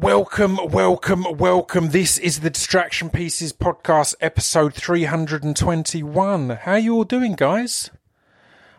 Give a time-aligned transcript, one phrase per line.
[0.00, 1.90] Welcome, welcome, welcome.
[1.90, 6.48] This is the Distraction Pieces podcast, episode 321.
[6.62, 7.90] How you all doing, guys?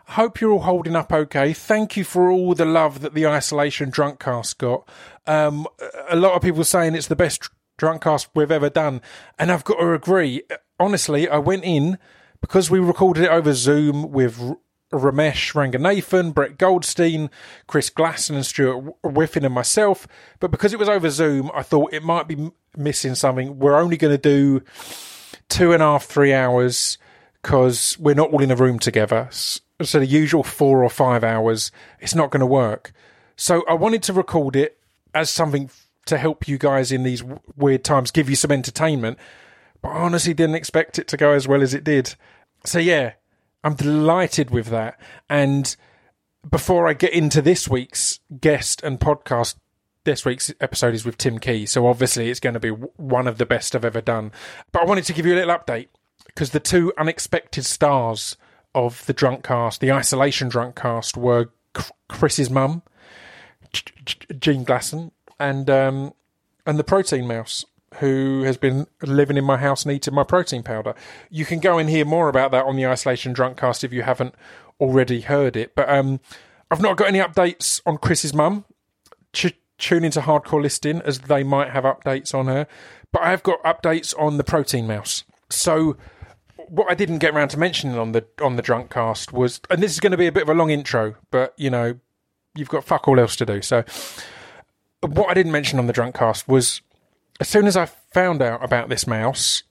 [0.08, 1.52] I hope you're all holding up okay.
[1.52, 4.88] Thank you for all the love that the Isolation Drunk Cast got.
[5.24, 5.68] Um,
[6.08, 9.00] a lot of people saying it's the best drunk cast we've ever done,
[9.38, 10.42] and I've got to agree.
[10.80, 11.98] Honestly, I went in
[12.40, 14.56] because we recorded it over Zoom with
[14.92, 17.30] Romesh Ranganathan, Brett Goldstein,
[17.66, 20.06] Chris Glasson, and Stuart Whiffen, and myself.
[20.40, 23.58] But because it was over Zoom, I thought it might be missing something.
[23.58, 24.62] We're only going to do
[25.48, 26.98] two and a half, three hours
[27.42, 29.28] because we're not all in a room together.
[29.30, 32.92] So the usual four or five hours, it's not going to work.
[33.36, 34.78] So I wanted to record it
[35.14, 35.70] as something
[36.06, 37.22] to help you guys in these
[37.56, 39.18] weird times, give you some entertainment.
[39.80, 42.14] But I honestly didn't expect it to go as well as it did.
[42.64, 43.12] So yeah,
[43.64, 45.00] I'm delighted with that.
[45.28, 45.74] And
[46.48, 49.56] before I get into this week's guest and podcast,
[50.04, 51.66] this week's episode is with Tim Key.
[51.66, 54.32] So obviously it's going to be one of the best I've ever done.
[54.72, 55.88] But I wanted to give you a little update
[56.26, 58.36] because the two unexpected stars
[58.74, 61.50] of the drunk cast, the isolation drunk cast, were
[62.08, 62.82] Chris's mum,
[63.72, 66.14] Jean Glasson, and um,
[66.66, 67.64] and the protein mouse
[68.00, 70.94] who has been living in my house and eating my protein powder.
[71.30, 74.02] You can go and hear more about that on the Isolation Drunk cast if you
[74.02, 74.34] haven't
[74.80, 75.74] already heard it.
[75.74, 76.20] But um,
[76.70, 78.64] I've not got any updates on Chris's mum.
[79.32, 82.66] Ch- tune into Hardcore Listing as they might have updates on her.
[83.12, 85.24] But I have got updates on the protein mouse.
[85.50, 85.96] So
[86.68, 89.82] what I didn't get around to mentioning on the on the drunk cast was, and
[89.82, 91.98] this is going to be a bit of a long intro, but you know,
[92.54, 93.60] you've got fuck all else to do.
[93.60, 93.84] So
[95.02, 96.80] what I didn't mention on the drunk cast was
[97.40, 99.62] as soon as I found out about this mouse,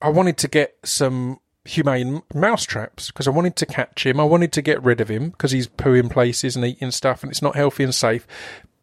[0.00, 4.18] I wanted to get some humane mouse traps because I wanted to catch him.
[4.18, 7.30] I wanted to get rid of him because he's pooing places and eating stuff and
[7.30, 8.26] it's not healthy and safe.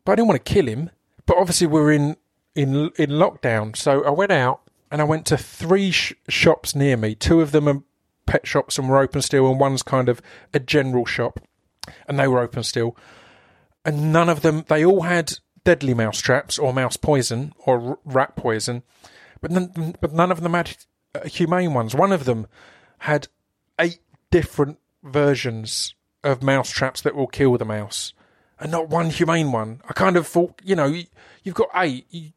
[0.05, 0.91] But I didn't want to kill him.
[1.25, 2.17] But obviously we're in
[2.55, 6.97] in in lockdown, so I went out and I went to three sh- shops near
[6.97, 7.13] me.
[7.13, 7.83] Two of them are
[8.25, 10.21] pet shops and were open still, and one's kind of
[10.53, 11.39] a general shop,
[12.07, 12.95] and they were open still.
[13.83, 18.37] And none of them, they all had deadly mouse traps or mouse poison or rat
[18.37, 18.83] poison,
[19.41, 20.77] but none, but none of them had
[21.13, 21.93] uh, humane ones.
[21.93, 22.47] One of them
[22.99, 23.27] had
[23.77, 23.99] eight
[24.31, 28.13] different versions of mouse traps that will kill the mouse,
[28.61, 29.81] and not one humane one.
[29.89, 30.95] I kind of thought, you know,
[31.43, 32.05] you've got eight.
[32.11, 32.31] You,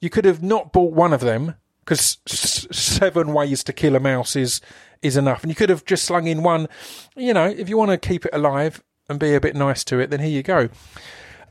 [0.00, 4.34] you could have not bought one of them because seven ways to kill a mouse
[4.34, 4.60] is
[5.00, 6.66] is enough, and you could have just slung in one.
[7.14, 10.00] You know, if you want to keep it alive and be a bit nice to
[10.00, 10.70] it, then here you go.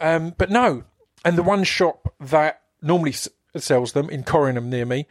[0.02, 0.84] Um, but no,
[1.24, 3.14] and the one shop that normally
[3.58, 5.08] sells them in Corringham near me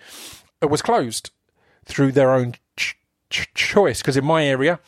[0.62, 1.31] uh, was closed
[1.84, 2.97] through their own ch-
[3.31, 4.03] ch- choice.
[4.03, 4.81] Because in my area,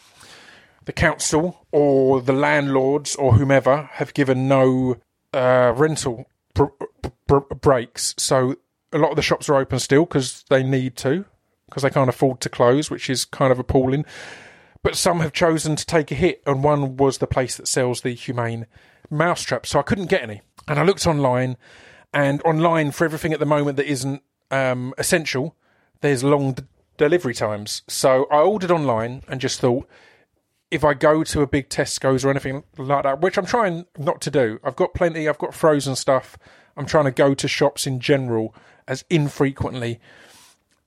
[0.85, 4.97] the council or the landlords or whomever have given no
[5.33, 6.67] uh, rental br-
[7.27, 8.15] br- breaks.
[8.19, 8.57] So
[8.93, 11.25] a lot of the shops are open still because they need to,
[11.67, 14.05] because they can't afford to close, which is kind of appalling.
[14.83, 18.03] But some have chosen to take a hit, and one was the place that sells
[18.03, 18.67] the humane
[19.11, 19.71] mousetraps.
[19.71, 20.43] So I couldn't get any.
[20.69, 21.57] And I looked online,
[22.13, 25.57] and online for everything at the moment that isn't um, essential,
[26.01, 26.63] there's long d-
[26.97, 27.83] delivery times.
[27.89, 29.89] So I ordered online and just thought,
[30.71, 34.21] if I go to a big Tesco's or anything like that, which I'm trying not
[34.23, 36.39] to do, I've got plenty, I've got frozen stuff.
[36.77, 38.55] I'm trying to go to shops in general
[38.89, 40.01] as infrequently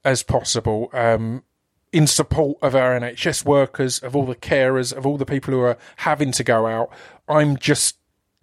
[0.04, 0.90] as possible.
[0.94, 1.44] Um,
[1.94, 5.62] in support of our NHS workers, of all the carers, of all the people who
[5.62, 6.92] are having to go out,
[7.30, 7.98] I'm just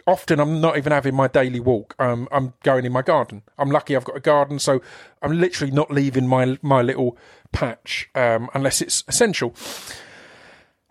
[0.06, 1.94] often I'm not even having my daily walk.
[1.98, 3.42] Um, I'm going in my garden.
[3.59, 4.81] I'm lucky I've got a garden, so
[5.22, 7.16] I'm literally not leaving my my little
[7.53, 9.54] patch um, unless it's essential.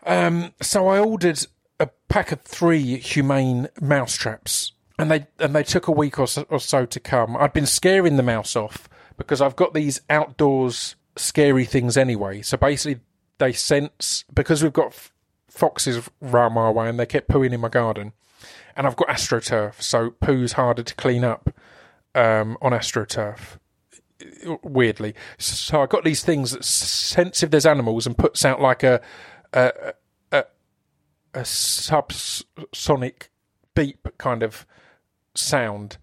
[0.05, 1.45] Um, so I ordered
[1.79, 6.27] a pack of three humane mouse traps, and they and they took a week or
[6.27, 7.37] so, or so to come.
[7.37, 12.41] I'd been scaring the mouse off because I've got these outdoors scary things anyway.
[12.41, 13.01] So basically,
[13.37, 15.09] they sense because we've got
[15.47, 18.13] foxes round my way, and they kept pooing in my garden
[18.75, 21.49] and I've got astroturf, so poo's harder to clean up
[22.15, 23.57] um, on astroturf.
[24.63, 28.81] Weirdly, so I got these things that sense if there's animals and puts out like
[28.81, 29.01] a
[29.51, 29.93] a,
[30.31, 30.45] a,
[31.33, 33.29] a subsonic
[33.75, 34.65] beep kind of
[35.35, 35.97] sound.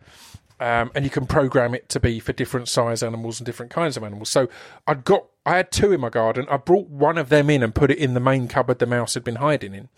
[0.58, 3.96] Um, and you can program it to be for different size animals and different kinds
[3.96, 4.28] of animals.
[4.28, 4.50] So
[4.86, 6.44] I'd got, I had two in my garden.
[6.50, 9.14] I brought one of them in and put it in the main cupboard the mouse
[9.14, 9.88] had been hiding in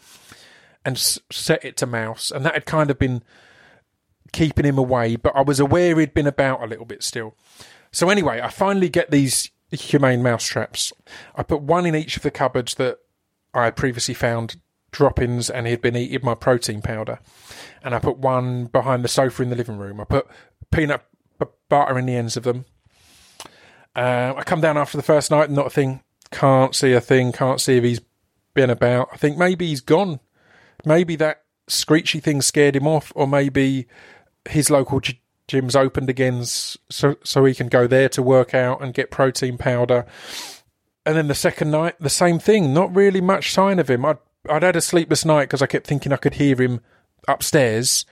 [0.84, 3.22] and s- set it to mouse, and that had kind of been
[4.32, 5.16] keeping him away.
[5.16, 7.34] But I was aware he'd been about a little bit still.
[7.90, 10.92] So anyway, I finally get these humane mouse traps.
[11.34, 12.98] I put one in each of the cupboards that
[13.54, 14.56] I had previously found
[14.90, 17.18] droppings, and he had been eating my protein powder.
[17.82, 20.00] And I put one behind the sofa in the living room.
[20.00, 20.26] I put
[20.70, 21.02] peanut
[21.38, 22.64] b- in the ends of them.
[23.94, 26.02] Uh, I come down after the first night, not a thing.
[26.30, 27.32] Can't see a thing.
[27.32, 28.00] Can't see if he's
[28.54, 29.08] been about.
[29.12, 30.20] I think maybe he's gone.
[30.84, 33.86] Maybe that screechy thing scared him off, or maybe
[34.48, 38.82] his local g- gym's opened again, so so he can go there to work out
[38.82, 40.06] and get protein powder.
[41.04, 42.72] And then the second night, the same thing.
[42.72, 44.04] Not really much sign of him.
[44.04, 46.80] I'd I'd had a sleepless night because I kept thinking I could hear him
[47.28, 48.04] upstairs,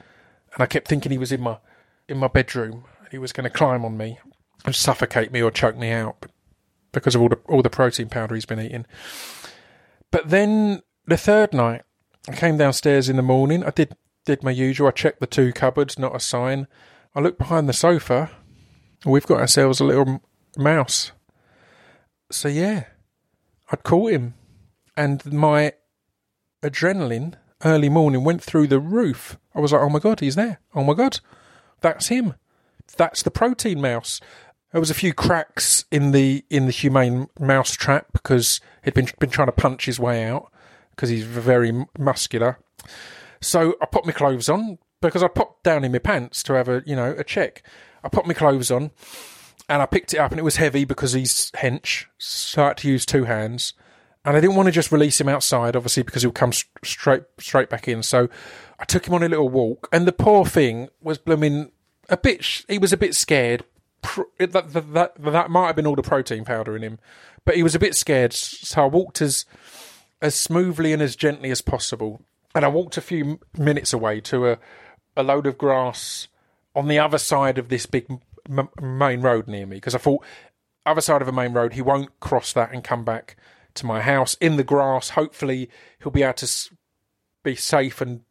[0.54, 1.58] and I kept thinking he was in my
[2.08, 2.84] in my bedroom.
[3.10, 4.18] He was going to climb on me
[4.64, 6.26] and suffocate me or choke me out
[6.92, 8.86] because of all the all the protein powder he's been eating.
[10.10, 11.82] But then the third night,
[12.30, 13.64] I came downstairs in the morning.
[13.64, 14.86] I did did my usual.
[14.86, 16.68] I checked the two cupboards, not a sign.
[17.14, 18.30] I looked behind the sofa.
[19.04, 20.22] We've got ourselves a little
[20.56, 21.10] mouse.
[22.30, 22.84] So yeah,
[23.72, 24.34] I'd caught him,
[24.96, 25.72] and my
[26.62, 27.34] adrenaline
[27.64, 29.36] early morning went through the roof.
[29.52, 30.60] I was like, oh my god, he's there.
[30.72, 31.18] Oh my god,
[31.80, 32.34] that's him.
[32.96, 34.20] That's the protein mouse.
[34.70, 39.08] There was a few cracks in the in the humane mouse trap because he'd been
[39.18, 40.52] been trying to punch his way out
[41.00, 42.58] because he's very muscular.
[43.41, 46.69] So I put my clothes on because I popped down in my pants to have
[46.69, 47.62] a you know a check.
[48.05, 48.91] I put my clothes on
[49.67, 52.76] and I picked it up and it was heavy because he's hench, so I had
[52.79, 53.73] to use two hands.
[54.26, 57.70] And I didn't want to just release him outside, obviously, because he'll come straight straight
[57.70, 58.02] back in.
[58.02, 58.29] So
[58.79, 61.73] I took him on a little walk, and the poor thing was blooming
[62.11, 62.64] a bit.
[62.69, 63.64] He was a bit scared.
[64.38, 66.99] That, that, that, that might have been all the protein powder in him,
[67.47, 68.35] but he was a bit scared.
[68.35, 69.47] So I walked as
[70.22, 72.22] as smoothly and as gently as possible,
[72.55, 74.58] and I walked a few minutes away to a
[75.17, 76.28] a load of grass
[76.75, 78.06] on the other side of this big
[78.49, 80.25] m- main road near me because I thought
[80.87, 83.37] other side of a main road he won't cross that and come back
[83.75, 85.11] to my house in the grass.
[85.11, 85.69] Hopefully
[86.00, 86.50] he'll be able to
[87.43, 88.23] be safe and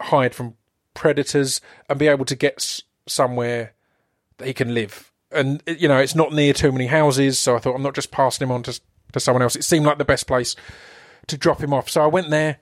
[0.00, 0.54] hide from
[0.94, 3.74] predators and be able to get somewhere
[4.38, 5.12] that he can live.
[5.32, 7.94] And uh, you know, it's not near too many houses, so I thought I'm not
[7.94, 8.80] just passing him on to
[9.12, 9.56] to someone else.
[9.56, 10.56] It seemed like the best place
[11.26, 11.88] to drop him off.
[11.88, 12.58] So I went there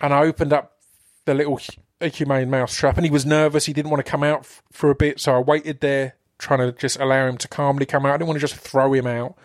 [0.00, 0.76] and I opened up
[1.24, 1.60] the little
[2.00, 3.66] humane mouse trap, and he was nervous.
[3.66, 6.60] He didn't want to come out f- for a bit, so I waited there, trying
[6.60, 8.14] to just allow him to calmly come out.
[8.14, 9.36] I didn't want to just throw him out.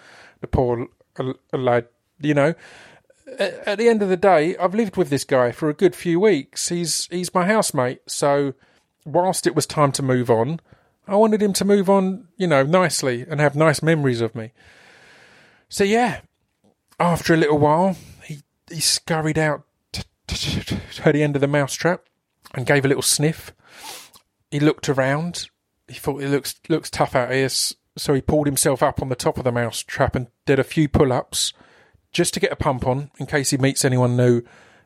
[0.42, 0.88] The poor
[1.52, 1.88] lad,
[2.20, 2.54] you know.
[3.40, 6.20] At the end of the day, I've lived with this guy for a good few
[6.20, 6.70] weeks.
[6.70, 8.54] He's he's my housemate, so
[9.06, 10.60] whilst it was time to move on,
[11.08, 14.52] I wanted him to move on, you know, nicely and have nice memories of me.
[15.70, 16.22] So yeah,
[17.00, 17.98] after a little while,
[18.74, 22.04] he scurried out to the end of the mousetrap
[22.54, 23.54] and gave a little sniff.
[24.52, 25.50] He looked around.
[25.88, 29.16] He thought it looks looks tough out here, so he pulled himself up on the
[29.16, 31.54] top of the mousetrap and did a few pull-ups
[32.12, 34.42] just to get a pump on in case he meets anyone new.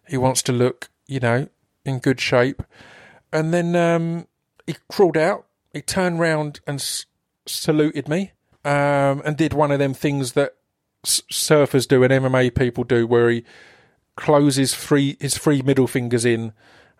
[0.08, 1.48] He wants to look, you know,
[1.86, 2.64] in good shape.
[3.32, 4.28] And then um,
[4.66, 5.46] he crawled out.
[5.74, 7.06] He turned round and s-
[7.46, 8.32] saluted me,
[8.64, 10.56] um, and did one of them things that
[11.06, 13.44] s- surfers do and MMA people do, where he
[14.18, 16.52] closes free his three middle fingers in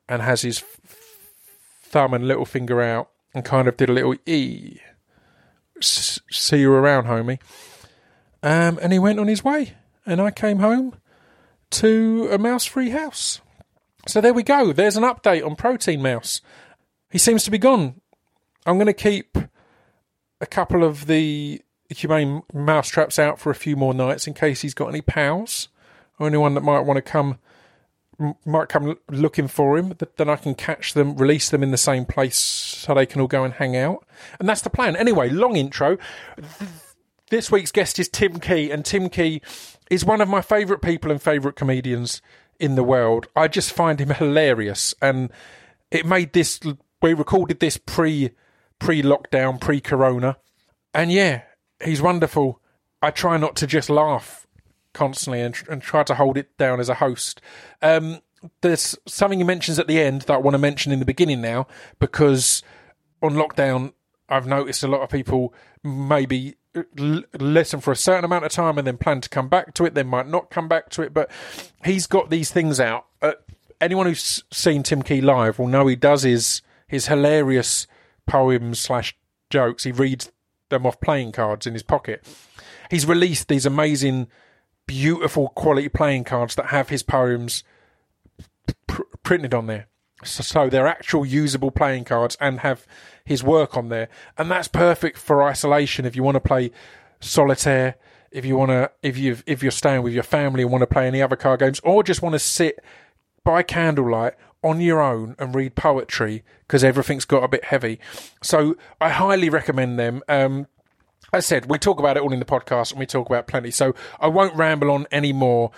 [0.08, 0.64] and has his
[1.84, 4.80] thumb and little finger out, and kind of did a little e.
[5.82, 7.40] See you around, homie.
[8.42, 9.74] Um, and he went on his way,
[10.06, 10.96] and I came home
[11.72, 13.42] to a mouse-free house.
[14.08, 14.72] So there we go.
[14.72, 16.40] There's an update on Protein Mouse.
[17.10, 18.00] He seems to be gone.
[18.66, 19.38] I'm going to keep
[20.40, 24.62] a couple of the humane mouse traps out for a few more nights in case
[24.62, 25.70] he's got any pals
[26.20, 27.40] or anyone that might want to come
[28.46, 29.94] might come looking for him.
[30.18, 33.28] Then I can catch them, release them in the same place so they can all
[33.28, 34.06] go and hang out.
[34.40, 34.96] And that's the plan.
[34.96, 35.98] Anyway, long intro.
[37.30, 39.42] This week's guest is Tim Key, and Tim Key
[39.92, 42.22] is one of my favourite people and favourite comedians
[42.60, 43.28] in the world.
[43.36, 45.30] I just find him hilarious, and
[45.92, 46.60] it made this.
[47.02, 48.32] We recorded this pre
[48.80, 50.38] pre lockdown, pre Corona,
[50.94, 51.44] and yeah,
[51.84, 52.62] he's wonderful.
[53.02, 54.47] I try not to just laugh
[54.98, 57.40] constantly and, and try to hold it down as a host.
[57.82, 58.20] Um,
[58.62, 61.42] there's something he mentions at the end that I want to mention in the beginning
[61.42, 61.68] now
[62.00, 62.64] because
[63.22, 63.94] on lockdown,
[64.30, 68.78] I've noticed a lot of people maybe l- listen for a certain amount of time
[68.78, 69.94] and then plan to come back to it.
[69.94, 71.30] They might not come back to it, but
[71.86, 73.06] he's got these things out.
[73.22, 73.34] Uh,
[73.80, 77.86] anyone who's seen Tim Key live will know he does his his hilarious
[78.26, 79.16] poems slash
[79.50, 79.84] jokes.
[79.84, 80.32] He reads
[80.70, 82.26] them off playing cards in his pocket.
[82.90, 84.28] He's released these amazing,
[84.88, 87.64] beautiful quality playing cards that have his poems
[88.88, 89.88] pr- printed on there.
[90.24, 92.88] So, so they're actual usable playing cards and have
[93.24, 96.72] his work on there, and that's perfect for isolation if you want to play
[97.20, 97.98] solitaire.
[98.32, 100.88] If you want to, if you if you're staying with your family and want to
[100.88, 102.80] play any other card games, or just want to sit
[103.44, 108.00] by candlelight on your own and read poetry because everything's got a bit heavy.
[108.42, 110.24] So I highly recommend them.
[110.28, 110.68] Um,
[111.34, 113.48] as I said, we talk about it all in the podcast and we talk about
[113.48, 113.72] plenty.
[113.72, 115.72] So I won't ramble on anymore.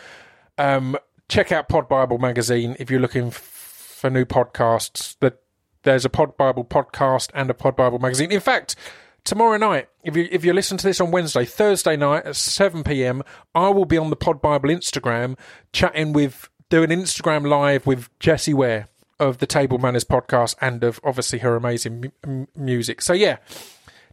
[0.57, 5.15] Um, check out Pod Bible magazine if you're looking f- for new podcasts.
[5.19, 5.39] That
[5.83, 8.31] there's a Pod Bible podcast and a Pod Bible magazine.
[8.31, 8.75] In fact,
[9.23, 12.83] tomorrow night, if you if you listen to this on Wednesday, Thursday night at seven
[12.83, 13.23] pm,
[13.55, 15.37] I will be on the Pod Bible Instagram
[15.73, 18.87] chatting with doing Instagram live with Jessie Ware
[19.19, 23.01] of the Table Manners podcast and of obviously her amazing m- music.
[23.01, 23.37] So yeah,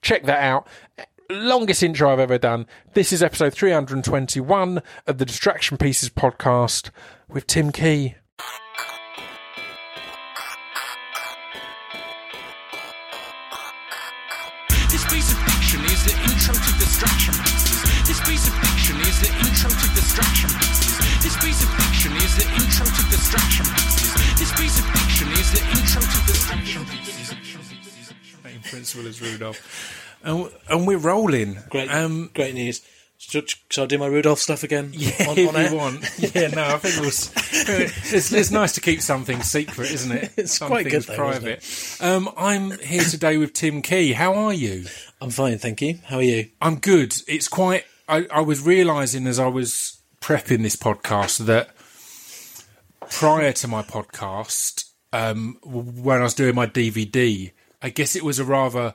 [0.03, 0.67] check that out.
[1.31, 2.67] Longest intro I've ever done.
[2.95, 6.91] This is episode 321 of the Distraction Pieces podcast
[7.29, 8.15] with Tim Key.
[14.89, 17.83] This piece of fiction is the intro to distraction pieces.
[18.07, 20.95] This piece of fiction is the intro to distraction pieces.
[21.27, 24.15] This piece of fiction is the intro to distraction pieces.
[24.39, 27.35] This piece of fiction is the intro to distraction pieces.
[28.45, 30.06] Same principle as Rudolph.
[30.27, 31.59] And, and we're rolling.
[31.71, 32.83] Great, Um, great news.
[33.19, 34.91] Should, shall I do my Rudolph stuff again?
[34.95, 35.71] Yeah, on, if on air?
[35.71, 36.05] you want.
[36.35, 37.33] Yeah, no, I think it was.
[38.13, 40.33] It's, it's nice to keep something secret, isn't it?
[40.37, 41.99] It's Some quite good though, private.
[42.01, 44.13] Um, I'm here today with Tim Key.
[44.13, 44.85] How are you?
[45.21, 45.99] I'm fine, thank you.
[46.05, 46.51] How are you?
[46.61, 47.17] I'm good.
[47.27, 47.85] It's quite.
[48.09, 51.71] I, I was realizing as I was prepping this podcast that
[53.11, 57.51] prior to my podcast, um, when I was doing my DVD,
[57.83, 58.95] I guess it was a rather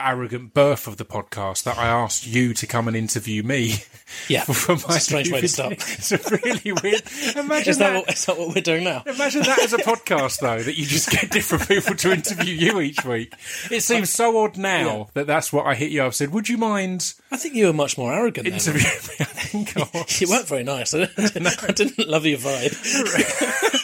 [0.00, 3.74] arrogant birth of the podcast that I asked you to come and interview me.
[4.26, 5.72] Yeah, for my it's a strange way to start.
[5.98, 7.02] It's a really weird.
[7.36, 7.94] Imagine Is that, that.
[8.06, 9.02] what, is that what we're doing now?
[9.04, 12.80] Imagine that as a podcast, though, that you just get different people to interview you
[12.80, 13.34] each week.
[13.70, 15.04] It seems so odd now Yeah.
[15.12, 16.14] that that's what I hit you up.
[16.14, 18.54] Said, would you mind I think you were much more arrogant then.
[18.54, 19.14] interviewing me?
[19.20, 20.20] I think.
[20.22, 20.94] You weren't very nice.
[20.94, 23.77] I didn't, I didn't love your vibe.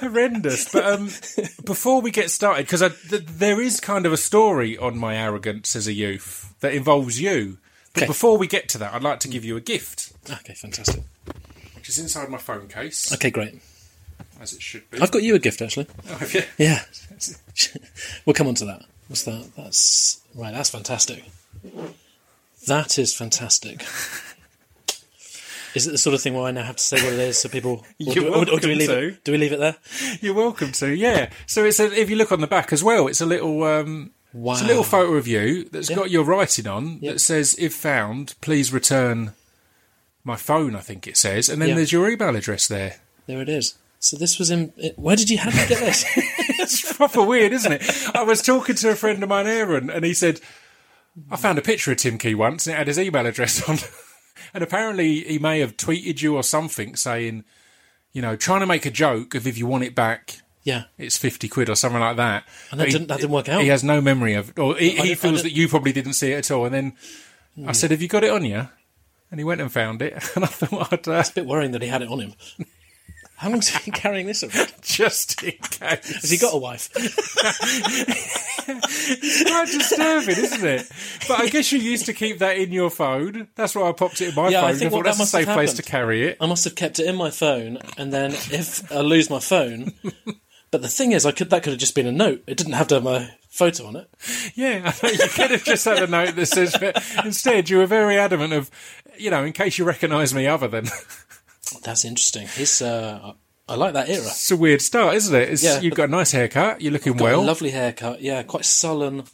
[0.00, 0.72] Horrendous.
[0.72, 1.04] But um,
[1.64, 5.74] before we get started, because th- there is kind of a story on my arrogance
[5.76, 7.58] as a youth that involves you.
[7.94, 8.06] But Okay.
[8.08, 11.02] before we get to that, I'd like to give you a gift, Okay, fantastic.
[11.74, 13.60] which is inside my phone case, Okay, great.
[14.40, 15.00] as it should be.
[15.00, 15.86] I've got you a gift actually.
[16.08, 16.42] Oh, have you?
[16.58, 16.84] Yeah,
[18.26, 18.82] we'll come on to that.
[19.08, 19.50] What's that?
[19.56, 20.52] That's right.
[20.52, 21.24] That's fantastic.
[22.66, 23.82] That is fantastic.
[25.74, 27.38] Is it the sort of thing where I now have to say what it is
[27.38, 29.08] so people, or, do, or, or do we leave to.
[29.08, 29.24] it?
[29.24, 29.76] Do we leave it there?
[30.20, 30.94] You're welcome to.
[30.94, 31.30] Yeah.
[31.46, 34.10] So it's a, if you look on the back as well, it's a little um,
[34.34, 34.52] Wow.
[34.52, 35.96] it's a little photo of you that's Yeah.
[35.96, 37.12] got your writing on Yeah.
[37.12, 39.32] that says, "If found, please return
[40.24, 41.74] my phone." I think it says, and then Yeah.
[41.76, 42.96] there's your email address there.
[43.26, 43.74] There it is.
[44.00, 44.72] So this was in.
[44.96, 46.04] Where did you have to get this?
[46.60, 47.82] It's proper weird, isn't it?
[48.14, 50.40] I was talking to a friend of mine, Aaron, and he said,
[51.30, 53.78] "I found a picture of Tim Key once, and it had his email address on."
[54.54, 57.44] And apparently, he may have tweeted you or something saying,
[58.12, 60.40] you know, trying to make a joke of if you want it back.
[60.64, 60.84] yeah.
[60.98, 62.44] it's 50 quid or something like that.
[62.70, 63.62] And that he- didn't- that didn't work out?
[63.62, 66.38] He has no memory of or he, he feels that you probably didn't see it
[66.38, 66.64] at all.
[66.66, 66.92] And then
[67.66, 68.68] I said, Have you got it on you?
[69.30, 70.14] And he went and found it.
[70.36, 72.34] And I thought, uh, It's a bit worrying that he had it on him.
[73.38, 74.72] How long's he been carrying this around?
[74.82, 76.20] just in case.
[76.20, 76.90] Has he got a wife?
[78.70, 80.90] It's quite disturbing, isn't it?
[81.26, 83.48] But I guess you used to keep that in your phone.
[83.54, 84.78] That's why I popped it in my Yeah, I phone.
[84.78, 86.36] think thought what that that's a safe place to carry it.
[86.40, 89.92] I must have kept it in my phone, and then if I lose my phone,
[90.70, 92.42] but the thing is, I could that could have just been a note.
[92.46, 94.10] It didn't have to have my photo on it.
[94.54, 98.18] Yeah, you could have just had a note that says, but instead you were very
[98.18, 98.70] adamant of,
[99.16, 100.88] you know, in case you recognise me other than.
[101.82, 102.46] That's interesting.
[102.48, 102.80] He's.
[102.82, 103.32] Uh,
[103.68, 104.22] I like that era.
[104.22, 105.50] It's a weird start, isn't it?
[105.50, 106.80] It's, Yeah, you've got a nice haircut.
[106.80, 107.40] You're looking well.
[107.40, 108.22] a lovely haircut.
[108.22, 109.24] Yeah, quite sullen.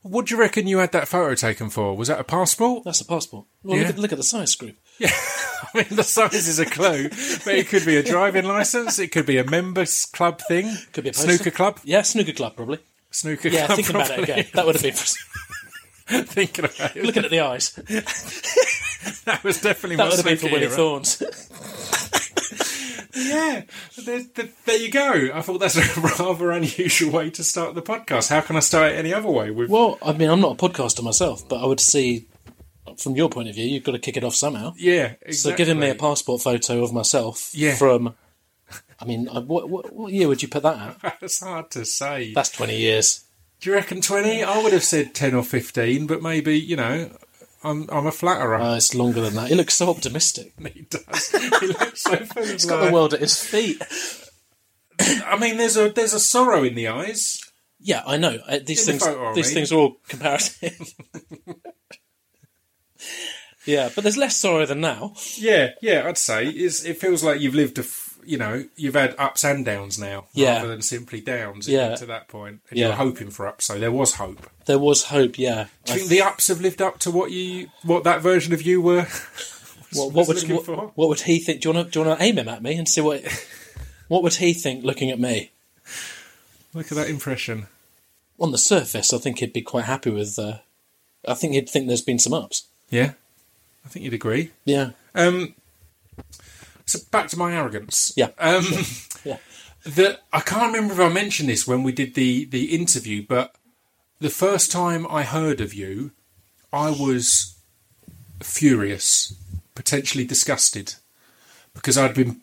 [0.00, 1.94] What do you reckon you had that photo taken for?
[1.96, 2.84] Was that a passport?
[2.84, 3.44] That's a passport.
[3.62, 3.82] Well, Yeah.
[3.88, 4.76] look, at, look at the size group.
[4.98, 5.10] Yeah,
[5.74, 7.08] I mean the size is a clue,
[7.44, 8.98] but it could be a driving license.
[8.98, 10.74] It could be a members club thing.
[10.92, 11.32] Could be a poster.
[11.36, 11.78] snooker club.
[11.84, 12.78] Yeah, snooker club probably.
[13.10, 13.76] Snooker Yeah, club.
[13.76, 14.46] thinking about it again.
[14.54, 14.94] That would have been.
[16.24, 17.04] thinking about it.
[17.04, 17.78] looking at the eyes.
[19.24, 20.68] that was definitely That would have been for Willie.
[20.68, 21.22] Thorne's.
[23.14, 23.62] Yeah,
[24.06, 25.30] there, there, there you go.
[25.34, 28.30] I thought that's a rather unusual way to start the podcast.
[28.30, 29.50] How can I start it any other way?
[29.50, 32.26] With well, I mean, I'm not a podcaster myself, but I would see,
[32.96, 34.72] from your point of view, you've got to kick it off somehow.
[34.78, 35.32] yeah, exactly.
[35.34, 37.74] So giving me a passport photo of myself Yeah.
[37.74, 38.14] from,
[38.98, 41.20] I mean, what, what, what year would you put that at?
[41.20, 42.32] That's hard to say.
[42.32, 43.24] That's 20 years.
[43.60, 44.42] Do you reckon twenty?
[44.42, 47.16] I would have said ten or fifteen, but maybe you know,
[47.64, 48.56] I'm I'm a flatterer.
[48.56, 49.48] Uh, it's longer than that.
[49.48, 50.54] He looks so optimistic.
[50.74, 51.30] he does.
[51.30, 53.82] He looks so full of He's got the world at his feet.
[55.26, 57.40] I mean, there's a there's a sorrow in the eyes.
[57.80, 58.38] Yeah, I know.
[58.46, 59.54] Uh, these In the things, photo, I these mean.
[59.54, 60.80] things are all comparative.
[63.66, 65.14] yeah, but there's less sorrow than now.
[65.36, 67.84] Yeah, yeah, I'd say it feels like you've lived a,
[68.24, 70.56] you know, you've had ups and downs now, Yeah.
[70.56, 71.68] rather than simply downs.
[71.68, 71.94] Yeah.
[71.96, 72.86] to that point, and Yeah.
[72.88, 73.66] you're hoping for ups.
[73.66, 74.48] So there was hope.
[74.66, 75.66] There was hope, yeah.
[75.84, 78.52] Do I you think the ups have lived up to what you, what that version
[78.52, 79.06] of you were?
[79.94, 81.60] What, what would what, what would he think?
[81.60, 83.22] Do you want to do you want to aim him at me and see what
[84.08, 85.50] what would he think looking at me?
[86.72, 87.66] Look at that impression.
[88.40, 90.38] On the surface, I think he'd be quite happy with.
[90.38, 90.60] Uh,
[91.28, 92.68] I think he'd think there's been some ups.
[92.88, 93.12] Yeah,
[93.84, 94.50] I think you'd agree.
[94.64, 95.54] Yeah, Um,
[96.86, 98.12] so back to my arrogance.
[98.16, 98.64] Yeah, Um,
[99.24, 99.38] yeah.
[99.84, 103.54] the I can't remember if I mentioned this when we did the the interview, but
[104.20, 106.12] the first time I heard of you,
[106.72, 107.56] I was
[108.42, 109.34] furious,
[109.74, 110.94] potentially disgusted,
[111.74, 112.40] because I'd been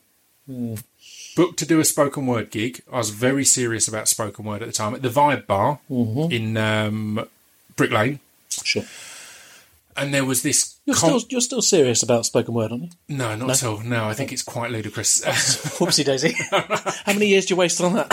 [1.36, 2.82] booked to do a spoken word gig.
[2.92, 6.58] I was very serious about spoken word at the time at the Vibe Bar in
[6.58, 7.26] um,
[7.76, 8.20] Brick Lane,
[8.64, 8.84] Sure.
[9.98, 10.80] And there was this.
[10.86, 12.90] You're com- still you're still serious about spoken word, aren't you?
[13.10, 13.80] no, not at all.
[13.82, 15.22] No, I think it's quite ludicrous.
[15.26, 16.34] Whoopsie daisy.
[16.52, 18.10] How many years do you waste on that?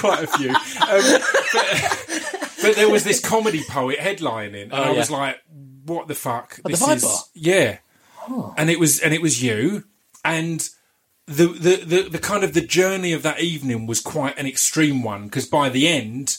[0.00, 0.50] quite a few.
[0.50, 1.20] Um,
[1.52, 4.98] but, but there was this comedy poet headlining, and I Oh, yeah.
[4.98, 5.40] was like,
[5.84, 7.18] "What the fuck?" the This Vibe is Bar?
[7.34, 7.78] yeah."
[8.56, 9.84] And it was, and it was you,
[10.24, 10.68] and
[11.26, 15.02] the, the the the kind of the journey of that evening was quite an extreme
[15.04, 16.38] one because by the end,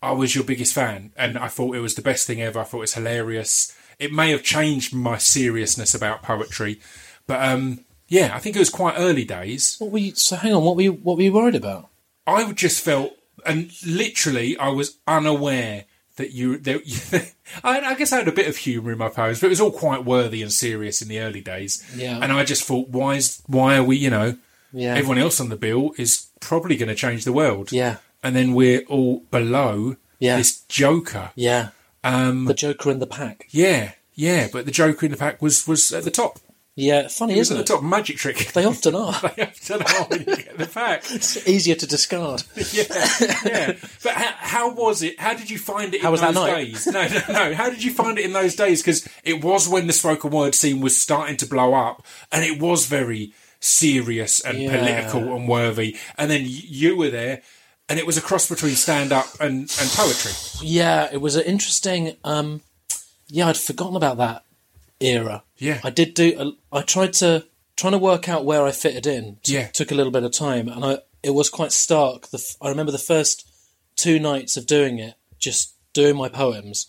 [0.00, 2.60] I was your biggest fan, and I thought it was the best thing ever.
[2.60, 3.75] I thought it was hilarious.
[3.98, 6.80] It may have changed my seriousness about poetry,
[7.26, 9.76] but um, yeah, I think it was quite early days.
[9.78, 10.14] What were you?
[10.14, 10.62] So hang on.
[10.64, 10.92] What were you?
[10.92, 11.88] What were you worried about?
[12.26, 13.12] I just felt,
[13.44, 15.84] and literally, I was unaware
[16.16, 16.58] that you.
[16.58, 16.82] That
[17.64, 19.60] I, I guess I had a bit of humour in my poems, but it was
[19.60, 21.82] all quite worthy and serious in the early days.
[21.96, 22.18] Yeah.
[22.20, 23.96] And I just thought, why is why are we?
[23.96, 24.36] You know,
[24.72, 24.94] Yeah.
[24.94, 27.72] everyone else on the bill is probably going to change the world.
[27.72, 27.96] Yeah.
[28.22, 30.36] And then we're all below Yeah.
[30.36, 31.30] this Joker.
[31.34, 31.68] Yeah.
[32.06, 33.46] Um, The Joker in the pack.
[33.50, 36.38] yeah, yeah, but the Joker in the pack was was at the top.
[36.78, 37.08] Yeah.
[37.08, 37.66] Funny, He isn't at it?
[37.66, 37.82] the top.
[37.82, 38.36] Magic trick.
[38.52, 39.14] They often are.
[39.22, 41.04] I don't know when you get the pack.
[41.10, 42.42] It's easier to discard.
[42.72, 42.84] yeah,
[43.46, 43.72] yeah.
[44.02, 45.18] But how, how was it?
[45.18, 46.54] How did you find it How in was that night?
[46.54, 46.86] days?
[46.86, 47.54] No, no, no.
[47.54, 48.82] How did you find it in those days?
[48.82, 52.60] Because it was when the spoken word scene was starting to blow up, and it
[52.60, 54.76] was very serious and Yeah.
[54.76, 55.96] political and worthy.
[56.18, 57.40] And then you were there,
[57.88, 60.32] and it was a cross between stand up and, and poetry.
[60.60, 62.16] Yeah, it was an interesting.
[62.24, 62.62] Um,
[63.28, 64.44] yeah, I'd forgotten about that
[65.00, 65.42] era.
[65.58, 65.80] Yeah.
[65.84, 66.56] I did do.
[66.72, 67.46] I tried to
[67.76, 69.36] trying to work out where I fitted in.
[69.42, 69.66] t- Yeah.
[69.68, 72.28] took a little bit of time, and I it was quite stark.
[72.28, 73.46] The f- I remember the first
[73.96, 76.86] two nights of doing it, just doing my poems.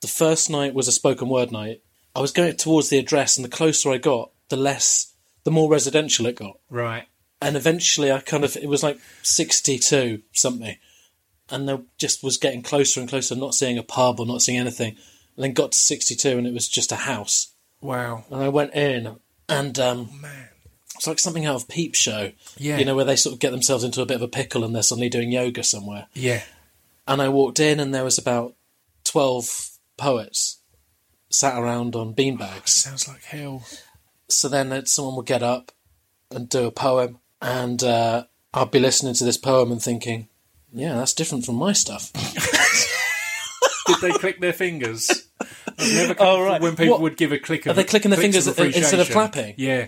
[0.00, 1.82] The first night was a spoken word night.
[2.16, 5.12] I was going towards the address, and the closer I got, the less,
[5.44, 7.04] the more residential it got Right.
[7.40, 10.76] And eventually I kind of it was like sixty two something,
[11.50, 14.58] and there just was getting closer and closer, not seeing a pub or not seeing
[14.58, 14.96] anything,
[15.36, 18.24] and then got to sixty two and it was just a house, Wow.
[18.30, 19.16] and I went in
[19.48, 20.48] and um, Man.
[20.96, 22.78] it's like something out of Peep Show, Yeah.
[22.78, 24.74] you know, where they sort of get themselves into a bit of a pickle and
[24.74, 26.42] they're suddenly doing yoga somewhere, Yeah.
[27.06, 28.54] and I walked in and there was about
[29.04, 30.58] twelve poets
[31.30, 32.68] sat around on beanbags.
[32.70, 33.62] Sounds like hell.
[34.28, 35.72] so then someone would get up
[36.30, 38.24] and do a poem, and uh,
[38.54, 40.28] I'd be listening to this poem and thinking,
[40.72, 42.12] "Yeah, that's different from my stuff."
[43.86, 45.28] Did they click their fingers?
[45.40, 46.60] I've never come Oh, right.
[46.60, 49.00] when people What- would give a click of Are they clicking their fingers of instead
[49.00, 49.54] of clapping?
[49.56, 49.86] Yeah.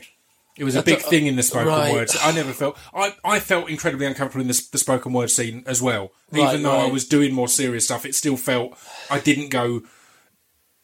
[0.57, 1.93] It was a big thing in the spoken right.
[1.93, 2.17] words.
[2.21, 2.77] I never felt.
[2.93, 6.11] I, I felt incredibly uncomfortable in the, the spoken word scene as well.
[6.33, 8.77] Right, Even though I was doing more serious stuff, it still felt
[9.11, 9.83] I didn't go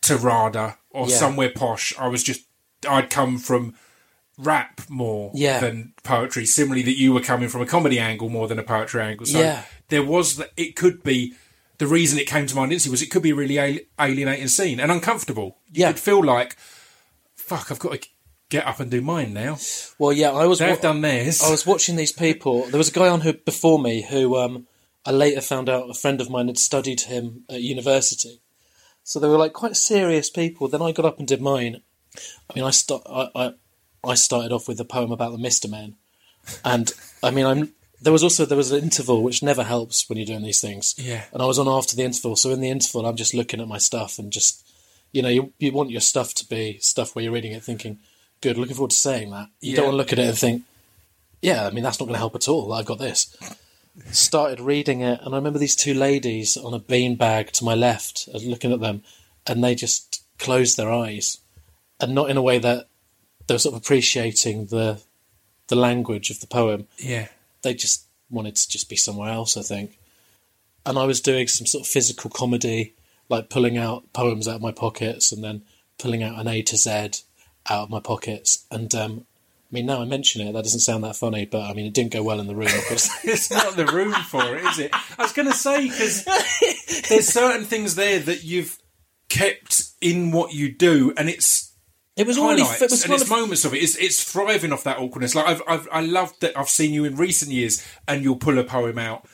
[0.02, 1.16] to RADA or Yeah.
[1.16, 1.92] somewhere posh.
[1.98, 2.42] I was just
[2.88, 3.74] I'd come from
[4.38, 5.60] rap more Yeah.
[5.60, 6.44] than poetry.
[6.46, 9.26] Similarly, that you were coming from a comedy angle more than a poetry angle.
[9.26, 9.62] So Yeah.
[9.88, 10.52] there was that.
[10.56, 11.34] It could be.
[11.78, 14.80] The reason it came to mind instantly was it could be a really alienating scene
[14.80, 15.58] and uncomfortable.
[15.72, 15.92] You Yeah.
[15.92, 16.56] could feel like,
[17.34, 18.08] fuck, I've got to
[18.48, 19.58] get up and do mine now.
[19.98, 20.58] Well, yeah, I was.
[20.58, 21.42] They've wa- done theirs.
[21.42, 22.66] I was watching these people.
[22.66, 24.66] There was a guy on who before me who um,
[25.04, 28.40] I later found out a friend of mine had studied him at university.
[29.04, 30.68] So they were like quite serious people.
[30.68, 31.82] Then I got up and did mine.
[32.50, 33.02] I mean, I start.
[33.06, 33.52] I, I
[34.06, 35.94] I started off with a poem about the Mister Man,
[36.64, 36.92] and
[37.22, 37.72] I mean, I'm.
[38.00, 40.94] There was also there was an interval which never helps when you're doing these things.
[40.98, 41.24] Yeah.
[41.32, 43.68] And I was on after the interval, so in the interval, I'm just looking at
[43.68, 44.66] my stuff and just,
[45.12, 47.98] you know, you you want your stuff to be stuff where you're reading it thinking,
[48.42, 49.48] good, looking forward to saying that.
[49.60, 49.76] You Yeah.
[49.76, 50.62] don't want to look at it and think,
[51.40, 52.72] yeah, I mean, that's not going to help at all.
[52.74, 53.34] I've got this.
[54.12, 58.28] Started reading it, and I remember these two ladies on a beanbag to my left,
[58.32, 59.02] uh, looking at them,
[59.46, 61.38] and they just closed their eyes,
[61.98, 62.88] and not in a way that
[63.46, 65.02] they were sort of appreciating the
[65.68, 66.86] the language of the poem.
[66.98, 67.28] yeah.
[67.62, 69.98] They just wanted to just be somewhere else, I think.
[70.84, 72.94] And I was doing some sort of physical comedy,
[73.28, 75.62] like pulling out poems out of my pockets and then
[75.98, 76.90] pulling out an A to Z
[77.68, 78.64] out of my pockets.
[78.70, 79.26] And um,
[79.76, 82.12] mean, now I mention it, that doesn't sound that funny, but I mean, it didn't
[82.12, 82.66] go well in the room.
[82.66, 84.90] Because it's not the room for it, is it?
[85.18, 86.24] I was going to say because
[87.08, 88.78] there's certain things there that you've
[89.28, 91.65] kept in what you do, and it's
[92.16, 93.82] it was it was and it's of, moments of it.
[93.82, 95.34] It's it's thriving off that awkwardness.
[95.34, 98.58] Like I've, I've I love that I've seen you in recent years, and you'll pull
[98.58, 99.26] a poem out,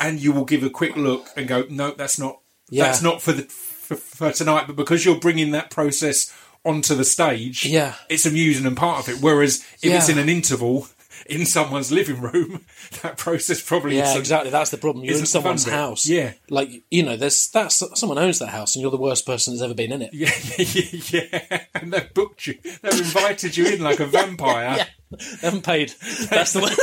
[0.00, 2.84] and you will give a quick look and go, no, that's not Yeah.
[2.84, 4.66] that's not for the for, for tonight.
[4.66, 6.32] But because you're bringing that process
[6.64, 7.94] onto the stage, Yeah.
[8.08, 9.22] it's amusing and part of it.
[9.22, 10.88] Whereas if it's in an interval
[11.26, 12.64] in someone's living room,
[13.02, 14.50] that process probably yeah, exactly.
[14.50, 15.04] That's the problem.
[15.04, 15.78] You're in someone's fun bit.
[15.78, 16.06] house.
[16.06, 16.32] Yeah.
[16.50, 19.62] like you know, there's that's someone owns that house, and you're the worst person that's
[19.62, 20.12] ever been in it.
[20.12, 20.30] Yeah,
[21.48, 22.54] yeah, and they've booked you.
[22.62, 24.74] They've invited you in like a vampire.
[24.76, 24.86] Yeah.
[25.10, 25.94] They haven't paid.
[26.28, 26.74] That's the one,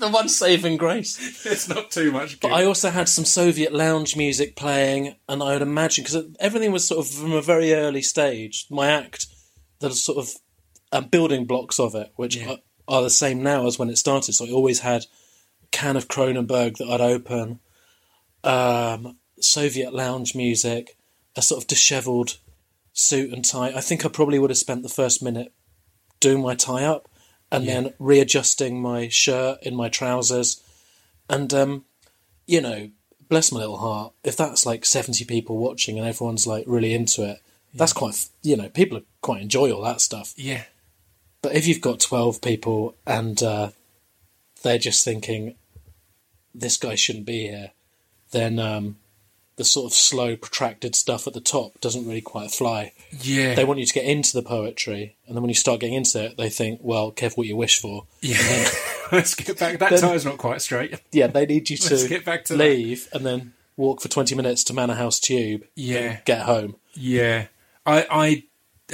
[0.00, 1.46] the one saving grace.
[1.46, 2.40] It's not too much.
[2.40, 6.72] But I also had some Soviet lounge music playing, and I would imagine because everything
[6.72, 8.66] was sort of from a very early stage.
[8.70, 9.26] My act,
[9.78, 10.30] the sort of
[10.90, 12.56] um, building blocks of it, which Yeah.
[12.86, 14.32] Are, the same now as when it started.
[14.34, 15.02] So I always had
[15.62, 17.60] a can of Kronenbourg that I'd open,
[18.42, 20.96] um, Soviet lounge music,
[21.36, 22.38] a sort of dishevelled
[22.92, 23.72] suit and tie.
[23.74, 25.52] I think I probably would have spent the first minute
[26.20, 27.08] doing my tie up
[27.50, 30.62] and then readjusting my shirt in my trousers.
[31.28, 31.84] And, um,
[32.46, 32.90] you know,
[33.28, 37.22] bless my little heart, if that's like 70 people watching and everyone's like really into
[37.22, 37.38] it,
[37.72, 40.34] that's quite, you know, people quite enjoy all that stuff.
[40.36, 40.64] yeah,
[41.44, 43.70] But if you've got 12 people and uh,
[44.62, 45.56] they're just thinking,
[46.54, 47.72] this guy shouldn't be here,
[48.30, 48.96] then um,
[49.56, 52.92] the sort of slow, protracted stuff at the top doesn't really quite fly.
[53.20, 55.96] yeah, They want you to get into the poetry, and then when you start getting
[55.96, 58.06] into it, they think, well, careful what you wish for.
[58.22, 58.68] yeah.
[59.12, 59.78] Let's get back.
[59.80, 60.98] That Then- tie's not quite straight.
[61.12, 62.58] Yeah, they need you to get back to that.
[62.64, 65.98] leave and then walk for 20 minutes to Manor House Tube Yeah.
[65.98, 66.76] and get home.
[66.94, 67.48] Yeah,
[67.84, 68.42] I, I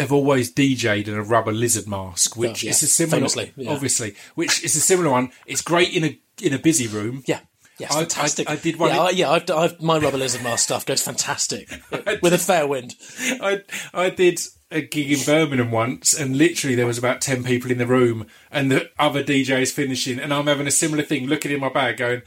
[0.01, 2.71] have always DJ'd in a rubber lizard mask, which Oh, yeah.
[2.71, 3.71] is a similar, yeah.
[3.71, 5.31] obviously, which is a similar one.
[5.47, 7.23] It's great in a in a busy room.
[7.27, 7.41] Yeah.
[7.79, 8.51] Yeah, I- I- fantastic.
[8.51, 11.01] I did one Yeah, in- I, yeah I've, I've, my rubber lizard mask stuff goes
[11.03, 11.71] fantastic
[12.23, 12.95] with a fair wind.
[13.41, 13.63] I
[13.95, 14.39] I did
[14.71, 18.27] a gig in Birmingham once, and literally there was about ten people in the room,
[18.53, 21.97] and the other DJs finishing, and I'm having a similar thing, looking in my bag,
[21.97, 22.23] going,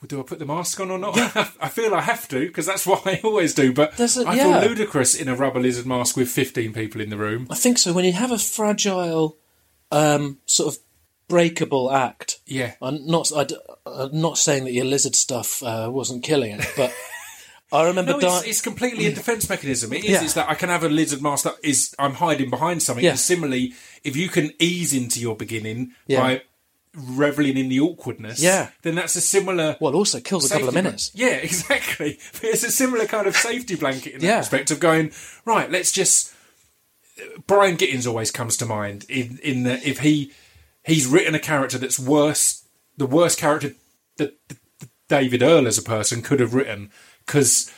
[0.00, 1.48] well, "Do I put the mask on or not?" Yeah.
[1.60, 3.72] I feel I have to because that's what I always do.
[3.72, 4.60] But a- I yeah.
[4.60, 7.46] feel ludicrous in a rubber lizard mask with 15 people in the room.
[7.50, 7.92] I think so.
[7.92, 9.36] When you have a fragile,
[9.90, 10.80] um, sort of
[11.28, 13.30] breakable act, Yeah, I'm not.
[13.36, 13.46] I,
[14.04, 16.94] am not saying that your lizard stuff uh, wasn't killing it, but
[17.72, 18.12] I remember.
[18.12, 19.92] No, di- it's, it's completely a defence mechanism.
[19.92, 20.10] It is.
[20.10, 20.24] Yeah.
[20.24, 23.04] It's that I can have a lizard mask that is I'm hiding behind something.
[23.04, 23.10] Yeah.
[23.10, 26.20] And similarly, if you can ease into your beginning Yeah.
[26.20, 26.42] by
[26.98, 28.70] reveling in the awkwardness, Yeah.
[28.82, 29.76] then that's a similar.
[29.80, 31.10] well, also kills a couple of minutes.
[31.10, 32.18] blan- Yeah, exactly.
[32.32, 34.38] But it's a similar kind of safety blanket in that Yeah.
[34.38, 35.12] respect of going
[35.44, 35.70] right.
[35.70, 36.32] Let's just.
[37.46, 40.32] Brian Gittins always comes to mind in in that if he
[40.84, 42.62] he's written a character that's worse,
[42.96, 43.72] the worst character
[44.18, 44.58] that, that
[45.08, 46.90] David Earl as a person could have written
[47.26, 47.72] because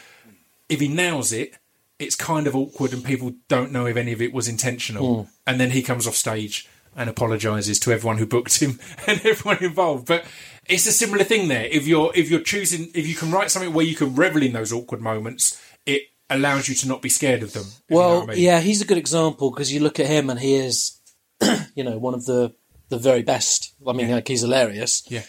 [0.69, 1.55] if he nails it,
[1.99, 5.23] it's kind of awkward and people don't know if any of it was intentional.
[5.25, 5.31] Hmm.
[5.47, 9.63] And then he comes off stage and apologizes to everyone who booked him and everyone
[9.63, 10.07] involved.
[10.07, 10.25] But
[10.67, 11.65] it's a similar thing there.
[11.65, 14.53] If you're if you're choosing if you can write something where you can revel in
[14.53, 17.65] those awkward moments, it allows you to not be scared of them.
[17.65, 18.39] if you know Well, I mean.
[18.39, 21.01] yeah, he's a good example because you look at him and he is,
[21.75, 22.55] you know, one of the
[22.89, 23.75] the very best.
[23.87, 25.03] I mean, like he's hilarious.
[25.09, 25.23] Yeah.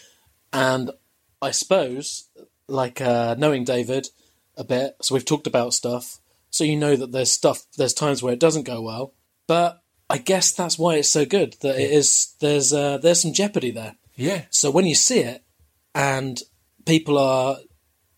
[0.52, 0.90] And
[1.40, 2.28] I suppose,
[2.68, 4.08] like uh, knowing David
[4.56, 6.18] a bit, so we've talked about stuff.
[6.50, 9.14] So you know that there's stuff, there's times where it doesn't go well.
[9.46, 9.81] But
[10.12, 12.34] I guess that's why it's so good that it is.
[12.40, 13.96] There's uh, there's some jeopardy there.
[14.14, 14.42] Yeah.
[14.50, 15.42] So when you see it
[15.94, 16.38] and
[16.84, 17.56] people are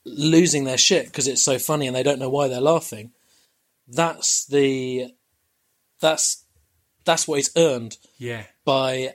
[0.04, 3.12] losing their shit because it's so funny and they don't know why they're laughing,
[3.88, 5.14] that's the
[6.00, 6.44] that's
[7.04, 8.44] that's what he's earned Yeah.
[8.64, 9.14] by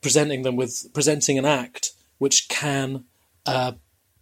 [0.00, 3.04] presenting them with presenting an act which can
[3.44, 3.72] uh,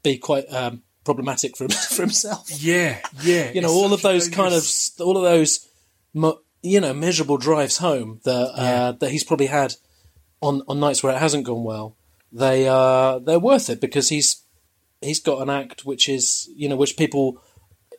[0.03, 2.51] be quite um, problematic for for himself.
[2.51, 2.99] Yeah.
[3.23, 3.53] Yeah.
[3.53, 4.67] You know, all of those kind of
[5.01, 5.69] all of those
[6.15, 9.75] mo- you know measurable drives home that uh, that he's probably had
[10.41, 11.97] on on nights where it hasn't gone well.
[12.33, 14.43] They uh they're worth it because he's
[15.01, 17.43] he's got an act which is you know which people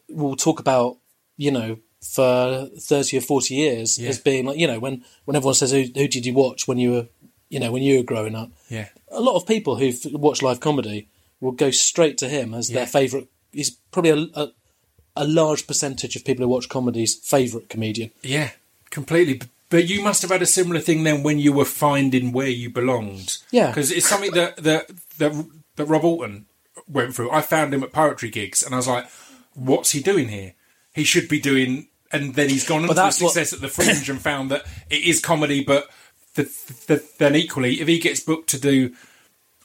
[0.09, 0.97] will talk about
[1.37, 4.09] you know for 30 or 40 years Yeah.
[4.09, 6.77] as being like you know when when everyone says who, who did you watch when
[6.77, 7.07] you were
[7.49, 8.89] you know when you were growing up Yeah.
[9.09, 11.07] a lot of people who've watched live comedy
[11.39, 12.79] will go straight to him as Yeah.
[12.79, 13.27] their favourite.
[13.51, 14.51] He's probably a, a,
[15.15, 18.11] a large percentage of people who watch comedies' favourite comedian.
[18.21, 18.51] Yeah,
[18.89, 19.41] completely.
[19.69, 22.69] But you must have had a similar thing then when you were finding where you
[22.69, 23.37] belonged.
[23.51, 23.67] Yeah.
[23.67, 25.33] because it's something that that that
[25.75, 26.45] that Rob Auton
[26.87, 27.31] went through.
[27.31, 29.07] I found him at poetry gigs, and I was like,
[29.55, 30.53] "What's he doing here?
[30.93, 33.67] He should be doing." And then he's gone on to that's what- success at the
[33.67, 35.89] Fringe and found that it is comedy, but
[36.35, 36.47] th-
[36.85, 38.93] th- then equally, if he gets booked to do,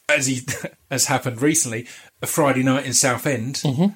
[0.08, 0.40] as he
[0.90, 1.86] has happened recently,
[2.22, 3.88] a Friday night in Southend, Mm-hmm.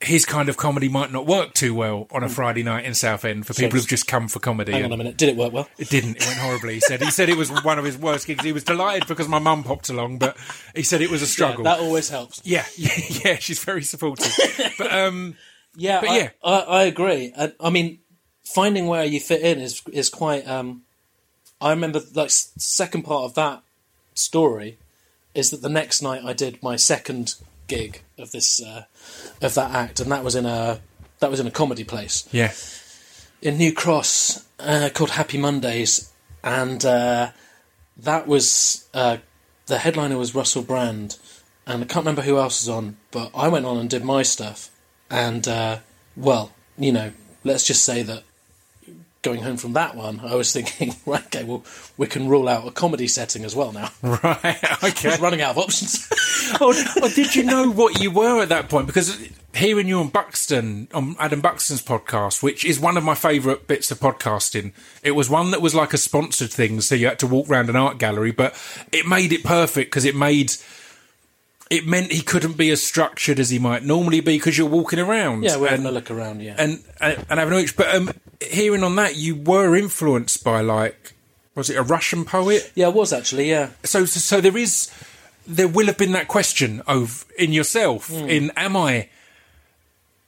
[0.00, 3.46] His kind of comedy might not work too well on a Friday night in Southend
[3.46, 4.72] for people who've just come for comedy.
[4.72, 5.16] Hang on a minute.
[5.18, 5.68] Did it work well?
[5.76, 6.16] it didn't.
[6.16, 6.74] It went horribly.
[6.74, 7.02] He said.
[7.02, 8.42] He said it was one of his worst gigs.
[8.42, 10.36] He was delighted because my mum popped along, but
[10.74, 11.64] he said it was a struggle.
[11.64, 12.40] Yeah, that always helps.
[12.44, 12.92] Yeah, yeah,
[13.24, 13.34] yeah.
[13.36, 14.32] She's very supportive.
[14.78, 15.36] But um,
[15.76, 16.28] Yeah, But I, yeah.
[16.42, 17.32] I, I agree.
[17.36, 18.00] I, I mean,
[18.42, 20.46] finding where you fit in is is quite.
[20.48, 20.82] Um,
[21.60, 23.62] I remember like second part of that
[24.14, 24.78] story
[25.34, 27.34] is that the next night I did my second
[27.70, 28.84] gig of this uh,
[29.40, 30.80] of that act, and that was in a
[31.20, 32.28] that was in a comedy place.
[32.32, 32.52] Yeah,
[33.40, 37.30] in New Cross uh, called Happy Mondays, and uh,
[37.96, 39.18] that was uh,
[39.66, 41.16] the headliner was Russell Brand,
[41.66, 44.22] and I can't remember who else was on, but I went on and did my
[44.22, 44.70] stuff,
[45.08, 45.78] and uh,
[46.16, 47.12] well, you know,
[47.44, 48.24] let's just say that
[49.22, 51.64] going home from that one, I was thinking, right, okay, well,
[51.96, 53.90] we can rule out a comedy setting as well now.
[54.02, 54.58] right.
[54.82, 55.16] Okay.
[55.20, 56.08] Running out of options.
[56.60, 58.86] oh, oh, did you know what you were at that point?
[58.86, 63.66] Because hearing you on Buxton, on Adam Buxton's podcast, which is one of my favourite
[63.66, 67.18] bits of podcasting, it was one that was like a sponsored thing, so you had
[67.18, 68.54] to walk around an art gallery, but
[68.90, 70.54] it made it perfect because it made.
[71.70, 74.98] It meant he couldn't be as structured as he might normally be because you're walking
[74.98, 75.44] around.
[75.44, 76.42] yeah, we're and, having a look around.
[76.42, 77.76] Yeah, and and, and having a look.
[77.76, 81.12] But um, hearing on that, you were influenced by like,
[81.54, 82.72] was it a Russian poet?
[82.74, 83.48] yeah, it was actually.
[83.48, 84.90] Yeah, so so, so there is
[85.46, 88.28] there will have been that question of in yourself Hmm.
[88.28, 89.08] in am i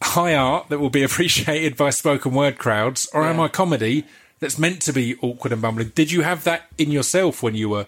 [0.03, 4.05] high art that will be appreciated by spoken word crowds or am i comedy
[4.41, 7.69] that's meant to be awkward and bumbling did you have that in yourself when you
[7.69, 7.87] were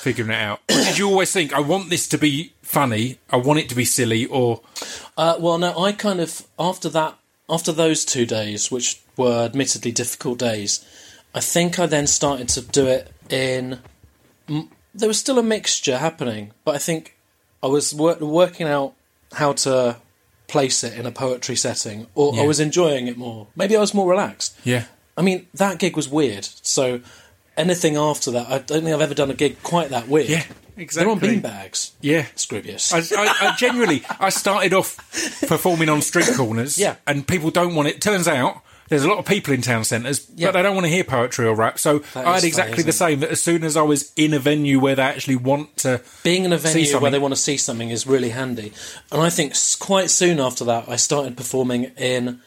[0.00, 3.58] figuring it out did you always think i want this to be funny i want
[3.58, 4.60] it to be silly or
[5.16, 7.16] Uh, well, no, I kind of after that,
[7.48, 10.84] after those two days, which were admittedly difficult days,
[11.34, 13.80] I think I then started to do it in.
[14.48, 17.16] m- There was still a mixture happening, but I think
[17.62, 18.94] I was wor- working out
[19.32, 19.96] how to
[20.46, 23.48] place it in a poetry setting, or I was enjoying it more.
[23.56, 24.54] Maybe I was more relaxed.
[24.64, 24.84] yeah
[25.16, 26.44] I mean, that gig was weird.
[26.62, 27.00] So
[27.58, 30.28] anything after that, I don't think I've ever done a gig quite that weird.
[30.28, 30.44] yeah
[30.76, 31.92] They're on beanbags.
[32.00, 32.92] yeah Scribius.
[32.92, 34.96] I, I, I genuinely, I started off
[35.48, 36.96] performing on street corners, Yeah.
[37.06, 38.00] and people don't want it.
[38.00, 40.46] Turns out there's a lot of people in town centres, Yeah.
[40.48, 41.78] but they don't want to hear poetry or rap.
[41.78, 43.20] So That I is had exactly funny, the isn't same.
[43.20, 46.44] That as soon as I was in a venue where they actually want to, being
[46.46, 47.12] in a venue where something.
[47.12, 48.72] they want to see something is really handy.
[49.12, 52.40] And I think s- quite soon after that, I started performing in,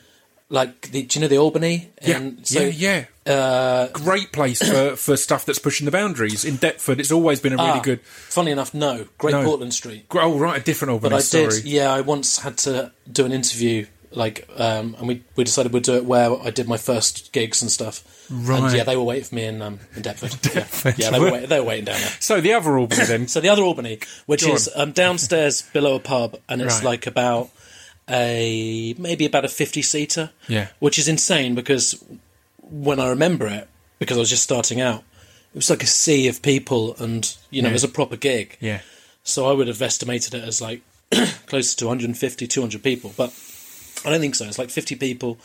[0.52, 1.90] like, the, do you know the Albany?
[2.04, 6.44] yeah, And so, yeah, yeah, Uh, great place for for stuff that's pushing the boundaries.
[6.46, 8.02] In Deptford, it's always been a really ah, good.
[8.02, 9.44] Funny enough, no, Great No.
[9.44, 10.06] Portland Street.
[10.12, 11.50] Oh right, a different But Albany I story.
[11.62, 11.92] did, yeah.
[11.94, 15.96] I once had to do an interview, like, um, and we we decided we'd do
[15.98, 18.04] it where I did my first gigs and stuff.
[18.30, 18.76] And Right.
[18.78, 20.32] yeah, they were waiting for me in um, in Deptford.
[20.42, 20.98] Deptford.
[20.98, 22.12] Yeah, yeah they were wait- they were waiting down there.
[22.20, 23.28] So the other Albany then.
[23.34, 26.86] So the other Albany, which Go is um, downstairs below a pub, and it's Right.
[26.92, 27.50] like about
[28.10, 30.32] a maybe about a fifty seater.
[30.48, 30.68] Yeah.
[30.80, 32.04] which is insane because
[32.62, 33.68] when I remember it,
[34.00, 35.04] because I was just starting out,
[35.54, 37.72] it was like a sea of people, and you know, Yeah.
[37.72, 38.58] it was a proper gig.
[38.62, 38.82] yeah,
[39.24, 40.82] So I would have estimated it as like
[41.48, 43.34] close to 150, 200 people, but
[44.06, 44.46] I don't think so.
[44.46, 45.38] It's like 50 people,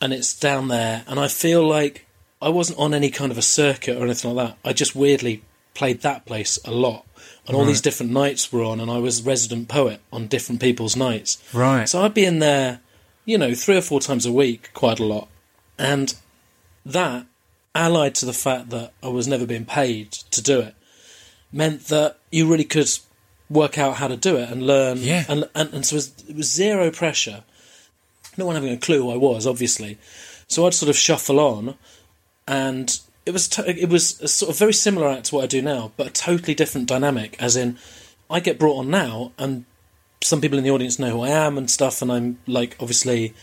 [0.00, 2.06] and it's down there, and I feel like
[2.40, 4.58] I wasn't on any kind of a circuit or anything like that.
[4.68, 5.42] I just weirdly
[5.74, 7.04] played that place a lot,
[7.48, 10.96] and all these different nights were on, and I was resident poet on different people's
[10.96, 11.42] nights.
[11.52, 11.88] right.
[11.88, 12.80] So I'd be in there,
[13.24, 15.28] you know, three or four times a week, quite a lot.
[15.78, 16.14] And
[16.84, 17.26] that,
[17.74, 20.74] allied to the fact that I was never being paid to do it,
[21.52, 22.90] meant that you really could
[23.48, 24.98] work out how to do it and learn.
[24.98, 25.24] Yeah.
[25.28, 27.44] And, and, and so it was, it was zero pressure.
[28.36, 29.98] No one having a clue who I was, obviously.
[30.48, 31.74] So I'd sort of shuffle on,
[32.46, 35.46] and it was to- it was a sort of very similar act to what I
[35.46, 37.36] do now, but a totally different dynamic.
[37.38, 37.78] As in,
[38.30, 39.64] I get brought on now, and
[40.22, 43.34] some people in the audience know who I am and stuff, and I'm like obviously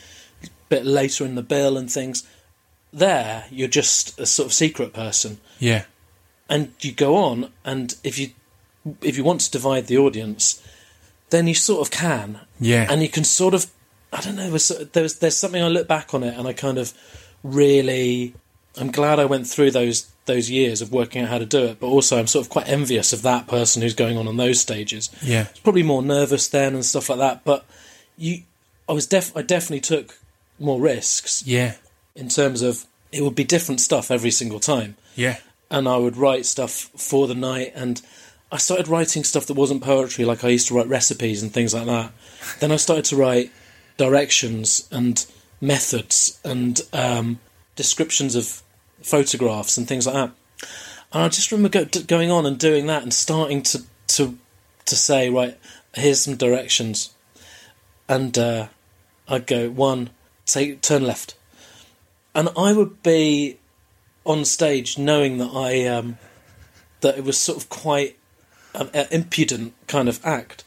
[0.43, 2.23] a bit later in the bill and things.
[2.91, 5.83] There, you're just a sort of secret person, yeah,
[6.49, 8.29] and you go on, and if you
[9.01, 10.61] if you want to divide the audience,
[11.29, 13.67] then you sort of can, yeah, and you can sort of
[14.13, 14.49] I don't know.
[14.49, 16.93] There's there's, there's something I look back on it, and I kind of
[17.43, 18.33] really
[18.77, 21.79] I'm glad I went through those those years of working out how to do it,
[21.79, 24.59] but also I'm sort of quite envious of that person who's going on on those
[24.59, 27.43] stages yeah, It's probably more nervous then and stuff like that.
[27.43, 27.63] But
[28.17, 28.41] you,
[28.89, 30.17] I was def, I definitely took
[30.59, 31.75] more risks yeah,
[32.15, 35.37] in terms of it would be different stuff every single time, yeah.
[35.69, 37.71] and I would write stuff for the night.
[37.75, 38.01] And
[38.51, 41.73] I started writing stuff that wasn't poetry, like I used to write recipes and things
[41.73, 42.11] like that.
[42.59, 43.51] then I started to write
[43.97, 45.25] directions and
[45.61, 47.39] methods and um,
[47.75, 48.61] descriptions of
[49.05, 50.31] photographs and things like that.
[51.13, 54.37] And I just remember go, going on and doing that and starting to to
[54.85, 55.57] to say, right,
[55.93, 57.13] here's some directions,
[58.07, 58.67] and uh,
[59.27, 60.09] I'd go one,
[60.45, 61.35] take turn left,
[62.33, 63.57] and I would be
[64.25, 66.17] on stage knowing that I um,
[67.01, 68.17] that it was sort of quite
[68.73, 70.63] an, an impudent kind of act.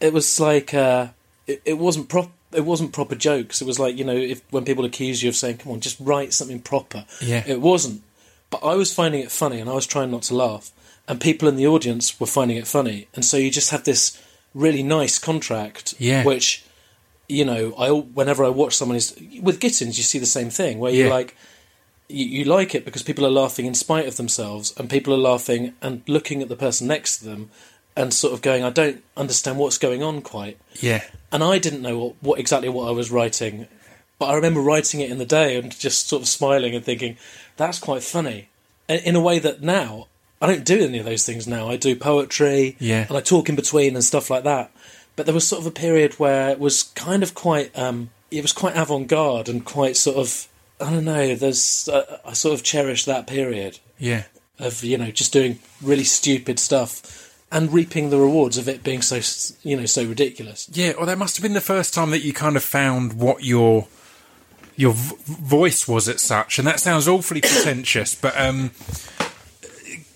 [0.00, 1.08] It was like uh,
[1.46, 2.32] it, it wasn't prop.
[2.56, 3.60] It wasn't proper jokes.
[3.60, 5.98] It was like you know, if when people accuse you of saying, "Come on, just
[6.00, 7.44] write something proper," Yeah.
[7.46, 8.02] it wasn't.
[8.50, 10.70] But I was finding it funny, and I was trying not to laugh,
[11.08, 14.16] and people in the audience were finding it funny, and so you just have this
[14.54, 16.24] really nice contract, Yeah.
[16.24, 16.62] which
[17.28, 20.78] you know, I whenever I watch someone is with Gittins, you see the same thing
[20.78, 21.12] where you're Yeah.
[21.12, 21.36] like,
[22.08, 25.18] you, you like it because people are laughing in spite of themselves, and people are
[25.32, 27.50] laughing and looking at the person next to them,
[27.96, 31.02] and sort of going, I don't understand what's going on quite, Yeah.
[31.32, 33.66] and I didn't know what, what exactly what I was writing,
[34.18, 37.16] but I remember writing it in the day and just sort of smiling and thinking,
[37.56, 38.48] that's quite funny,
[38.88, 40.08] in, in a way that now.
[40.38, 41.68] I don't do any of those things now.
[41.70, 43.06] I do poetry, Yeah.
[43.08, 44.70] and I talk in between and stuff like that.
[45.16, 48.42] But there was sort of a period where it was kind of quite, um, it
[48.42, 50.46] was quite avant-garde and quite sort of,
[50.78, 51.34] I don't know.
[51.34, 54.24] There's, uh, I sort of cherish that period Yeah.
[54.58, 59.02] of you know just doing really stupid stuff and reaping the rewards of it being
[59.02, 59.20] so
[59.62, 60.68] you know so ridiculous.
[60.72, 63.44] Yeah, well, that must have been the first time that you kind of found what
[63.44, 63.86] your
[64.76, 68.14] your v- voice was at such, and that sounds awfully pretentious.
[68.14, 68.70] But um,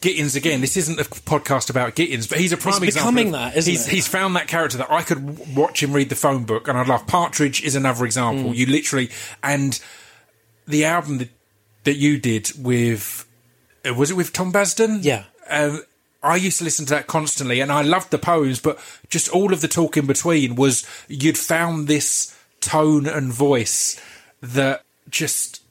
[0.00, 3.12] Gittins again, this isn't a podcast about Gittins, but he's a prime It's example.
[3.12, 3.90] becoming of- that, isn't he's, it?
[3.92, 6.78] He's found that character that I could w- watch him read the phone book, and
[6.78, 7.06] I'd laugh.
[7.06, 8.06] Partridge is another Mm.
[8.06, 8.54] example.
[8.54, 9.10] You literally
[9.42, 9.78] and
[10.66, 11.28] the album that
[11.84, 13.26] that you did with
[13.88, 15.00] uh, was it with Tom Basden?
[15.02, 15.24] Yeah.
[15.48, 15.82] Um,
[16.22, 18.78] I used to listen to that constantly, and I loved the poems, but
[19.08, 24.00] just all of the talk in between was you'd found this tone and voice
[24.42, 25.62] that just,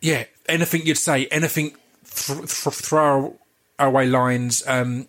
[0.00, 1.70] yeah, anything you'd say, anything,
[2.04, 3.36] th- th- throw
[3.78, 5.08] away lines, um,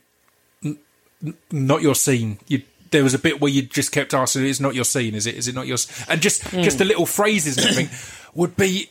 [0.64, 0.78] n-
[1.26, 2.40] n- not your scene.
[2.48, 5.26] You, there was a bit where you just kept asking, "It's not your scene, is
[5.28, 5.36] it?
[5.36, 7.98] Is it not yours?" And just, just the little phrases and everything
[8.34, 8.90] would be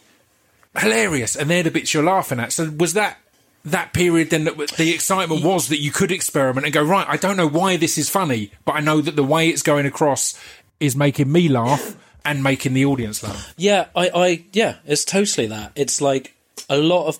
[0.78, 2.52] hilarious, and they're the bits you're laughing at.
[2.52, 3.18] So was that
[3.64, 7.06] that period then that the excitement was that you could experiment and go right?
[7.08, 9.86] I don't know why this is funny, but I know that the way it's going
[9.86, 10.38] across
[10.78, 13.54] is making me laugh and making the audience laugh.
[13.56, 15.72] Yeah, I, I yeah, it's totally that.
[15.74, 16.34] It's like
[16.68, 17.18] a lot of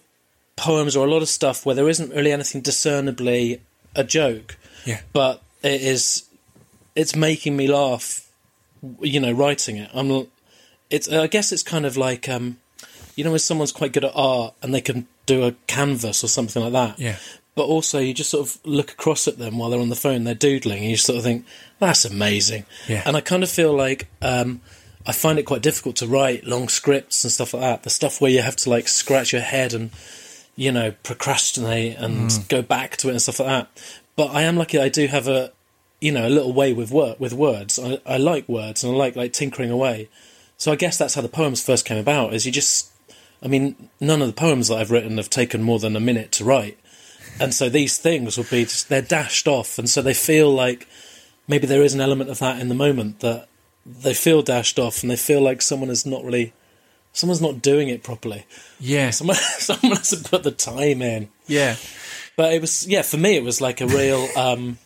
[0.57, 3.61] poems or a lot of stuff where there isn't really anything discernibly
[3.97, 6.25] a joke, Yeah, but it is
[6.95, 8.27] it's making me laugh
[9.01, 10.27] you know writing it i'm
[10.89, 12.59] it's i guess it's kind of like um
[13.21, 16.29] you know when someone's quite good at art and they can do a canvas or
[16.29, 17.17] something like that Yeah.
[17.55, 20.25] but also you just sort of look across at them while they're on the phone
[20.25, 21.45] they're doodling and you sort of think
[21.79, 23.03] that's amazing Yeah.
[23.05, 24.61] and i kind of feel like um
[25.07, 28.21] i find it quite difficult to write long scripts and stuff like that the stuff
[28.21, 29.91] where you have to like scratch your head and
[30.57, 32.49] you know procrastinate and Mm.
[32.49, 33.69] go back to it and stuff like that
[34.17, 35.53] but i am lucky i do have a
[36.01, 38.97] you know a little way with word with words I, I like words and i
[38.97, 40.09] like like tinkering away
[40.57, 42.90] so i guess that's how the poems first came about is you just
[43.43, 46.33] i mean none of the poems that i've written have taken more than a minute
[46.33, 46.79] to write.
[47.41, 49.79] And so these things would be just they're dashed off.
[49.79, 50.87] And so they feel like
[51.49, 53.49] maybe there is an element of that in the moment that
[53.87, 56.53] they feel dashed off and they feel like someone is not really
[57.13, 58.45] someone's not doing it properly.
[58.79, 61.31] Yeah, someone someone hasn't put the time in.
[61.47, 61.77] Yeah,
[62.37, 64.79] but it was yeah for me it was like a real um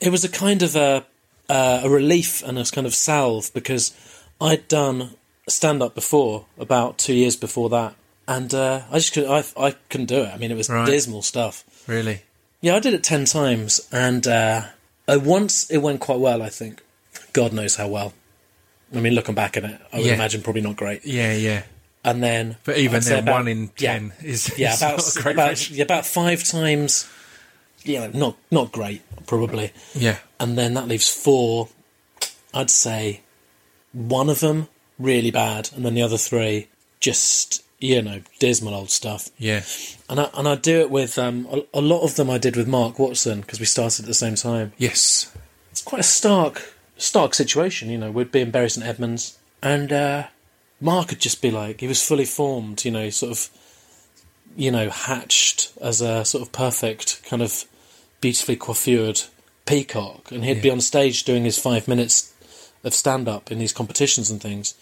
[0.00, 1.04] it was a kind of a
[1.48, 3.92] uh, a relief and a kind of salve because
[4.40, 5.14] I'd done
[5.48, 7.94] stand up before about two years before that
[8.28, 10.86] and uh, I just could I I couldn't do it I mean it was Right.
[10.86, 12.22] dismal stuff really.
[12.60, 14.62] yeah I did it ten times and uh,
[15.08, 16.82] I once it went quite well I think
[17.32, 18.12] God knows how well
[18.94, 20.14] I mean looking back at it I would Yeah.
[20.14, 21.62] imagine probably not great Yeah, yeah.
[22.04, 23.92] and then But even then, about- one in yeah.
[23.94, 27.08] ten is yeah, is about not a great about, yeah, about five times.
[27.84, 29.72] Yeah, not not great, probably.
[29.92, 31.68] yeah, And then that leaves four.
[32.54, 33.22] I'd say
[33.92, 34.68] one of them
[35.02, 36.68] really bad, and then the other three
[37.00, 39.28] just you know dismal old stuff.
[39.38, 39.62] yeah,
[40.08, 42.30] And I and I do it with um, a, a lot of them.
[42.30, 44.72] I did with Mark Watson because we started at the same time.
[44.78, 45.32] yes,
[45.70, 48.10] It's quite a stark stark situation, you know.
[48.10, 50.26] We'd be in Bury St Edmunds, and uh,
[50.80, 53.50] Mark would just be like he was fully formed, you know, sort of,
[54.56, 57.64] you know, hatched as a sort of perfect kind of
[58.20, 59.28] beautifully coiffured
[59.66, 62.31] peacock, and he'd be on stage doing his five minutes
[62.84, 64.74] of stand up in these competitions and things.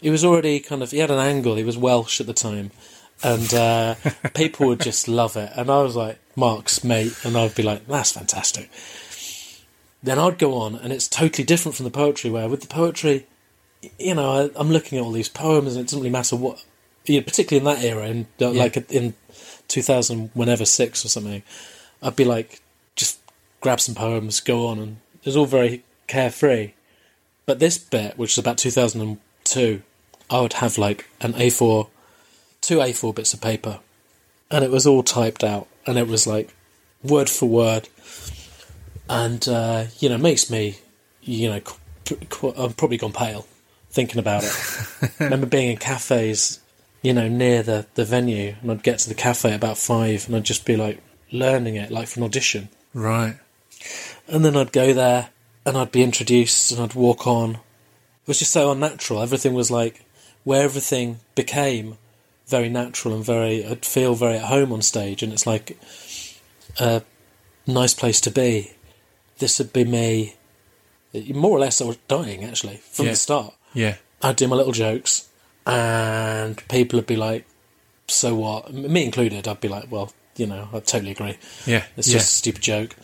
[0.00, 1.56] He was already kind of he had an angle.
[1.56, 2.70] He was Welsh at the time.
[3.24, 3.94] And uh,
[4.34, 7.86] people would just love it, and I was like Mark's mate, and I'd be like,
[7.86, 8.68] "That's fantastic."
[10.02, 12.30] then I'd go on, and it's totally different from the poetry.
[12.30, 13.26] Where with the poetry,
[13.98, 16.64] you know, I, I'm looking at all these poems, and it doesn't really matter what,
[17.06, 19.14] you know, particularly in that era, in uh, like in
[19.68, 21.42] 2000, whenever six or something,
[22.02, 22.60] I'd be like,
[22.96, 23.20] just
[23.60, 26.72] grab some poems, go on, and it was all very carefree.
[27.46, 29.82] But this bit, which is about 2002,
[30.30, 31.88] I would have like an A4,
[32.60, 33.80] two A4 bits of paper,
[34.50, 36.54] and it was all typed out, and it was like
[37.02, 37.88] word for word,
[39.08, 40.78] and uh, you know makes me,
[41.20, 43.46] you know, qu- qu- I'm probably gone pale
[43.90, 45.10] thinking about it.
[45.20, 46.60] remember being in cafes,
[47.02, 50.36] you know, near the the venue, and I'd get to the cafe about five, and
[50.36, 52.68] I'd just be like learning it like for an audition.
[52.94, 53.36] Right.
[54.28, 55.30] And then I'd go there
[55.64, 57.50] and I'd be introduced and I'd walk on.
[57.52, 59.22] It was just so unnatural.
[59.22, 60.04] Everything was like
[60.44, 61.98] where everything became
[62.46, 65.22] very natural and very, I'd feel very at home on stage.
[65.22, 65.78] And it's like
[66.78, 67.02] a
[67.66, 68.72] nice place to be.
[69.38, 70.34] This would be me.
[71.34, 73.12] More or less, I was dying actually from Yeah.
[73.12, 73.54] the start.
[73.74, 73.96] Yeah.
[74.22, 75.28] I'd do my little jokes
[75.66, 77.46] and people would be like,
[78.08, 78.72] so what?
[78.72, 81.38] Me included, I'd be like, well, you know, I totally agree.
[81.66, 81.84] Yeah.
[81.96, 82.14] It's yeah.
[82.14, 82.96] just a stupid joke.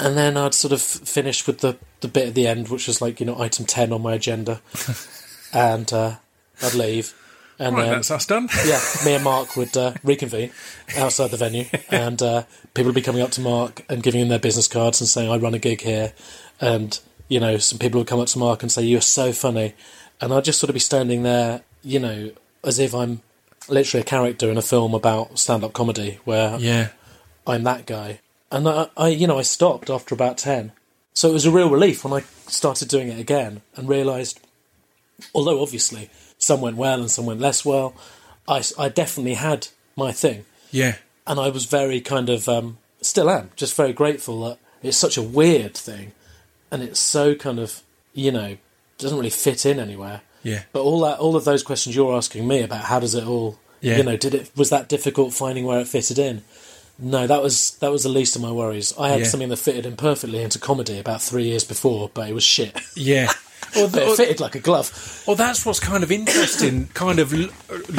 [0.00, 3.02] And then I'd sort of finish with the, the bit at the end, which was
[3.02, 4.60] like, you know, item 10 on my agenda.
[5.52, 6.16] and uh,
[6.62, 7.14] I'd leave.
[7.58, 8.48] And Right, then, that's us done.
[8.66, 10.52] yeah, me and Mark would uh, reconvene
[10.96, 11.64] outside the venue.
[11.90, 12.44] And uh,
[12.74, 15.28] people would be coming up to Mark and giving him their business cards and saying,
[15.30, 16.12] I run a gig here.
[16.60, 19.74] And, you know, some people would come up to Mark and say, You're so funny.
[20.20, 22.30] And I'd just sort of be standing there, you know,
[22.62, 23.22] as if I'm
[23.68, 26.88] literally a character in a film about stand up comedy where Yeah.
[27.46, 28.20] I'm that guy.
[28.50, 30.72] And I, I, you know, I stopped after about 10.
[31.12, 34.40] So it was a real relief when I started doing it again and realised,
[35.34, 37.94] although obviously some went well and some went less well,
[38.46, 40.44] I, I definitely had my thing.
[40.70, 40.96] Yeah.
[41.26, 45.16] And I was very kind of, um, still am, just very grateful that it's such
[45.16, 46.12] a weird thing
[46.70, 47.82] and it's so kind of,
[48.14, 48.56] you know,
[48.96, 50.22] doesn't really fit in anywhere.
[50.42, 50.62] Yeah.
[50.72, 53.58] But all that, all of those questions you're asking me about how does it all,
[53.80, 53.96] Yeah.
[53.98, 56.42] you know, did it was that difficult finding where it fitted in?
[56.98, 58.92] No, that was that was the least of my worries.
[58.98, 59.26] I had Yeah.
[59.26, 62.76] something that fitted in perfectly into comedy about three years before, but it was shit.
[62.96, 63.32] Yeah.
[63.74, 65.22] But it fitted like a glove.
[65.26, 67.50] Well, that's what's kind of interesting, kind of l-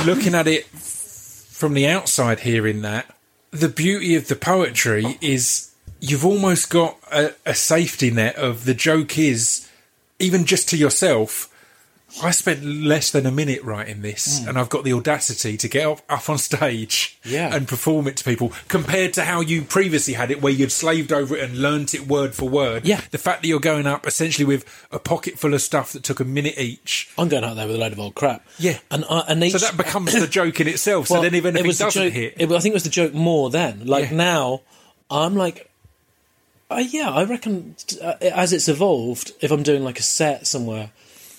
[0.04, 3.06] looking at it from the outside here, in that
[3.52, 5.70] the beauty of the poetry is
[6.00, 9.70] you've almost got a, a safety net of the joke is,
[10.18, 11.49] even just to yourself,
[12.24, 15.86] I spent less than a minute writing this, and I've got the audacity to get
[15.86, 17.54] up, up on stage Yeah.
[17.56, 21.12] and perform it to people, compared to how you previously had it, where you'd slaved
[21.14, 22.86] over it and learnt it word for word.
[22.86, 23.02] Yeah.
[23.12, 26.20] The fact that you're going up essentially with a pocket full of stuff that took
[26.20, 27.10] a minute each.
[27.18, 28.46] I'm going out there with a load of old crap.
[28.58, 28.80] Yeah.
[28.90, 31.08] and I, and each, So that becomes the joke in itself.
[31.08, 32.84] So then, even if it, was the doesn't joke, hit, it, I think it was
[32.84, 33.86] the joke more then.
[33.86, 34.18] Like Yeah.
[34.18, 34.62] now,
[35.12, 35.70] I'm like,
[36.72, 40.92] uh, yeah, I reckon uh, as it's evolved, if I'm doing like a set somewhere,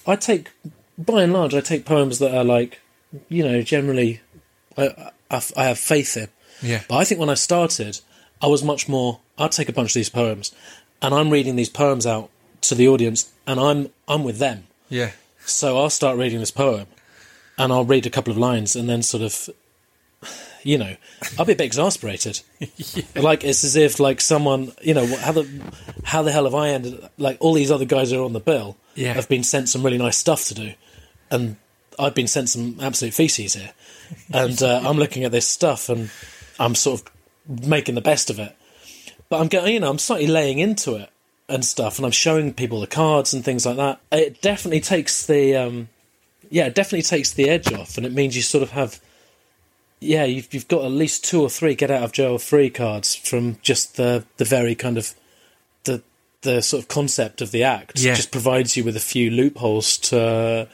[0.07, 0.51] I take
[0.99, 2.81] by and large, I take poems that are like,
[3.29, 4.21] you know, generally,
[4.77, 6.29] I, I, I have faith in.
[6.63, 6.83] Yeah.
[6.89, 8.01] But I think when I started,
[8.43, 9.21] I was much more.
[9.39, 10.55] I'd take a bunch of these poems,
[11.01, 12.31] and I'm reading these poems out
[12.63, 14.65] to the audience, and I'm I'm with them.
[14.91, 15.13] yeah,
[15.47, 16.87] So I'll start reading this poem,
[17.57, 19.49] and I'll read a couple of lines, and then sort of,
[20.63, 20.97] you know,
[21.39, 22.41] I'll be a bit exasperated.
[23.17, 25.49] Like it's as if like someone, you know, how the
[26.05, 27.01] how the hell have I ended?
[27.19, 29.13] Like all these other guys who are on the bill Yeah.
[29.15, 30.73] have been sent some really nice stuff to do,
[31.31, 31.57] and
[31.99, 33.73] I've been sent some absolute feces here,
[34.33, 36.11] and uh, I'm looking at this stuff, and
[36.59, 38.57] I'm sort of making the best of it.
[39.29, 41.09] But I'm going, you know, I'm slightly laying into it
[41.49, 44.01] and stuff, and I'm showing people the cards and things like that.
[44.13, 45.89] It definitely takes the, um,
[46.51, 49.01] yeah, it definitely takes the edge off, and it means you sort of have,
[50.01, 53.15] yeah, you've you've got at least two or three get out of jail free cards
[53.15, 55.15] from just the the very kind of
[55.85, 56.03] the
[56.43, 57.99] the sort of concept of the act.
[58.01, 58.15] Yeah.
[58.15, 60.69] just provides you with a few loopholes to,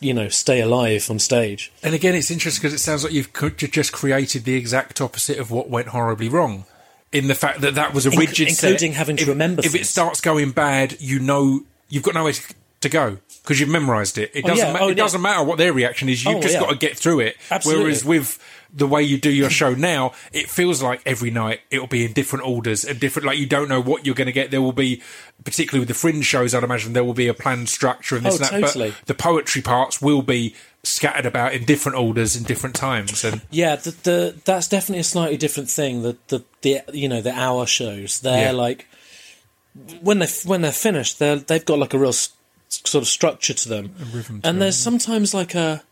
[0.00, 1.72] you know, stay alive on stage.
[1.82, 3.32] and again, it's interesting because it sounds like you've
[3.70, 6.64] just created the exact opposite of what went horribly wrong.
[7.10, 8.64] In the fact that that was a rigid, set.
[8.70, 12.34] including having to if, remember If it starts going bad, you know you've got nowhere
[12.34, 14.30] to, to go because you've memorised it.
[14.34, 14.66] It Oh, doesn't.
[14.66, 14.72] yeah.
[14.74, 15.04] ma- Oh, it yeah.
[15.04, 16.22] doesn't matter what their reaction is.
[16.22, 17.36] You've Oh, just got to get through it.
[17.50, 17.82] Absolutely.
[17.84, 18.38] Whereas with
[18.72, 22.12] the way you do your show now, it feels like every night it'll be in
[22.12, 23.26] different orders and different.
[23.26, 24.50] Like you don't know what you're going to get.
[24.50, 25.02] There will be,
[25.44, 28.40] particularly with the fringe shows, I'd imagine there will be a planned structure and this
[28.40, 28.66] Oh, and that.
[28.68, 28.90] totally.
[28.90, 30.54] But the poetry parts will be
[30.84, 33.24] scattered about in different orders in different times.
[33.24, 36.02] And Yeah, the, the that's definitely a slightly different thing.
[36.02, 38.52] The the, the you know the hour shows they're Yeah.
[38.52, 38.86] like
[40.00, 42.30] when they when they're finished they they've got like a real s-
[42.68, 45.82] sort of structure to them, rhythm to and there's sometimes like a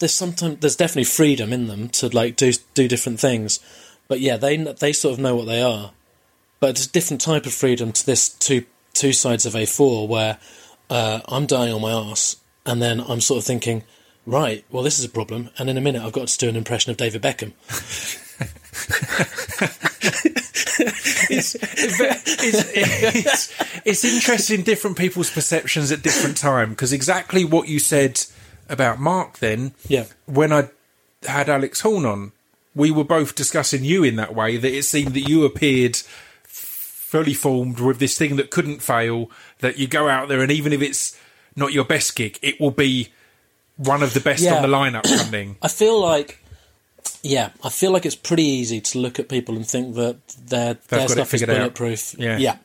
[0.00, 3.60] there's sometimes there's definitely freedom in them to like do do different things,
[4.08, 5.92] but yeah they they sort of know what they are,
[6.58, 10.38] but it's a different type of freedom to this two two sides of A4 where
[10.88, 12.36] uh, I'm dying on my arse
[12.66, 13.84] and then I'm sort of thinking.
[14.26, 16.54] Right, well, this is a problem, and in a minute I've got to do an
[16.54, 17.52] impression of David Beckham,
[21.30, 27.78] it's, it's, it's, it's interesting different people's perceptions at different time because exactly what you
[27.78, 28.20] said
[28.70, 30.04] about Mark then Yeah.
[30.26, 30.68] when I
[31.26, 32.32] had Alex Horne on
[32.74, 35.96] we were both discussing you in that way that it seemed that you appeared
[36.44, 40.72] fully formed with this thing that couldn't fail that you go out there and even
[40.72, 41.18] if it's
[41.56, 43.08] not your best gig it will be
[43.76, 44.54] one of the best Yeah.
[44.56, 45.02] on the lineup
[45.62, 46.38] I feel like,
[47.22, 50.16] yeah, I feel like it's pretty easy to look at people and think that
[50.46, 51.58] their their got it stuff is figured out.
[51.74, 52.14] bulletproof.
[52.18, 52.36] Yeah.
[52.38, 52.56] yeah.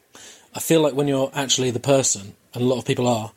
[0.54, 3.32] I feel like when you're actually the person, and a lot of people are,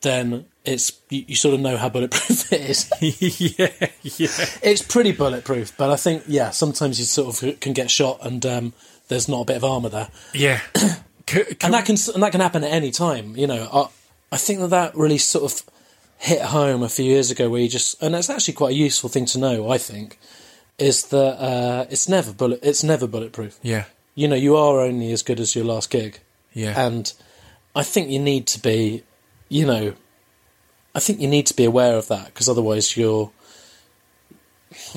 [0.00, 2.90] then it's you, you sort of know how bulletproof it is.
[3.56, 3.68] yeah
[4.02, 4.28] yeah
[4.62, 8.44] it's pretty bulletproof, but I think yeah, sometimes you sort of can get shot and
[8.46, 8.72] um,
[9.08, 10.08] there's not a bit of armor there.
[10.34, 10.60] yeah
[11.28, 13.36] C- c- and that can and that can happen at any time.
[13.36, 15.62] You know, I, I think that that really sort of
[16.18, 19.10] hit home a few years ago, where you just and it's actually quite a useful
[19.10, 19.70] thing to know.
[19.70, 20.18] I think
[20.78, 23.58] is that uh, it's never bullet it's never bulletproof.
[23.62, 26.18] yeah You know, you are only as good as your last gig,
[26.54, 27.12] yeah and
[27.76, 29.02] I think you need to be,
[29.50, 29.94] you know,
[30.94, 33.30] I think you need to be aware of that because otherwise you're.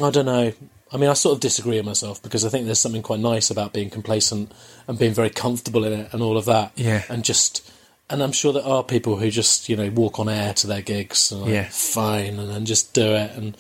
[0.01, 0.53] I don't know.
[0.93, 3.49] I mean, I sort of disagree with myself because I think there's something quite nice
[3.49, 4.51] about being complacent
[4.87, 6.73] and being very comfortable in it and all of that.
[6.75, 7.03] Yeah.
[7.07, 7.71] And just,
[8.09, 10.81] and I'm sure there are people who just, you know, walk on air to their
[10.81, 11.69] gigs and like, Yeah.
[11.69, 13.31] fine and then just do it.
[13.37, 13.55] And,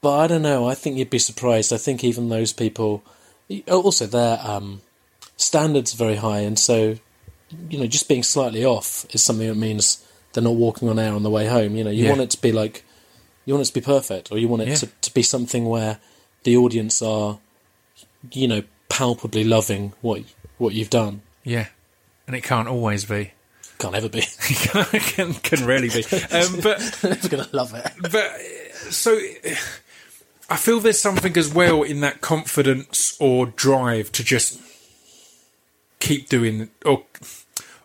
[0.00, 0.66] but I don't know.
[0.66, 1.70] I think you'd be surprised.
[1.70, 3.02] I think even those people,
[3.70, 4.80] also their um,
[5.36, 6.38] standards are very high.
[6.38, 6.96] And so,
[7.68, 11.12] you know, just being slightly off is something that means they're not walking on air
[11.12, 11.74] on the way home.
[11.76, 12.10] You know, you Yeah.
[12.10, 12.84] want it to be like,
[13.44, 14.74] you want it to be perfect, or you want it Yeah.
[14.76, 15.98] to, to be something where
[16.44, 17.38] the audience are,
[18.32, 20.22] you know, palpably loving what
[20.58, 21.22] what you've done.
[21.44, 21.66] yeah
[22.26, 23.32] and it can't always be
[23.78, 24.20] Can't ever be.
[25.14, 27.90] can, can rarely be um, but Never gonna love it.
[28.10, 28.40] but
[28.92, 29.18] so
[30.50, 34.60] I feel there's something as well in that confidence or drive to just
[36.00, 37.04] keep doing or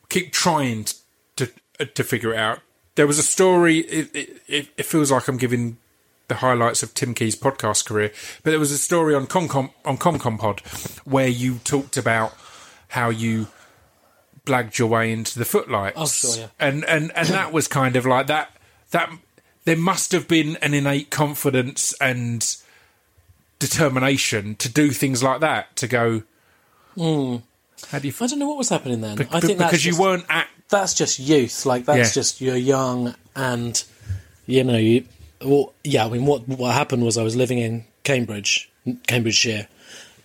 [0.10, 0.86] keep trying
[1.80, 2.60] to figure it out.
[2.96, 3.80] There was a story.
[3.80, 4.16] It,
[4.48, 5.78] it, it- feels like I'm giving
[6.28, 8.12] the highlights of Tim Key's podcast career,
[8.44, 10.62] but there was a story on Concom on Comcom Pod
[11.06, 12.34] where you talked about
[12.90, 13.48] how you
[14.46, 15.98] blagged your way into the footlights.
[16.00, 16.48] Oh, sure, yeah.
[16.60, 18.50] And and and that was kind of like that.
[18.92, 19.12] That
[19.66, 22.56] there must have been an innate confidence and
[23.60, 25.76] determination to do things like that.
[25.78, 26.24] To go.
[26.96, 27.38] Hmm.
[27.90, 28.14] How do you?
[28.20, 29.18] I don't know what was happening then.
[29.18, 31.66] Be- I think that's because you just- weren't at that's just youth.
[31.66, 32.22] Like that's Yeah.
[32.22, 33.84] just you're young and
[34.46, 35.06] you know you.
[35.44, 36.06] Well, yeah.
[36.06, 38.70] I mean, what what happened was I was living in Cambridge,
[39.08, 39.68] Cambridgeshire,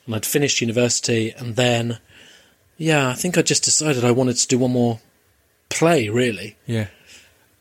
[0.07, 1.99] and I'd finished university, and then
[2.79, 5.01] yeah, I think I just decided I wanted to do one more
[5.69, 6.87] play really yeah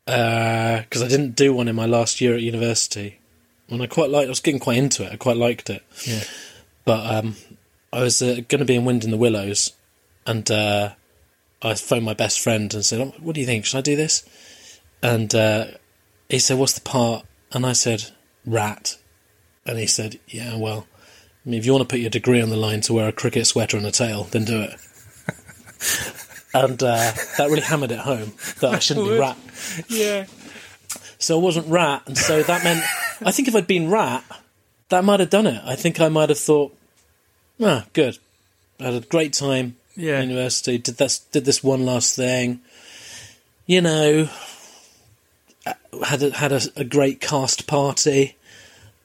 [0.05, 3.19] because I didn't do one in my last year at university,
[3.69, 4.25] and I quite liked.
[4.27, 5.11] I was getting quite into it.
[5.13, 5.83] I quite liked it.
[6.05, 6.23] yeah
[6.85, 7.35] But um,
[7.93, 9.73] I was uh, going to be in Wind in the Willows,
[10.25, 10.93] and uh,
[11.61, 13.65] I phoned my best friend and said, "Oh, "What do you think?
[13.65, 14.23] Should I do this?"
[15.01, 15.65] And uh,
[16.29, 18.11] he said, "What's the part?" And I said,
[18.45, 18.97] "Rat."
[19.65, 20.87] And he said, "Yeah, well,
[21.45, 23.13] I mean, if you want to put your degree on the line to wear a
[23.13, 24.75] cricket sweater and a tail, then do it."
[26.53, 29.37] and uh, that really hammered it home that I shouldn't be Rat.
[29.87, 30.25] yeah
[31.19, 32.83] So I wasn't Rat, and so that meant
[33.21, 34.23] I think if I'd been Rat,
[34.89, 35.61] that might have done it.
[35.65, 36.75] I think I might have thought,
[37.61, 38.17] ah, good.
[38.79, 40.21] I had a great time Yeah.
[40.21, 40.77] university.
[40.77, 42.61] Did this, did this one last thing.
[43.65, 44.29] You know,
[45.65, 45.73] uh,
[46.03, 48.35] had a, had a, a great cast party,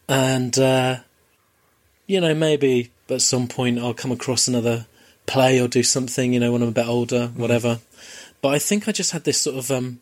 [0.09, 0.99] and uh,
[2.07, 4.86] you know maybe at some point I'll come across another
[5.26, 6.32] play or do something.
[6.32, 7.80] You know, when I'm a bit older, whatever.
[8.40, 10.01] But I think I just had this sort of um,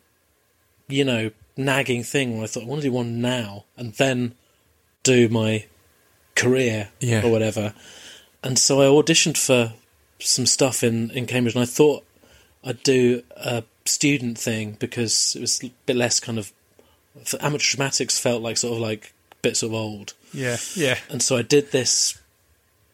[0.87, 4.35] you know, nagging thing where I thought I want to do one now and then
[5.03, 5.65] do my
[6.35, 7.25] career Yeah.
[7.25, 7.73] or whatever.
[8.43, 9.73] And so I auditioned for
[10.25, 12.03] some stuff in, in Cambridge and I thought
[12.63, 16.51] I'd do a student thing because it was a bit less kind of
[17.25, 20.13] for amateur dramatics felt like sort of like bits of old.
[20.33, 22.17] yeah yeah And so I did this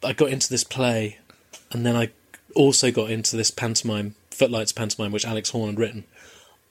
[0.03, 1.19] I got into this play
[1.71, 2.09] and then I
[2.55, 6.03] also got into this pantomime, Footlights pantomime, which Alex Horne had written.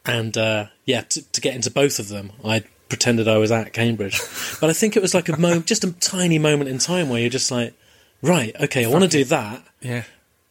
[0.05, 3.73] And uh, yeah, to, to get into both of them, I pretended I was at
[3.73, 4.21] Cambridge.
[4.61, 7.21] But I think it was like a mo- just a tiny moment in time where
[7.21, 7.75] you're just like,
[8.23, 9.63] right, okay, I want to do that.
[9.81, 10.03] yeah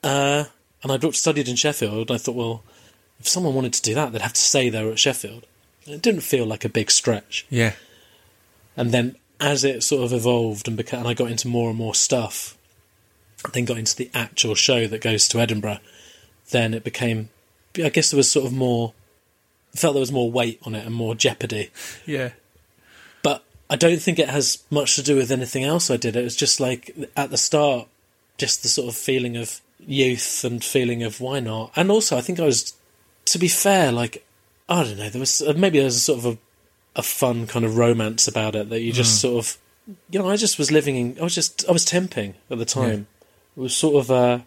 [0.03, 0.45] Uh,
[0.83, 2.09] and I'd studied in Sheffield.
[2.09, 2.63] And I thought, well,
[3.19, 5.45] if someone wanted to do that, they'd have to stay there at Sheffield.
[5.85, 7.45] And it didn't feel like a big stretch.
[7.49, 7.73] yeah
[8.75, 11.77] And then as it sort of evolved and became, and I got into more and
[11.77, 12.57] more stuff,
[13.53, 15.79] then got into the actual show that goes to Edinburgh,
[16.49, 17.29] then it became,
[17.75, 18.93] I guess there was sort of more,
[19.73, 21.71] I felt there was more weight on it and more jeopardy.
[22.05, 22.31] yeah
[23.21, 26.15] But I don't think it has much to do with anything else I did.
[26.15, 27.87] It was just like at the start,
[28.37, 31.71] just the sort of feeling of youth and feeling of why not.
[31.75, 32.75] And also, I think I was,
[33.25, 34.27] to be fair, like
[34.69, 36.37] I don't know, there was uh, maybe there was a sort of a,
[36.97, 39.57] a fun kind of romance about it that you just sort of,
[40.11, 41.19] you know, I just was living in.
[41.19, 43.07] I was just I was temping at the time.
[43.55, 44.45] It was sort of a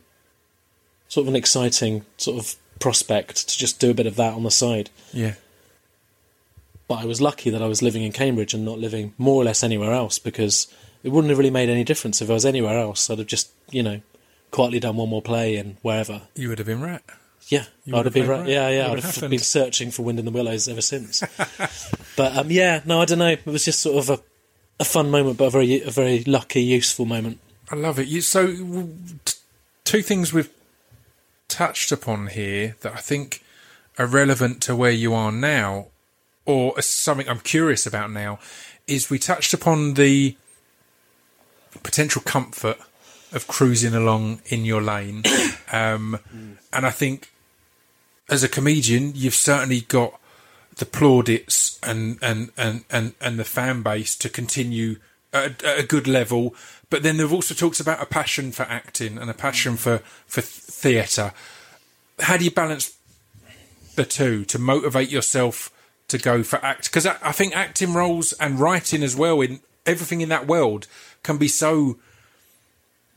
[1.09, 4.43] sort of an exciting sort of prospect to just do a bit of that on
[4.43, 4.91] the side.
[5.13, 5.35] Yeah.
[6.87, 9.45] But I was lucky that I was living in Cambridge and not living more or
[9.45, 10.67] less anywhere else because
[11.03, 13.09] it wouldn't have really made any difference if I was anywhere else.
[13.09, 14.01] I'd have just, you know,
[14.51, 16.23] quietly done one more play and wherever.
[16.35, 17.03] You would have been right.
[17.49, 18.41] Yeah, You I'd have been right.
[18.41, 18.49] right.
[18.49, 19.31] Yeah, yeah, I'd have have happened.
[19.31, 21.23] been searching for Wind in the Willows ever since.
[22.17, 23.29] but um, yeah, no, I don't know.
[23.31, 24.23] It was just sort of a,
[24.79, 27.41] a fun moment, but a very, a very lucky, useful moment.
[27.71, 28.07] I love it.
[28.09, 28.47] You, so,
[29.25, 29.35] t-
[29.85, 30.51] two things we've
[31.49, 33.43] touched upon here that I think
[33.99, 35.87] are relevant to where you are now,
[36.47, 38.39] or something I'm curious about now,
[38.87, 40.37] is we touched upon the
[41.83, 42.79] potential comfort
[43.33, 45.25] of cruising along in your lane.
[45.73, 46.19] Um,
[46.73, 47.31] and I think
[48.29, 50.19] as a comedian, you've certainly got
[50.79, 54.97] the plaudits and, and, and, and, and the fan base to continue
[55.33, 56.55] at, at a good level.
[56.89, 60.41] But then they've also talked about a passion for acting and a passion for, for
[60.41, 61.33] theatre.
[62.19, 62.97] How do you balance
[63.95, 65.73] the two to motivate yourself
[66.09, 66.91] to go for act?
[66.91, 70.87] Because I, I think acting roles and writing as well in everything in that world
[71.23, 71.99] can be so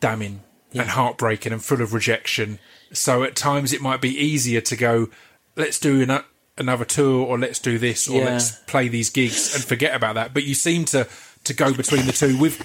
[0.04, 0.42] damning
[0.74, 2.60] and heartbreaking and full of rejection.
[2.92, 5.08] So at times it might be easier to go,
[5.56, 6.24] let's do an,
[6.58, 8.26] another tour or let's do this or Yeah.
[8.26, 10.34] let's play these gigs and forget about that.
[10.34, 11.08] But you seem to
[11.46, 12.62] to go between the two with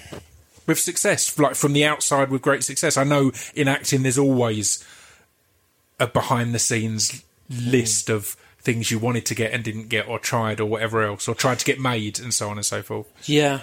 [0.67, 2.97] with success, like from the outside with great success.
[2.97, 4.85] I know in acting there's always
[5.97, 7.71] a behind the scenes mm.
[7.71, 11.29] list of things you wanted to get and didn't get or tried or whatever else
[11.29, 13.07] or tried to get made and so on and so forth.
[13.29, 13.61] Yeah.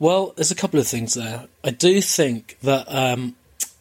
[0.00, 1.46] Well, there's a couple of things there.
[1.62, 3.36] I do think that um,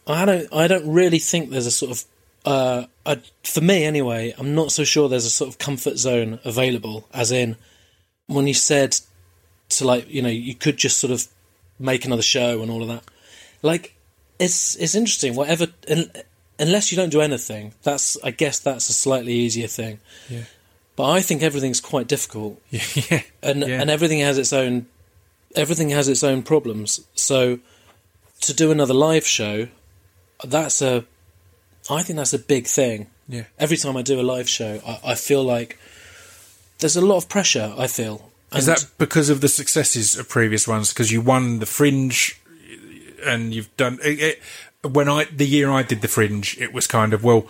[0.06, 0.48] I don't.
[0.54, 2.04] I don't really think there's a sort of.
[2.46, 6.40] Uh, I, for me, anyway, I'm not so sure there's a sort of comfort zone
[6.44, 7.08] available.
[7.14, 7.56] As in,
[8.28, 8.98] when you said
[9.70, 11.26] to like, you know, you could just sort of
[11.80, 13.04] make another show and all of that.
[13.62, 13.96] Like,
[14.40, 15.36] it's it's interesting.
[15.36, 16.12] Whatever, un,
[16.60, 20.00] unless you don't do anything, that's I guess that's a slightly easier thing.
[20.30, 20.44] Yeah.
[20.98, 23.22] But I think everything's quite difficult yeah.
[23.42, 23.80] and Yeah.
[23.82, 24.88] and everything has its own
[25.56, 27.00] everything has its own problems.
[27.16, 27.60] So
[28.42, 29.68] to do another live show,
[30.44, 31.06] that's a
[31.90, 33.08] I think that's a big thing.
[33.28, 33.44] Yeah.
[33.58, 35.80] Every time I do a live show, I, I feel like
[36.80, 37.74] there's a lot of pressure.
[37.78, 38.32] I feel.
[38.54, 40.90] Is that because of the successes of previous ones?
[40.90, 42.42] Because you won the Fringe,
[43.24, 44.42] and you've done it, it,
[44.92, 47.48] when I the year I did the Fringe, it was kind of well,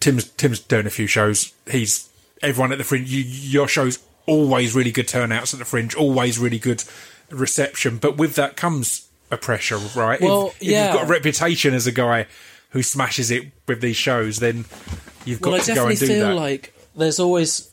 [0.00, 1.52] Tim's Tim's done a few shows.
[1.70, 2.08] He's
[2.42, 3.08] everyone at the Fringe.
[3.08, 6.84] You, your show's always really good turnouts at the Fringe, always really good
[7.30, 7.98] reception.
[7.98, 10.20] But with that comes a pressure, right?
[10.20, 10.86] Well, if, if yeah.
[10.86, 12.26] you've got a reputation as a guy
[12.70, 14.64] who smashes it with these shows, then
[15.24, 16.34] you've got well, to go and do feel that.
[16.34, 17.70] like there's always,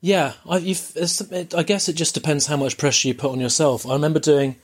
[0.00, 0.34] yeah.
[0.48, 3.40] I, you've, it's, it, I guess it just depends how much pressure you put on
[3.40, 3.86] yourself.
[3.86, 4.56] I remember doing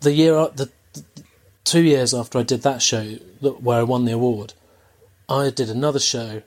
[0.00, 1.04] the year, the, the
[1.64, 4.54] two years after I did that show that, where I won the award.
[5.28, 6.42] I did another show,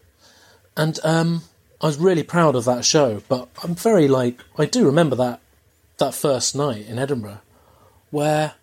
[0.78, 1.44] and um,
[1.82, 3.22] I was really proud of that show.
[3.28, 5.40] But I'm very like I do remember that
[5.98, 7.42] that first night in Edinburgh,
[8.12, 8.54] where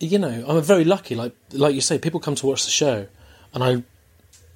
[0.00, 1.14] you know I'm very lucky.
[1.14, 3.06] Like like you say, people come to watch the show,
[3.52, 3.82] and I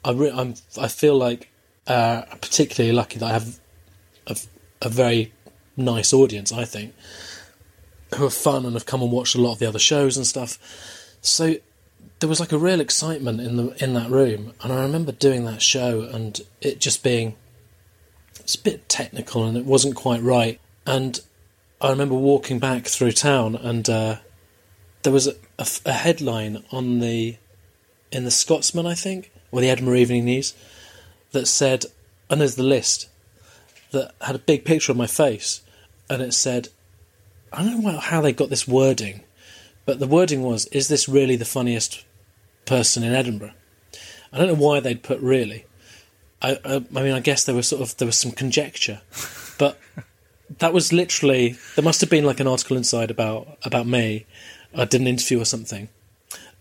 [0.04, 1.50] I re- I'm I feel like
[1.86, 3.58] uh, particularly lucky that I have
[4.26, 4.36] a,
[4.82, 5.32] a very
[5.76, 6.52] nice audience.
[6.52, 6.94] I think
[8.16, 10.26] who are fun and have come and watched a lot of the other shows and
[10.26, 10.58] stuff.
[11.20, 11.56] So
[12.20, 15.44] there was like a real excitement in the in that room, and I remember doing
[15.44, 17.36] that show and it just being
[18.48, 20.58] it's a bit technical and it wasn't quite right.
[20.86, 21.20] And
[21.82, 24.16] I remember walking back through town and uh,
[25.02, 25.28] there was
[25.58, 27.36] a headline on the
[28.10, 30.54] in the Scotsman, I think, or the Edinburgh Evening News,
[31.32, 31.84] that said,
[32.30, 33.10] and there's the list
[33.90, 35.60] that had a big picture of my face,
[36.08, 36.68] and it said,
[37.52, 39.24] I don't know how they got this wording,
[39.84, 42.02] but the wording was, "Is this really the funniest
[42.64, 43.52] person in Edinburgh?"
[44.32, 45.66] I don't know why they'd put really.
[46.40, 49.00] I, I, I mean, I guess there was sort of there was some conjecture,
[49.58, 49.78] but
[50.58, 54.26] that was literally there must have been like an article inside about about me.
[54.76, 55.88] I did an interview or something,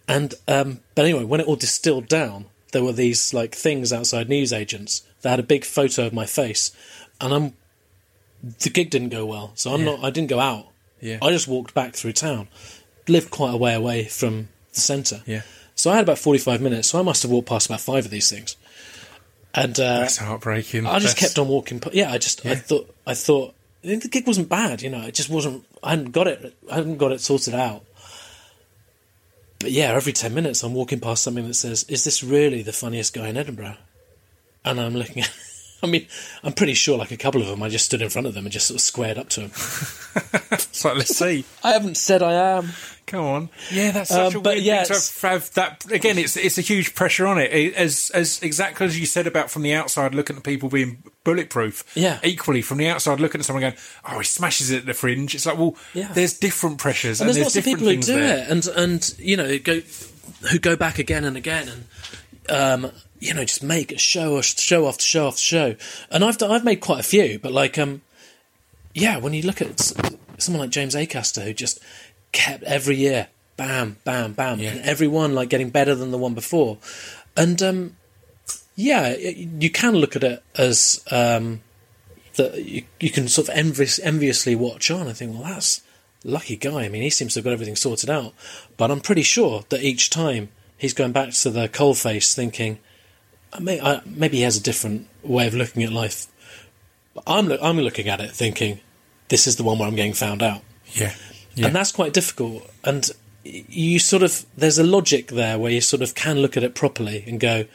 [0.08, 4.30] and um, but anyway, when it all distilled down, there were these like things outside
[4.30, 6.72] newsagents that had a big photo of my face,
[7.22, 7.54] and I'm
[8.60, 9.86] the gig didn't go well, so I'm Yeah.
[9.98, 10.04] not.
[10.04, 10.68] I didn't go out.
[11.02, 11.20] Yeah.
[11.22, 12.48] I just walked back through town.
[13.08, 15.22] Lived quite a way away from the centre.
[15.26, 15.42] Yeah.
[15.76, 16.90] So I had about forty five minutes.
[16.90, 18.56] So I must have walked past about five of these things,
[19.64, 20.86] and uh, That's heartbreaking.
[20.86, 21.82] I just That's- kept on walking.
[21.94, 22.56] Yeah, I just I Yeah.
[22.56, 23.54] thought I thought
[23.84, 24.82] I think the gig wasn't bad.
[24.82, 25.66] You know, it just wasn't.
[25.84, 26.56] I hadn't got it.
[26.72, 27.84] I hadn't got it sorted out.
[29.60, 32.74] But yeah, every ten minutes I'm walking past something that says, "Is this really the
[32.74, 33.78] funniest guy in Edinburgh?"
[34.66, 35.32] And I'm looking at.
[35.84, 36.08] I mean,
[36.44, 38.46] I'm pretty sure like a couple of them, I just stood in front of them
[38.46, 39.52] and just sort of squared up to them.
[40.72, 41.46] So let's see.
[41.64, 42.70] I haven't said I am.
[43.06, 43.50] Come on.
[43.72, 45.90] Yeah, that's such Um, a but weird yeah, thing to have that.
[45.90, 47.54] Again, it's it's a huge pressure on it.
[47.54, 51.04] It- As as exactly as you said about from the outside looking at people being
[51.24, 51.86] bulletproof.
[51.96, 52.20] Yeah.
[52.24, 53.76] Equally, from the outside looking at someone going,
[54.10, 56.12] "Oh, he smashes it at the fringe." It's like, well, Yeah.
[56.12, 58.44] there's different pressures and and, there's, there's, lots of different people who do there.
[58.44, 59.82] it, and and you know go
[60.52, 61.70] who go back again and again,
[62.50, 65.76] and um, you know just make a show, show after show after show.
[66.12, 68.02] And I've done, I've made quite a few, but like um,
[68.94, 69.80] yeah, when you look at
[70.38, 71.80] someone like James Acaster who just
[72.32, 74.72] kept every year, bam, bam, bam, Yeah.
[74.72, 76.78] and every one like getting better than the one before,
[77.36, 77.96] and um,
[78.76, 81.62] yeah, it, you can look at it as um,
[82.36, 85.82] that you, you can sort of envious, enviously watch on and think, well, that's
[86.24, 86.84] lucky guy.
[86.84, 88.34] I mean, he seems to have got everything sorted out.
[88.78, 92.78] But I'm pretty sure that each time he's going back to the coalface thinking,
[93.60, 96.28] may, I, maybe he has a different way of looking at life.
[97.14, 98.80] But I'm, loo- I'm looking at it thinking,
[99.30, 100.62] this is the one where I'm getting found out.
[100.94, 101.14] Yeah.
[101.56, 101.68] Yeah.
[101.68, 102.70] And that's quite difficult.
[102.84, 103.10] And
[103.44, 106.76] you sort of, there's a logic there where you sort of can look at it
[106.76, 107.66] properly and go,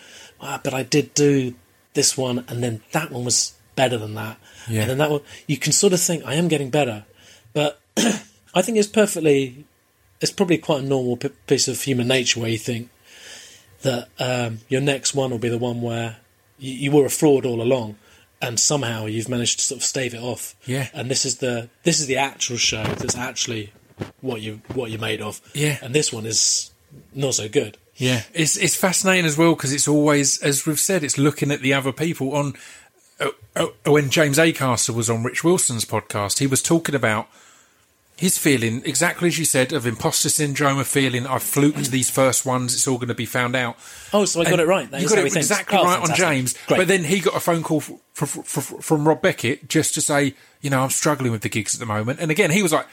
[0.40, 1.54] ah, but I did do
[1.94, 4.38] this one, and then that one was better than that.
[4.68, 4.82] Yeah.
[4.82, 7.04] And then that one, you can sort of think, I am getting better.
[7.52, 9.64] But I think it's perfectly,
[10.20, 12.88] it's probably quite a normal p- piece of human nature where you think
[13.82, 16.16] that um, your next one will be the one where
[16.58, 17.96] you, you were a fraud all along.
[18.40, 20.56] And somehow you've managed to sort of stave it off.
[20.64, 20.88] Yeah.
[20.92, 23.72] And this is the this is the actual show that's actually
[24.20, 25.40] what you what you're made of.
[25.54, 25.78] Yeah.
[25.80, 26.72] And this one is
[27.14, 27.78] not so good.
[27.96, 31.60] Yeah, it's it's fascinating as well because it's always, as we've said, it's looking at
[31.60, 32.34] the other people.
[32.34, 32.54] On
[33.20, 37.28] uh, uh, when James Acaster was on Rich Wilson's podcast, he was talking about
[38.22, 42.46] his feeling exactly as you said of imposter syndrome, of feeling I've fluked these first
[42.46, 43.76] ones, it's all going to be found out.
[44.12, 44.88] Oh, so I got And it right.
[44.92, 46.24] That you got it exactly Oh, right fantastic.
[46.24, 46.54] on James.
[46.68, 46.76] Great.
[46.76, 50.82] But then he got a phone call from Rob Beckett just to say, you know,
[50.82, 52.20] I'm struggling with the gigs at the moment.
[52.20, 52.86] And again, he was like,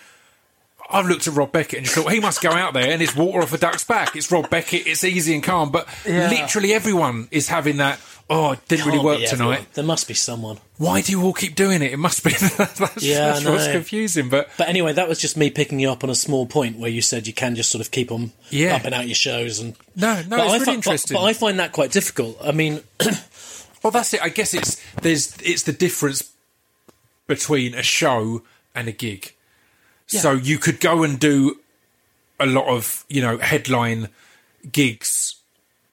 [0.91, 3.15] I've looked at Rob Beckett and just thought he must go out there and it's
[3.15, 4.15] water off a duck's back.
[4.15, 4.87] It's Rob Beckett.
[4.87, 5.71] It's easy and calm.
[5.71, 6.29] But Yeah.
[6.29, 7.99] literally everyone is having that.
[8.31, 9.73] Oh, it didn't really Can't work tonight.
[9.73, 10.57] There must be someone.
[10.77, 11.91] Why do you all keep doing it?
[11.93, 14.29] It must be that's, Yeah, that's I what's confusing.
[14.29, 16.89] But But anyway, that was just me picking you up on a small point where
[16.91, 18.75] you said you can just sort of keep on Yeah.
[18.75, 21.15] up and out your shows and no, no, But it's I really fi- interesting.
[21.15, 22.37] But, but I find that quite difficult.
[22.43, 22.81] I mean,
[23.81, 24.21] Well, that's it.
[24.21, 26.31] I guess it's there's it's the difference
[27.27, 28.43] between a show
[28.75, 29.33] and a gig.
[30.09, 31.59] So you could go and do
[32.39, 34.09] a lot of you know headline
[34.71, 35.35] gigs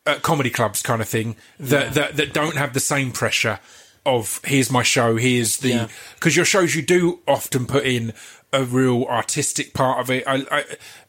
[0.07, 3.59] at comedy clubs, kind of thing that that, that don't have the same pressure
[4.05, 5.89] of here's my show, here's the Yeah.
[6.14, 8.12] because your shows you do often put in
[8.53, 10.25] a real artistic part of it.
[10.27, 10.64] I, I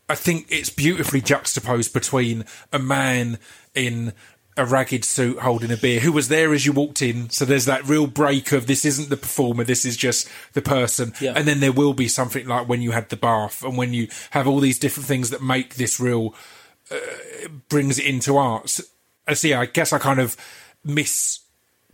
[0.10, 3.38] I think it's beautifully juxtaposed between a man
[3.76, 4.14] in
[4.58, 7.30] a ragged suit holding a beer who was there as you walked in.
[7.30, 11.14] So there's that real break of this isn't the performer, this is just the person.
[11.22, 11.34] Yeah.
[11.36, 14.08] And then there will be something like when you had the bath and when you
[14.32, 16.34] have all these different things that make this real
[16.92, 16.96] uh,
[17.70, 18.80] brings it into art.
[19.28, 19.54] I see.
[19.54, 20.36] I guess I kind of
[20.84, 21.40] miss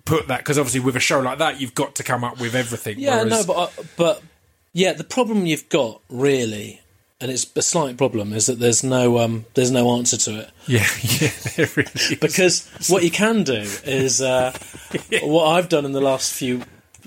[0.05, 2.55] put that because obviously with a show like that, you've got to come up with
[2.55, 2.99] everything.
[2.99, 4.21] yeah, whereas- no, but uh, but
[4.73, 6.81] yeah, the problem you've got really,
[7.23, 10.51] and it's a slight problem, is that there's no um, there's no answer to it.
[10.67, 10.85] yeah,
[11.57, 14.51] yeah, really because what you can do is uh,
[15.23, 16.63] what I've done in the last few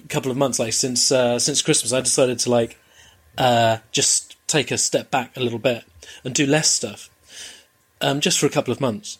[0.08, 2.78] couple of months, like since uh, since Christmas, I decided to like
[3.36, 5.84] uh, just take a step back a little bit
[6.24, 7.10] and do less stuff,
[8.00, 9.18] um, just for a couple of months.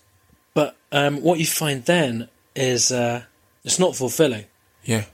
[0.54, 3.24] But um, what you find then is uh,
[3.64, 4.46] it's not fulfilling,
[4.82, 5.04] yeah,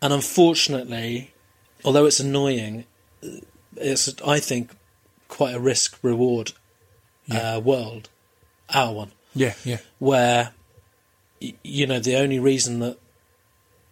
[0.00, 1.34] and unfortunately,
[1.84, 2.86] although it's annoying,
[3.76, 4.70] it's I think
[5.28, 6.52] quite a risk reward
[7.30, 8.08] uh, world,
[8.72, 9.12] our one.
[9.34, 10.52] Yeah, yeah, where
[11.62, 12.98] you know the only reason that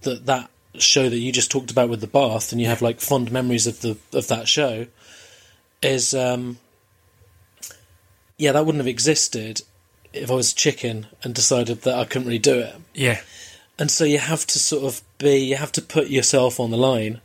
[0.03, 3.01] that that show that you just talked about with the bath and you have like
[3.01, 4.87] fond memories of the of that show
[5.82, 6.59] is um
[8.37, 9.62] yeah that wouldn't have existed
[10.14, 12.74] if I was a chicken and decided that I couldn't really do it.
[12.95, 13.20] Yeah,
[13.78, 16.76] and so you have to sort of be you have to put yourself on the
[16.76, 17.20] line.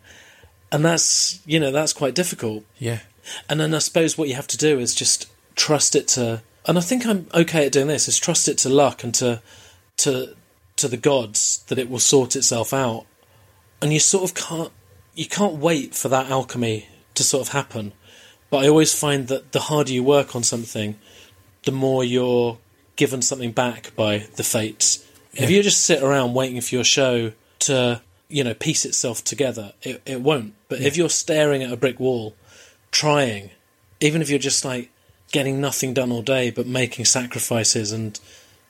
[0.71, 2.63] And that's you know that's quite difficult.
[2.77, 2.99] Yeah,
[3.47, 6.77] and then I suppose what you have to do is just trust it to, and
[6.77, 8.07] I think I'm okay at doing this.
[8.07, 9.41] Is trust it to luck and to,
[9.97, 10.35] to,
[10.77, 13.05] to the gods that it will sort itself out.
[13.81, 14.71] And you sort of can't,
[15.15, 17.93] you can't wait for that alchemy to sort of happen.
[18.49, 20.97] But I always find that the harder you work on something,
[21.63, 22.57] the more you're
[22.95, 25.05] given something back by the fates.
[25.33, 29.73] If you just sit around waiting for your show to you know piece itself together.
[29.81, 30.53] It it won't.
[30.69, 32.35] But if you're staring at a brick wall,
[32.91, 33.51] trying,
[33.99, 34.89] even if you're just like
[35.31, 38.19] getting nothing done all day, but making sacrifices, and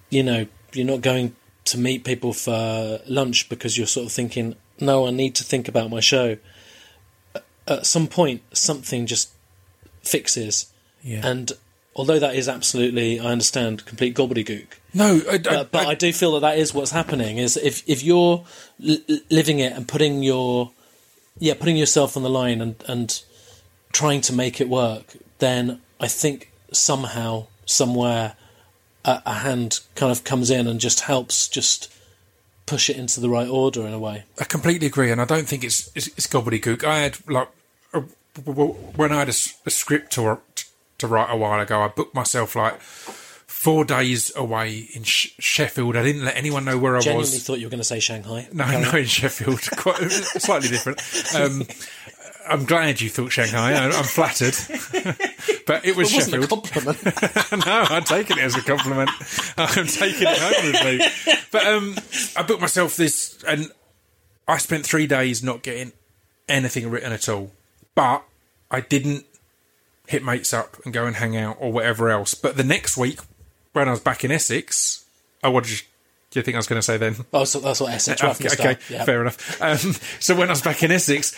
[0.10, 4.56] you know you're not going to meet people for lunch because you're sort of thinking,
[4.80, 6.38] no, I need to think about my show.
[7.68, 9.30] At some point, something just
[10.04, 10.72] fixes,
[11.04, 11.22] Yeah.
[11.28, 11.52] and
[11.96, 14.66] although that is absolutely, I understand, complete gobbledygook.
[14.94, 17.38] no, I, I, uh, But, but I, do feel that that is what's happening.
[17.38, 18.44] Is if if you're
[18.80, 20.72] li- living it and putting your
[21.38, 23.22] yeah putting yourself on the line and and
[23.92, 28.36] trying to make it work, then I think somehow somewhere
[29.06, 31.94] a, a hand kind of comes in and just helps just
[32.66, 34.24] push it into the right order in a way.
[34.40, 36.84] I completely agree, and I don't think it's it's, it's gobbledygook.
[36.84, 37.50] I had like
[37.94, 40.40] a, when I had a script to
[41.00, 41.82] to write a while ago.
[41.82, 45.96] I booked myself like four days away in Sh- Sheffield.
[45.98, 47.44] I didn't let anyone know where I Genuinely was.
[47.44, 48.48] thought you were going to say Shanghai.
[48.54, 51.02] No, no, in Sheffield, quite slightly different.
[51.36, 51.64] Um,
[52.50, 53.74] I'm glad you thought Shanghai.
[53.74, 54.56] I- I'm flattered,
[55.68, 57.06] but it was It wasn't a compliment.
[57.66, 59.10] no, I'm taking it as a compliment.
[59.58, 61.36] I'm taking it home with me.
[61.52, 61.96] But um,
[62.36, 63.72] I booked myself this, and
[64.48, 65.92] I spent three days not getting
[66.48, 67.52] anything written at all.
[67.96, 68.24] But
[68.72, 69.26] I didn't
[70.08, 72.34] hit mates up and go and hang out or whatever else.
[72.34, 73.20] But the next week,
[73.74, 75.06] when I was back in Essex,
[75.44, 75.78] oh, what did you,
[76.32, 77.16] do you think I was going to say then?
[77.32, 78.78] oh, so that's what Essex right okay, okay.
[78.90, 79.06] Yeah.
[79.06, 79.62] fair enough.
[79.62, 81.38] Um, so when I was back in Essex,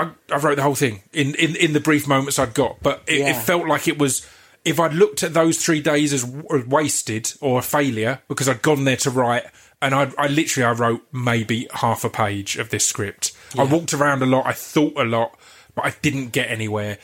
[0.00, 3.02] I, I wrote the whole thing in, in, in the brief moments I'd got, but
[3.06, 4.26] it, it felt like it was.
[4.62, 8.60] If I'd looked at those three days as w- wasted or a failure because I'd
[8.60, 9.44] gone there to write,
[9.80, 13.32] and I, I literally I wrote maybe half a page of this script.
[13.58, 15.34] I walked around a lot, I thought a lot,
[15.74, 16.98] but I didn't get anywhere.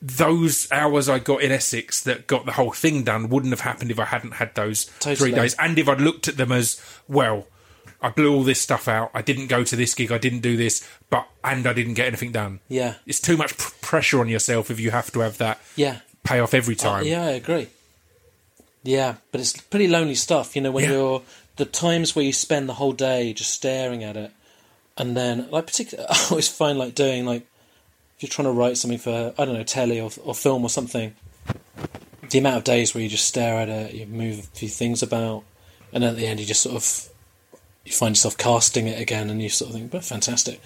[0.00, 3.90] Those hours I got in Essex that got the whole thing done wouldn't have happened
[3.90, 5.16] if I hadn't had those Totally.
[5.16, 7.46] three days, and if I'd looked at them as well.
[8.00, 9.10] I blew all this stuff out.
[9.12, 10.12] I didn't go to this gig.
[10.12, 12.60] I didn't do this, but and I didn't get anything done.
[12.68, 12.94] Yeah.
[13.06, 15.98] it's too much pr- pressure on yourself if you have to have that Yeah.
[16.22, 17.04] pay off every Uh, time.
[17.06, 17.68] yeah, I agree.
[18.84, 20.92] Yeah, but it's pretty lonely stuff, you know, when Yeah.
[20.92, 21.22] you're
[21.56, 24.30] the times where you spend the whole day just staring at it,
[24.96, 27.42] and then like particularly, I always find like doing like
[28.16, 30.70] if you're trying to write something for I don't know telly or or film or
[30.70, 31.14] something,
[32.30, 35.02] the amount of days where you just stare at it, you move a few things
[35.02, 35.42] about,
[35.92, 37.08] and at the end you just sort of
[37.88, 40.60] you find yourself casting it again, and you sort of think, "But fantastic."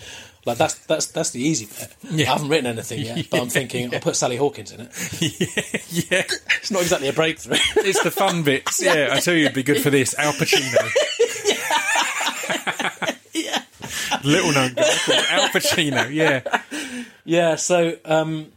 [0.44, 1.94] Like that's that's that's the easy bit.
[2.10, 2.30] Yeah.
[2.30, 4.88] I haven't written anything yet, but I'm thinking I'll put Sally Hawkins in it.
[6.10, 6.24] yeah,
[6.58, 7.58] It's not exactly a breakthrough.
[7.76, 8.82] it's the fun bits.
[8.82, 10.18] Yeah, I tell you, it'd be good for this.
[10.18, 10.90] Al Pacino.
[13.32, 13.62] yeah.
[14.24, 16.12] Little known guy called Al Pacino.
[16.12, 16.42] Yeah,
[17.24, 18.48] Yeah, so um,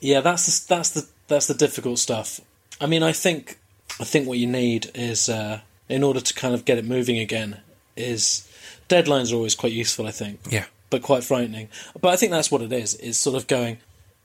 [0.00, 2.40] yeah, that's the, that's the that's the difficult stuff.
[2.80, 3.58] I mean, I think
[3.98, 7.18] I think what you need is uh, in order to kind of get it moving
[7.18, 7.60] again
[7.96, 8.48] is
[8.88, 10.06] deadlines are always quite useful.
[10.06, 11.68] I think, yeah, but quite frightening.
[12.00, 12.94] But I think that's what it is.
[12.94, 13.78] It's sort of going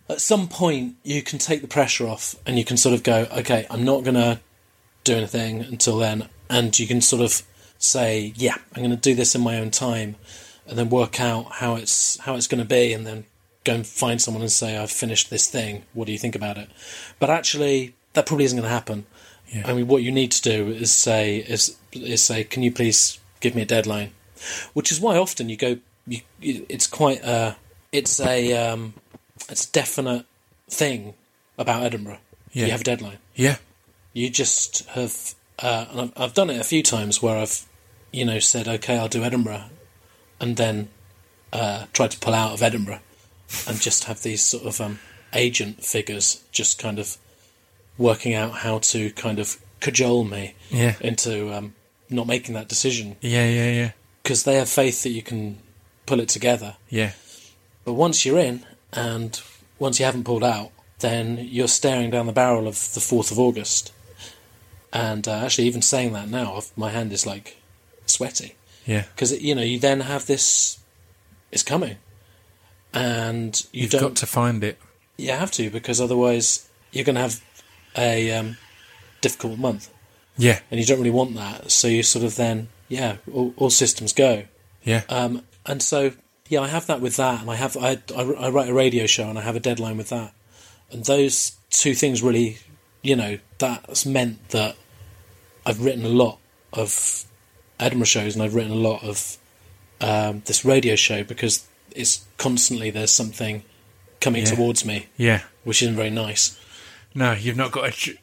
[0.10, 3.28] at some point you can take the pressure off and you can sort of go,
[3.38, 4.40] okay, I'm not going to
[5.04, 7.44] do anything until then, and you can sort of
[7.78, 10.16] say, yeah, I'm going to do this in my own time,
[10.68, 13.26] and then work out how it's how it's going to be, and then
[13.64, 15.84] go and find someone and say, I've finished this thing.
[15.94, 16.70] What do you think about it?
[17.20, 19.06] But actually, that probably isn't going to happen.
[19.48, 19.64] Yeah.
[19.68, 23.20] I mean, what you need to do is say is is say, can you please
[23.40, 24.12] give me a deadline?
[24.74, 25.78] Which is why often you go,
[26.08, 27.56] you, it's quite a,
[27.92, 28.94] it's a, um,
[29.50, 30.26] it's a definite
[30.70, 31.14] thing
[31.58, 32.20] about Edinburgh.
[32.52, 32.66] Yeah.
[32.66, 33.18] You have a deadline.
[33.36, 33.58] yeah,
[34.14, 37.66] You just have, uh, and I've, I've done it a few times where I've,
[38.12, 39.66] you know, said, okay, I'll do Edinburgh,
[40.40, 40.90] and then
[41.52, 43.02] uh, tried to pull out of Edinburgh,
[43.68, 45.00] and just have these sort of um,
[45.34, 47.18] agent figures just kind of
[47.98, 51.74] working out how to kind of cajole me yeah, into um,
[52.10, 53.92] not making that decision yeah, yeah, yeah,
[54.24, 55.58] because they have faith that you can
[56.06, 56.76] pull it together.
[56.90, 57.12] yeah,
[57.84, 59.42] But once you're in, and
[59.80, 63.40] once you haven't pulled out, then you're staring down the barrel of the 4th of
[63.40, 63.92] August.
[64.94, 67.58] And uh, actually, even saying that now, my hand is like
[68.06, 68.56] sweaty.
[68.86, 69.04] yeah.
[69.14, 70.80] Because, you know, you then have this,
[71.52, 71.98] it's coming.
[72.94, 74.78] And you You've don't, got to find it.
[75.18, 77.42] you have to, because otherwise you're going to have
[77.98, 78.58] a um,
[79.22, 79.90] difficult month.
[80.38, 81.72] Yeah, And you don't really want that.
[81.72, 84.44] So you sort of then, yeah, all, all systems go.
[84.84, 86.12] yeah, Um, and so,
[86.50, 89.06] yeah, I have that with that, and I have I, I, I write a radio
[89.08, 90.34] show, and I have a deadline with that,
[90.92, 92.58] and those two things really,
[93.02, 94.76] you know, that's meant that
[95.66, 96.38] I've written a lot
[96.74, 97.26] of
[97.80, 99.38] Edinburgh shows, and I've written a lot of
[100.02, 103.64] um, this radio show because it's constantly there's something
[104.22, 104.54] coming Yeah.
[104.56, 105.42] towards me, yeah.
[105.64, 106.60] which isn't very nice.
[107.16, 108.18] No, you've not got a,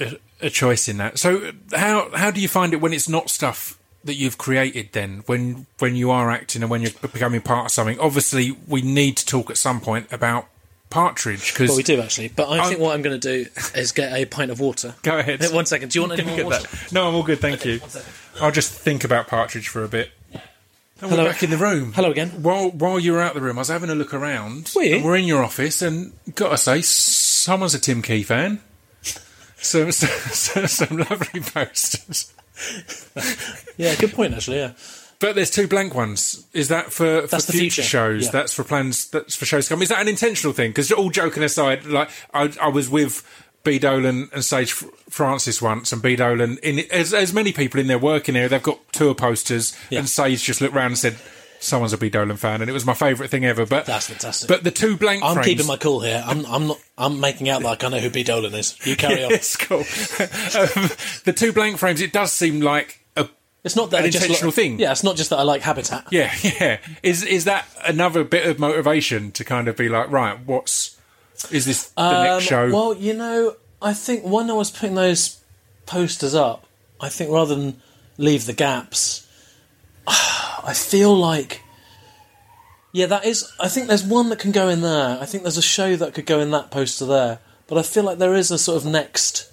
[0.00, 1.18] a, a choice in that.
[1.18, 5.22] So how how do you find it when it's not stuff that you've created then
[5.26, 7.98] when when you are acting and when you're becoming part of something.
[7.98, 10.46] Obviously, we need to talk at some point about
[10.90, 13.50] Partridge because Well, we do actually, but I I'm- think what I'm going to do
[13.74, 14.94] is get a pint of water.
[15.02, 15.42] Go ahead.
[15.52, 15.90] One second.
[15.90, 16.62] Do you want any more water?
[16.68, 16.92] that.
[16.92, 17.80] No, I'm all good, thank you.
[18.40, 20.10] I'll just think about Partridge for a bit.
[21.00, 21.24] And Hello.
[21.24, 21.92] we're back in the room.
[21.94, 22.28] Hello again.
[22.42, 24.70] While while you were out the room, I was having a look around.
[24.76, 24.96] Were you?
[24.96, 28.60] And we're in your office, and gotta say, someone's a Tim Key fan.
[29.64, 32.32] So, so, so some lovely posters.
[33.76, 34.58] Yeah, good point actually.
[34.58, 34.72] Yeah.
[35.20, 36.46] But there's two blank ones.
[36.52, 38.24] Is that for, for future, future, shows?
[38.26, 38.30] yeah.
[38.30, 39.08] That's for plans.
[39.10, 39.82] That's for shows to come.
[39.82, 40.70] Is that an intentional thing?
[40.70, 43.22] Because all joking aside, like I, I was with
[43.62, 47.86] B Dolan and Sage Francis once, and B Dolan, in as, as many people in
[47.86, 50.00] there working there, they've got tour posters, Yeah.
[50.00, 51.16] and Sage just looked around and said,
[51.64, 53.66] "Someone's a B Dolan fan," and it was my favourite thing ever.
[53.66, 54.48] But That's fantastic.
[54.48, 55.30] But the two blank frames.
[55.30, 55.46] I'm frames.
[55.48, 56.22] keeping my cool here.
[56.26, 56.78] I'm, I'm not.
[56.96, 58.76] I'm making out like I know who B Dolan is.
[58.86, 59.32] You carry on.
[59.32, 59.78] it's cool.
[59.78, 59.84] um,
[61.24, 62.00] the two blank frames.
[62.00, 63.28] It does seem like a
[63.64, 64.78] It's not that An intentional like- thing.
[64.78, 66.06] Yeah, it's not just that I like Habitat.
[66.10, 66.78] Yeah, yeah.
[67.02, 70.96] Is is that another bit of motivation to kind of be like, right, what's
[71.50, 72.70] is this the Um, next show?
[72.70, 75.40] Well, you know, I think when I was putting those
[75.86, 76.66] posters up,
[77.00, 77.80] I think rather than
[78.16, 79.26] leave the gaps,
[80.64, 81.62] I feel like.
[82.92, 83.50] Yeah, that is.
[83.60, 85.18] I think there's one that can go in there.
[85.20, 87.40] I think there's a show that could go in that poster there.
[87.66, 89.50] But I feel like there is a sort of next.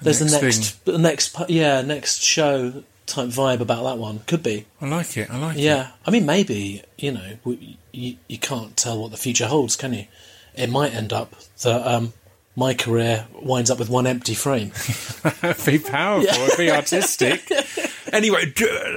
[0.00, 4.20] There's Next a next, the next, yeah, next show type vibe about that one.
[4.20, 4.66] Could be.
[4.80, 5.30] I like it.
[5.30, 5.62] I like it.
[5.62, 9.76] Yeah, I mean, maybe you know, w- you, you can't tell what the future holds,
[9.76, 10.06] can you?
[10.54, 12.12] It might end up that um,
[12.56, 14.72] my career winds up with one empty frame.
[15.66, 16.56] be powerful.
[16.56, 17.50] Be artistic.
[18.12, 18.52] anyway,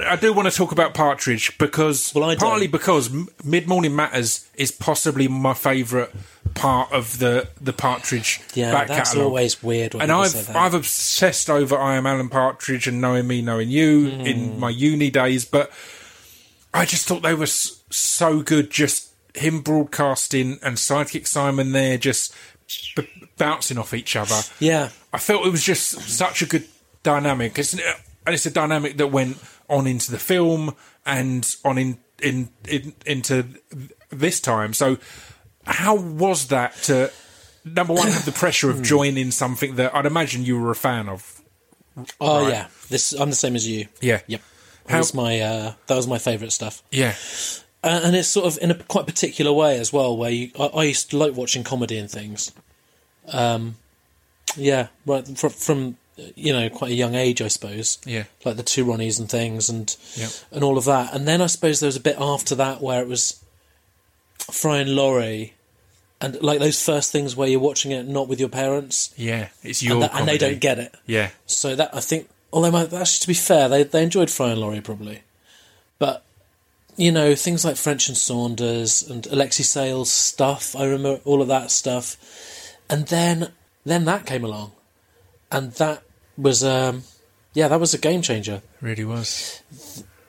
[0.06, 2.48] I do want to talk about Partridge because Well, I don't.
[2.48, 3.10] partly because
[3.44, 6.10] Mid Morning Matters is possibly my favourite
[6.54, 9.26] part of the the Partridge Yeah, back that's catalogue.
[9.28, 9.94] always weird.
[9.94, 10.56] And I've say that.
[10.56, 14.20] I've obsessed over I am Alan Partridge and knowing me, knowing you Hmm.
[14.20, 15.70] in my uni days, but
[16.72, 18.70] I just thought they were so good.
[18.70, 22.32] Just him broadcasting and Sidekick Simon there, just
[22.94, 24.42] b- bouncing off each other.
[24.60, 26.66] yeah, I felt it was just such a good
[27.02, 27.76] dynamic, It's-
[28.26, 30.74] and it's a dynamic that went on into the film
[31.06, 33.46] and on in, in, in into
[34.10, 34.72] this time.
[34.74, 34.98] So,
[35.66, 37.10] how was that to
[37.64, 38.78] number one have the pressure Hmm.
[38.78, 41.40] of joining something that I'd imagine you were a fan of?
[42.20, 42.50] oh Right.
[42.52, 42.66] yeah.
[42.88, 43.86] This I'm the same as you.
[44.00, 44.40] Yeah, Yep.
[44.86, 47.14] That How- was my uh, that was my favourite stuff, yeah,
[47.82, 50.14] uh, and it's sort of in a quite particular way as well.
[50.14, 52.52] Where you, I, I used to like watching comedy and things.
[53.32, 53.76] Um,
[54.56, 57.98] yeah, right from, from you know quite a young age, I suppose.
[58.04, 60.28] yeah, like the two Ronnies and things and Yeah.
[60.52, 61.14] and all of that.
[61.14, 63.42] And then I suppose there was a bit after that where it was
[64.38, 65.54] Fry and Laurie
[66.20, 69.48] and like those first things where you're watching it not with your parents yeah.
[69.62, 70.94] It's your and, that, and they don't get it.
[71.06, 74.50] Yeah, So that I think although my, actually to be fair, they they enjoyed Fry
[74.50, 75.22] and Laurie probably.
[75.98, 76.24] But
[76.96, 81.48] you know, things like French and Saunders and Alexei Sayle's stuff, I remember all of
[81.48, 82.16] that stuff.
[82.88, 83.50] And then
[83.84, 84.72] then that came along.
[85.54, 86.02] And that
[86.36, 87.04] was um
[87.52, 88.62] yeah, that was a game changer.
[88.80, 89.62] really was.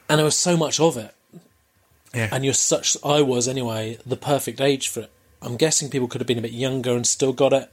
[0.08, 1.14] and there was so much of it.
[2.14, 5.12] Yeah, and you're such i was anyway the perfect age for it.
[5.42, 7.70] I'm guessing people could have been a bit younger and still got it.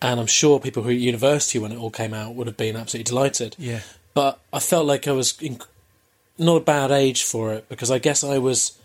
[0.00, 2.56] And i'm sure people who were at university when it all came out would have
[2.56, 3.56] been absolutely delighted.
[3.58, 3.80] Yeah,
[4.14, 5.58] but i felt like i was in,
[6.38, 8.78] not a bad age for it because i guess i was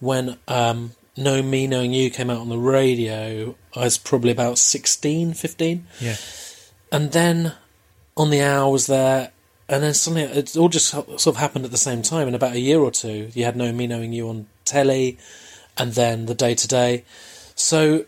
[0.00, 4.58] when um, knowing me knowing you came out on the radio i was probably about
[4.58, 6.16] 16 15 yeah.
[6.94, 7.52] And then
[8.16, 9.32] on the hour was there,
[9.68, 12.28] and then suddenly it all just sort of happened at the same time.
[12.28, 15.18] In about a year or two, you had Knowing Me Knowing You on telly,
[15.76, 17.04] and then the Day Today.
[17.56, 18.04] So,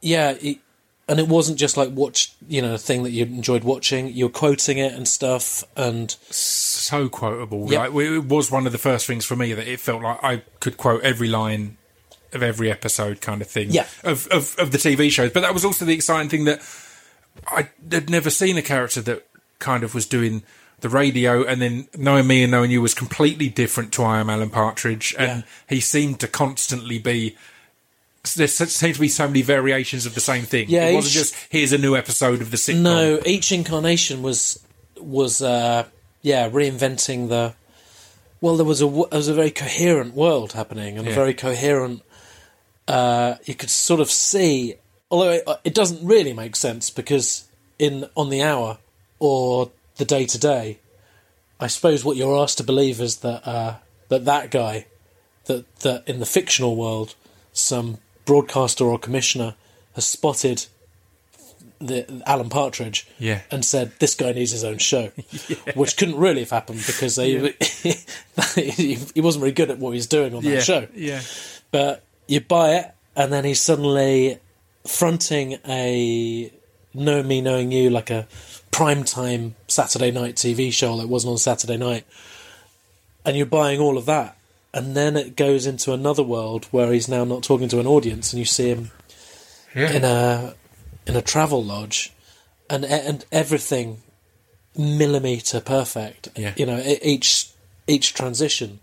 [0.00, 0.58] yeah, it,
[1.06, 4.08] and it wasn't just like watch, you know, a thing that you enjoyed watching.
[4.08, 7.70] You were quoting it and stuff, and so quotable.
[7.70, 7.92] Yep.
[7.92, 10.42] Like it was one of the first things for me that it felt like I
[10.60, 11.76] could quote every line
[12.32, 13.70] of every episode, kind of thing.
[13.70, 13.86] Yeah.
[14.02, 16.62] Of of, of the TV shows, but that was also the exciting thing that
[17.46, 19.26] I had never seen a character that
[19.58, 20.42] kind of was doing
[20.80, 24.28] the radio, and then knowing me and knowing you was completely different to I am
[24.28, 25.42] Alan Partridge, and Yeah.
[25.68, 27.36] he seemed to constantly be.
[28.36, 30.68] There seemed to be so many variations of the same thing.
[30.68, 32.80] Yeah, it wasn't each- just here's a new episode of the sitcom.
[32.80, 34.58] no, each incarnation was
[34.98, 35.84] was uh,
[36.22, 37.54] yeah reinventing the.
[38.40, 42.02] Well, there was a there was a very coherent world happening and a very coherent.
[42.88, 44.74] Uh, you could sort of see,
[45.14, 47.46] although it, it doesn't really make sense because
[47.78, 48.78] in on the hour
[49.20, 50.78] or the Day Today,
[51.60, 53.76] I suppose what you're asked to believe is that uh,
[54.08, 54.86] that that guy,
[55.44, 57.14] that that in the fictional world,
[57.52, 59.54] some broadcaster or commissioner
[59.94, 60.66] has spotted
[61.80, 63.42] the Alan Partridge Yeah.
[63.50, 65.10] and said this guy needs his own show,
[65.74, 67.52] which couldn't really have happened because they,
[68.56, 70.88] he, he wasn't very good at what he was doing on that yeah, show.
[70.94, 71.20] yeah,
[71.70, 74.38] But you buy it, and then he's suddenly
[74.86, 76.52] fronting a
[76.92, 78.26] know Me, Knowing You, like a
[78.70, 82.04] primetime Saturday night TV show that wasn't on Saturday night.
[83.24, 84.36] And you're buying all of that.
[84.72, 88.32] And then it goes into another world where he's now not talking to an audience,
[88.32, 88.90] and you see him
[89.74, 89.92] yeah.
[89.92, 90.54] in a
[91.06, 92.12] in a travel lodge,
[92.68, 94.02] and and everything
[94.76, 96.28] millimeter perfect.
[96.36, 96.54] Yeah.
[96.56, 97.50] You know, each
[97.86, 98.80] each transition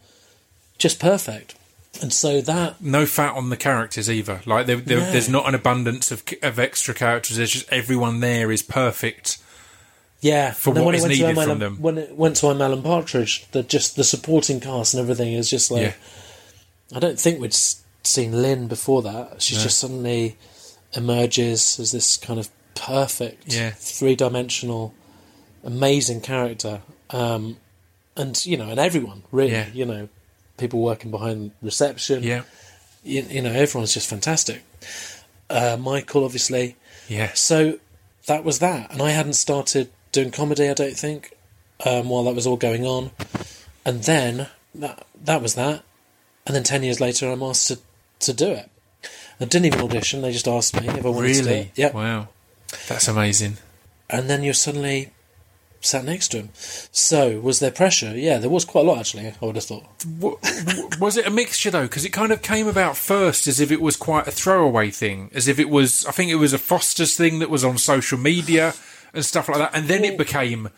[0.78, 1.56] just perfect.
[2.02, 4.42] And so that no fat on the characters either.
[4.46, 5.12] Like there, there, No.
[5.12, 7.38] there's not an abundance of of extra characters.
[7.38, 9.38] There's just everyone there is perfect.
[10.22, 11.78] yeah, For what when it is needed from Alan- them.
[11.82, 15.50] When it went to I'm Alan Partridge, the just the supporting cast and everything is
[15.50, 15.94] just like Yeah,
[16.96, 17.54] I don't think we'd
[18.04, 19.42] seen Lynn before that.
[19.42, 19.62] She No.
[19.64, 20.38] just suddenly
[20.94, 23.72] emerges as this kind of perfect, Yeah.
[23.72, 24.94] three dimensional,
[25.64, 26.82] amazing character.
[27.10, 27.58] Um,
[28.16, 29.68] and you know, and everyone really, Yeah.
[29.74, 30.10] you know,
[30.62, 32.24] people working behind reception.
[32.24, 32.44] yeah,
[33.04, 34.64] you, you know, everyone's just fantastic.
[35.50, 36.78] Uh, Michael, obviously.
[37.10, 37.32] yeah.
[37.34, 37.80] So
[38.28, 40.70] that was that, and I hadn't started doing comedy.
[40.70, 41.36] I don't think
[41.86, 43.12] um, while that was all going on,
[43.86, 45.84] and then that that was that,
[46.48, 47.80] and then ten years later, I'm asked to
[48.20, 48.70] to do it.
[49.42, 51.60] I didn't even audition; they just asked me if I wanted to do Really?
[51.62, 51.72] it.
[51.76, 52.28] Yeah, Wow,
[52.88, 53.58] that's amazing.
[54.10, 55.10] and then you're suddenly
[55.82, 56.50] sat next to him.
[56.54, 58.16] So was there pressure?
[58.16, 59.28] Yeah, there was quite a lot actually.
[59.28, 59.86] I would have thought.
[61.00, 61.84] Was it a mixture though?
[61.84, 65.30] Because it kind of came about first as if it was quite a throwaway thing,
[65.34, 66.06] as if it was.
[66.06, 68.74] I think it was a Foster's thing that was on social media
[69.14, 70.70] and stuff like that, and then it became.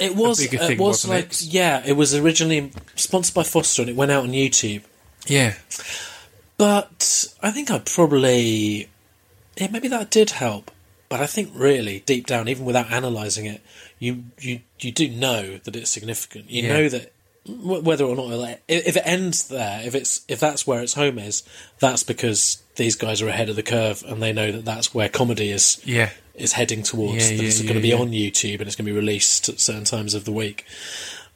[0.00, 0.40] It was.
[0.40, 1.42] it was like it?
[1.42, 1.82] yeah.
[1.84, 4.82] It was originally sponsored by Foster, and it went out on YouTube.
[5.26, 5.54] Yeah,
[6.56, 8.88] But I think I probably,
[9.56, 10.71] yeah, maybe that did help.
[11.12, 13.60] But I think really deep down, even without analysing it,
[13.98, 16.50] you you you do know that it's significant.
[16.50, 16.68] You Yeah.
[16.72, 17.12] know that
[17.44, 18.30] wh- whether or not
[18.66, 21.42] if if it ends there, if it's if that's where its home is,
[21.80, 25.10] that's because these guys are ahead of the curve and they know that that's where
[25.10, 27.30] comedy is yeah, is heading towards.
[27.30, 29.50] Yeah, that yeah, it's going to be on YouTube and it's going to be released
[29.50, 30.64] at certain times of the week.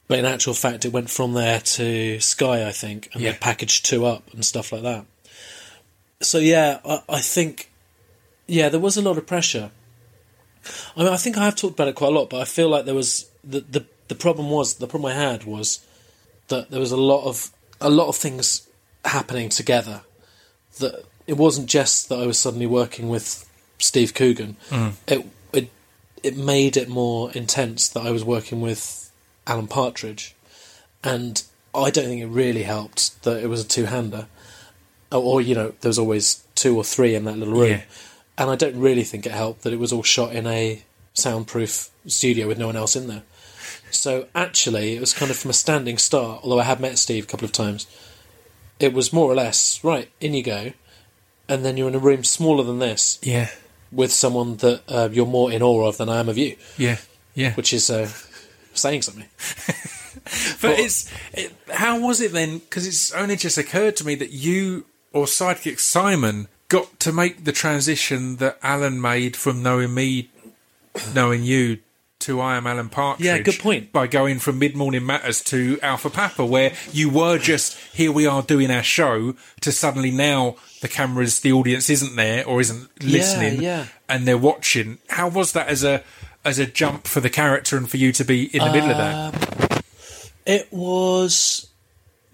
[0.09, 3.85] But in actual fact, it went from there to Sky, I think, and they packaged
[3.85, 5.05] two up and stuff like that.
[6.23, 7.71] So yeah, I, I think
[8.47, 9.71] yeah, there was a lot of pressure.
[10.97, 12.69] I mean, I think I have talked about it quite a lot, but I feel
[12.69, 15.85] like there was the the the problem was the problem I had was
[16.49, 18.69] that there was a lot of a lot of things
[19.05, 20.03] happening together.
[20.79, 24.57] That it wasn't just that I was suddenly working with Steve Coogan.
[24.71, 24.93] Mm.
[25.07, 25.71] It it
[26.23, 29.11] it made it more intense that I was working with
[29.47, 30.35] Alan Partridge,
[31.05, 31.43] and
[31.75, 34.27] I don't think it really helped that it was a two-hander,
[35.13, 37.83] or, or you know, there was always two or three in that little room, Yeah.
[38.39, 40.83] And I don't really think it helped that it was all shot in a
[41.15, 43.23] soundproof studio with no one else in there.
[43.91, 46.41] So actually, it was kind of from a standing start.
[46.43, 47.87] Although I had met Steve a couple of times,
[48.79, 50.11] it was more or less right.
[50.21, 50.73] In you go,
[51.49, 53.51] and then you're in a room smaller than this yeah,
[53.91, 56.99] with someone that uh, you're more in awe of than I am of you, yeah,
[57.35, 57.55] yeah.
[57.55, 58.11] which is uh,
[58.75, 59.27] saying something.
[60.61, 62.59] But it's it, how was it then?
[62.59, 67.45] Because it's only just occurred to me that you or sidekick Simon got to make
[67.45, 70.31] the transition that Alan made from knowing me,
[71.15, 71.79] knowing you.
[72.21, 73.27] To I am Alan Partridge.
[73.27, 73.93] Yeah, good point.
[73.93, 78.27] By going from Mid Morning Matters to Alpha Papa, where you were just here, we
[78.27, 82.89] are doing our show, to suddenly now the cameras, the audience isn't there or isn't
[83.05, 83.87] listening, yeah.
[84.09, 84.97] and they're watching.
[85.09, 86.03] How was that as a
[86.43, 88.97] as a jump for the character and for you to be in the middle of
[88.97, 89.35] that?
[89.35, 89.83] Um,
[90.47, 91.69] it was,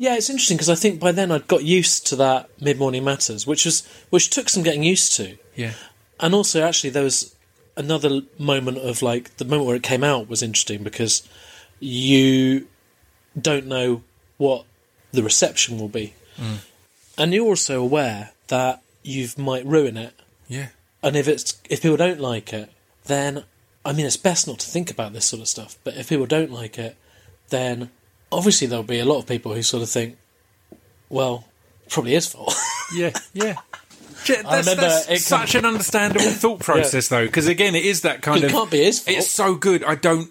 [0.02, 3.04] yeah, it's interesting because I think by then I'd got used to that mid morning
[3.04, 5.74] matters, which was which took some getting used to, Yeah,
[6.18, 7.36] and also actually there was
[7.76, 11.22] another moment of like the moment where it came out was interesting because
[11.78, 12.66] you
[13.40, 14.02] don't know
[14.38, 14.64] what
[15.12, 16.58] the reception will be, mm.
[17.16, 20.14] and you're also aware that you might ruin it
[20.48, 20.66] yeah.
[21.00, 22.72] and if it's if people don't like it,
[23.04, 23.44] then
[23.84, 25.76] I mean it's best not to think about this sort of stuff.
[25.84, 26.96] But if people don't like it,
[27.50, 27.90] then
[28.32, 30.16] obviously there'll be a lot of people who sort of think,
[31.08, 31.44] well,
[31.88, 32.54] probably his fault.
[32.94, 33.54] Yeah, yeah.
[34.28, 38.02] Yeah, That's, remember that's it such an understandable thought process, though, because again, it is
[38.02, 38.52] that kind It of.
[38.52, 39.16] can't be his fault.
[39.16, 39.82] It's so good.
[39.82, 40.30] I don't.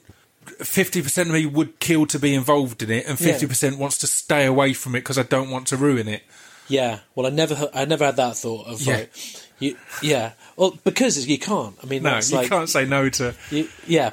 [0.60, 3.32] Fifty percent of me would kill to be involved in it, and Yeah.
[3.32, 6.22] fifty percent wants to stay away from it because I don't want to ruin it.
[6.68, 7.00] yeah.
[7.16, 8.96] Well, I never I never had that thought of Yeah.
[8.98, 9.12] like,
[9.58, 10.34] you, yeah.
[10.56, 11.76] Well, because you can't.
[11.84, 13.34] I mean, No, that's you like, can't say no to.
[13.50, 14.12] you- yeah.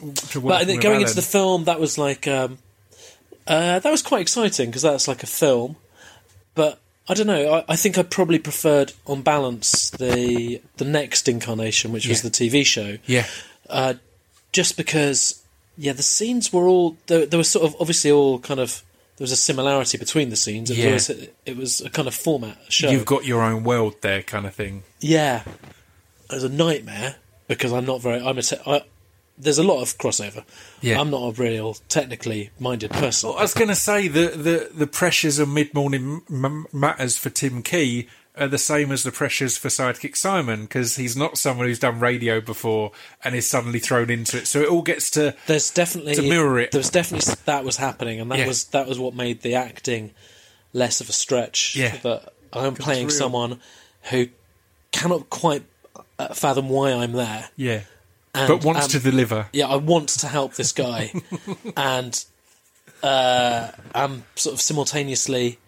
[0.00, 1.02] to But working then going Alan.
[1.02, 2.58] into the film, that was like um,
[3.50, 5.76] uh, that was quite exciting because that's like a film.
[6.54, 6.78] But
[7.08, 7.52] I don't know.
[7.54, 12.30] I, I think I probably preferred, on balance, the the next incarnation, which was the
[12.30, 13.26] TV show, Yeah,
[13.68, 13.94] uh,
[14.52, 15.42] just because,
[15.76, 18.82] yeah, the scenes were all there, there was sort of obviously all kind of
[19.16, 20.70] there was a similarity between the scenes.
[20.70, 20.92] It Yeah.
[20.92, 22.90] was it was a kind of format show.
[22.90, 24.82] you've got your own world there, kind of thing.
[25.00, 25.42] Yeah,
[26.30, 27.16] it was a nightmare
[27.48, 28.20] because I'm not very.
[28.24, 28.42] I'm a.
[28.42, 28.82] Te- I,
[29.40, 30.44] there's a lot of crossover.
[30.80, 31.00] Yeah.
[31.00, 33.30] I'm not a real technically minded person.
[33.30, 37.16] Well, I was going to say the, the, the pressures of mid morning m- matters
[37.16, 41.36] for Tim Key are the same as the pressures for sidekick Simon because he's not
[41.36, 42.92] someone who's done radio before
[43.24, 44.46] and is suddenly thrown into it.
[44.46, 46.70] So it all gets to There's definitely To mirror it.
[46.70, 48.46] There was definitely that was happening, and that Yeah.
[48.46, 50.12] was that was what made the acting
[50.72, 51.74] less of a stretch.
[51.76, 51.96] Yeah.
[51.98, 53.60] that I'm playing someone
[54.10, 54.28] who
[54.92, 55.64] cannot quite
[56.18, 57.48] uh, fathom why I'm there.
[57.56, 57.80] yeah,
[58.32, 59.48] And, but wants um, to deliver.
[59.52, 61.12] yeah, I want to help this guy,
[61.76, 62.24] and
[63.02, 65.58] uh, I'm sort of simultaneously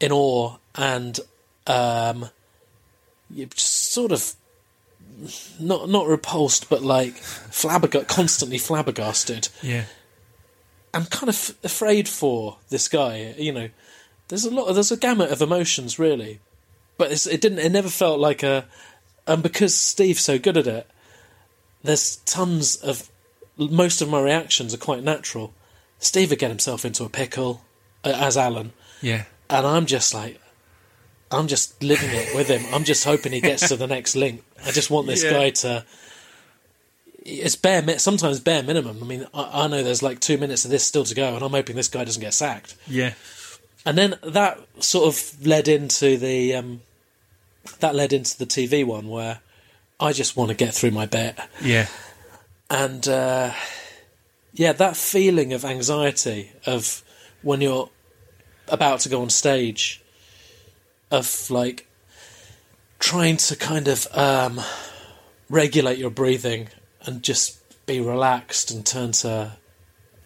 [0.00, 1.20] in awe and
[1.66, 2.30] um,
[3.54, 4.34] sort of
[5.60, 9.48] not not repulsed, but like flabberg- constantly flabbergasted.
[9.62, 9.84] Yeah,
[10.94, 13.34] I'm kind of afraid for this guy.
[13.36, 13.68] You know,
[14.28, 14.66] there's a lot.
[14.66, 16.40] of, There's a gamut of emotions, really,
[16.96, 17.58] but it's, it didn't.
[17.58, 18.66] It never felt like a.
[19.26, 20.86] And because Steve's so good at it,
[21.82, 23.08] there's tons of.
[23.56, 25.52] Most of my reactions are quite natural.
[25.98, 27.62] Steve would get himself into a pickle
[28.04, 28.72] uh, as Alan,
[29.02, 30.40] yeah, and I'm just like,
[31.32, 32.62] I'm just living it with him.
[32.72, 34.44] I'm just hoping he gets to the next link.
[34.64, 35.30] I just want this Yeah.
[35.32, 35.84] guy to.
[37.24, 39.02] It's bare, sometimes bare minimum.
[39.02, 41.44] I mean, I, I know there's like two minutes of this still to go, and
[41.44, 42.74] I'm hoping this guy doesn't get sacked.
[42.86, 43.12] yeah,
[43.84, 46.80] And then that sort of led into the, um,
[47.80, 49.40] that led into the TV one where
[50.00, 51.86] I just want to get through my bit, yeah,
[52.70, 53.52] and uh,
[54.52, 57.02] yeah, that feeling of anxiety of
[57.42, 57.90] when you're
[58.68, 60.02] about to go on stage,
[61.10, 61.86] of like
[62.98, 64.60] trying to kind of um,
[65.48, 66.68] regulate your breathing
[67.02, 69.56] and just be relaxed and turn to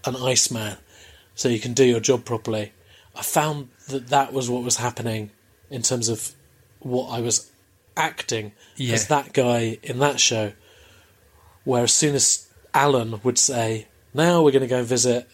[0.05, 0.77] an iceman
[1.35, 2.73] so you can do your job properly.
[3.15, 5.31] I found that that was what was happening
[5.71, 6.33] in terms of
[6.81, 7.52] what I was
[7.97, 8.95] acting Yeah.
[8.95, 10.53] as that guy in that show.
[11.65, 15.29] Where as soon as Alan would say, "Now we're going to go and visit,"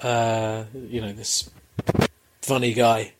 [0.00, 1.50] uh, you know, this
[2.40, 3.12] funny guy,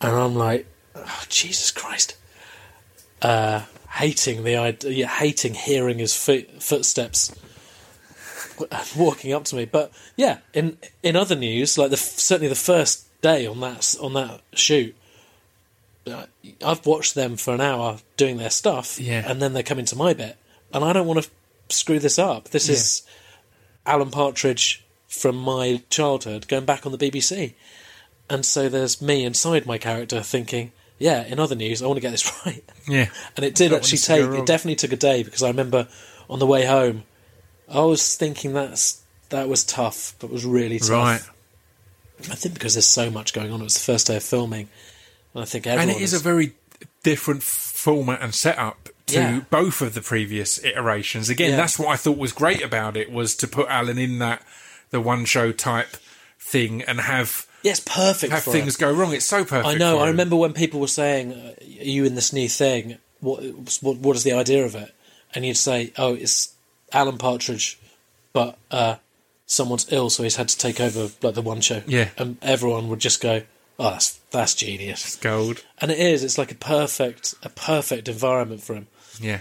[0.00, 0.66] and I'm like,
[0.96, 2.16] oh, Jesus Christ,
[3.22, 3.62] uh,
[3.94, 7.32] hating the idea, yeah, hating hearing his foot, footsteps
[8.96, 9.64] walking up to me.
[9.64, 14.14] But yeah, in in other news, like the certainly the first day on that on
[14.14, 14.96] that shoot,
[16.64, 19.22] I've watched them for an hour doing their stuff, Yeah.
[19.30, 20.36] and then they come into my bit,
[20.72, 21.30] and I don't want to
[21.74, 22.48] screw this up.
[22.50, 23.02] This is
[23.86, 27.54] Alan Partridge from my childhood going back on the BBC,
[28.28, 30.72] and so there's me inside my character thinking.
[30.98, 32.62] Yeah, in other news, I want to get this right.
[32.86, 34.40] yeah, And it did actually want it to go take.
[34.40, 35.88] It definitely took a day because I remember
[36.28, 37.04] on the way home,
[37.70, 39.00] I was thinking that's
[39.30, 40.90] that was tough, but was really tough.
[40.90, 41.22] right.
[42.30, 43.60] I think because there's so much going on.
[43.60, 44.68] It was the first day of filming,
[45.34, 45.66] I think.
[45.66, 46.52] And it is a very
[47.02, 49.40] different format and setup to Yeah.
[49.50, 51.28] both of the previous iterations.
[51.28, 51.56] Again, Yeah.
[51.56, 54.42] that's what I thought was great about it was to put Alan in that
[54.90, 55.96] the one show type
[56.38, 58.32] thing and have yeah, perfect.
[58.32, 59.12] have things go wrong.
[59.14, 59.66] It's so perfect.
[59.66, 59.98] I know.
[60.00, 61.54] I remember when people were saying, "Are
[61.84, 62.98] you in this new thing?
[63.20, 63.40] What,
[63.82, 64.92] what what is the idea of it?"
[65.34, 66.50] And you'd say, "Oh, it's
[66.92, 67.78] Alan Partridge,
[68.32, 68.96] but uh,
[69.46, 72.08] someone's ill, so he's had to take over like the one show." Yeah.
[72.18, 73.42] and everyone would just go,
[73.80, 75.64] "Oh, that's that's genius." It's gold.
[75.78, 76.22] And it is.
[76.22, 78.86] It's like a perfect, a perfect environment for him.
[79.20, 79.40] Yeah,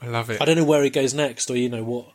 [0.00, 0.40] I love it.
[0.40, 2.06] I don't know where he goes next, or you know what,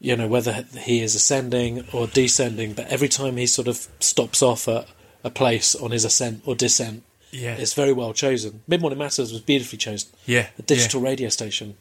[0.00, 2.74] you know whether he is ascending or descending.
[2.74, 4.86] But every time he sort of stops off at
[5.24, 7.02] a place on his ascent or descent,
[7.32, 8.62] Yeah, it's very well chosen.
[8.68, 10.10] Mid Morning Matters was beautifully chosen.
[10.26, 11.76] yeah, A digital radio station.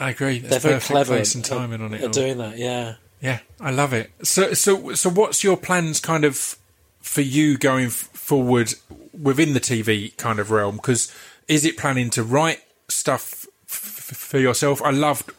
[0.00, 0.38] I agree.
[0.40, 1.98] That's They're very clever place at, and timing on it.
[1.98, 2.10] at all.
[2.10, 2.56] doing that.
[2.58, 2.94] Yeah.
[3.20, 4.10] Yeah, I love it.
[4.22, 6.56] So, so, so, what's your plans, kind of,
[7.00, 8.74] for you going f- forward
[9.18, 10.76] within the TV kind of realm?
[10.76, 11.12] Because
[11.48, 14.82] is it planning to write stuff f- for yourself?
[14.82, 15.32] I loved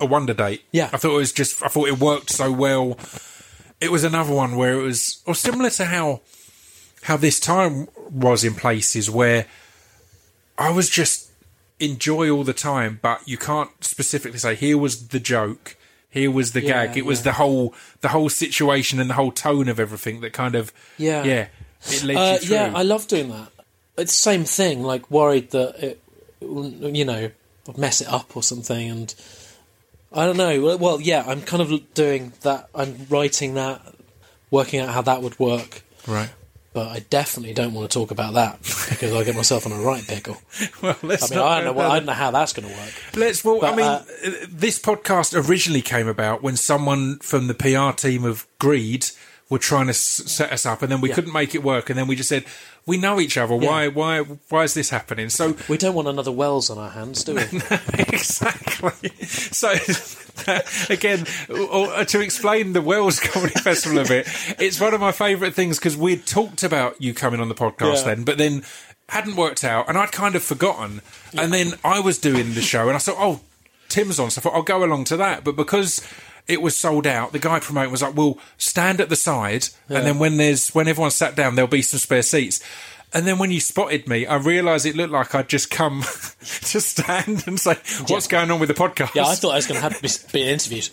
[0.00, 0.62] a Wonder Date.
[0.72, 0.88] Yeah.
[0.92, 1.62] I thought it was just.
[1.62, 2.96] I thought it worked so well.
[3.80, 6.20] It was another one where it was, or similar to how
[7.02, 9.46] how this time was in places where
[10.56, 11.30] I was just
[11.80, 15.76] enjoy all the time, but you can't specifically say here was the joke,
[16.08, 16.96] here was the Yeah, gag.
[16.96, 17.24] It was yeah.
[17.24, 21.24] the whole the whole situation and the whole tone of everything that kind of Yeah.
[21.24, 21.46] yeah
[21.86, 22.56] it led Uh, you through.
[22.56, 23.48] yeah, I love doing that.
[23.98, 24.82] It's the same thing.
[24.82, 26.02] Like worried that it,
[26.40, 27.30] you know,
[27.68, 29.14] I'd mess it up or something, and
[30.12, 30.60] I don't know.
[30.60, 32.68] Well, Well, yeah, I'm kind of doing that.
[32.74, 33.80] I'm writing that,
[34.50, 35.82] working out how that would work.
[36.06, 36.30] right.
[36.74, 39.78] but I definitely don't want to talk about that because I get myself in a
[39.78, 40.38] right pickle.
[40.82, 41.82] Well, let's I mean, I don't know.
[41.82, 42.92] Down I don't know how that's going to work.
[43.14, 43.44] Let's.
[43.44, 44.04] Well, I mean, uh,
[44.48, 49.06] this podcast originally came about when someone from the PR team of Greed
[49.52, 51.14] were trying to s- set us up, and then we Yeah.
[51.14, 52.44] couldn't make it work, and then we just said
[52.86, 53.54] we know each other.
[53.54, 53.86] Why?
[53.88, 54.20] Why?
[54.20, 55.28] Why is this happening?
[55.30, 57.42] So We don't want another Wells on our hands, do we?
[57.98, 59.10] exactly.
[59.26, 59.72] So
[60.90, 64.26] again, or to explain the Wells Comedy Festival a bit,
[64.58, 67.98] it's one of my favourite things because we'd talked about you coming on the podcast
[67.98, 68.14] Yeah.
[68.14, 68.64] then, but then
[69.08, 71.02] hadn't worked out, and I'd kind of forgotten.
[71.36, 73.40] And then I was doing the show, and I thought, oh,
[73.92, 75.44] Tim's on, so I thought I'll go along to that.
[75.44, 76.00] But because
[76.48, 80.06] it was sold out, the guy promoting was like, "Well, stand at the side, and
[80.06, 82.60] then when there's when everyone's sat down, there'll be some spare seats."
[83.14, 86.00] And then when you spotted me, I realised it looked like I'd just come
[86.40, 87.76] to stand and say,
[88.08, 90.32] "What's going on with the podcast?" Yeah, I thought I was going to have to
[90.32, 90.84] be interviewed.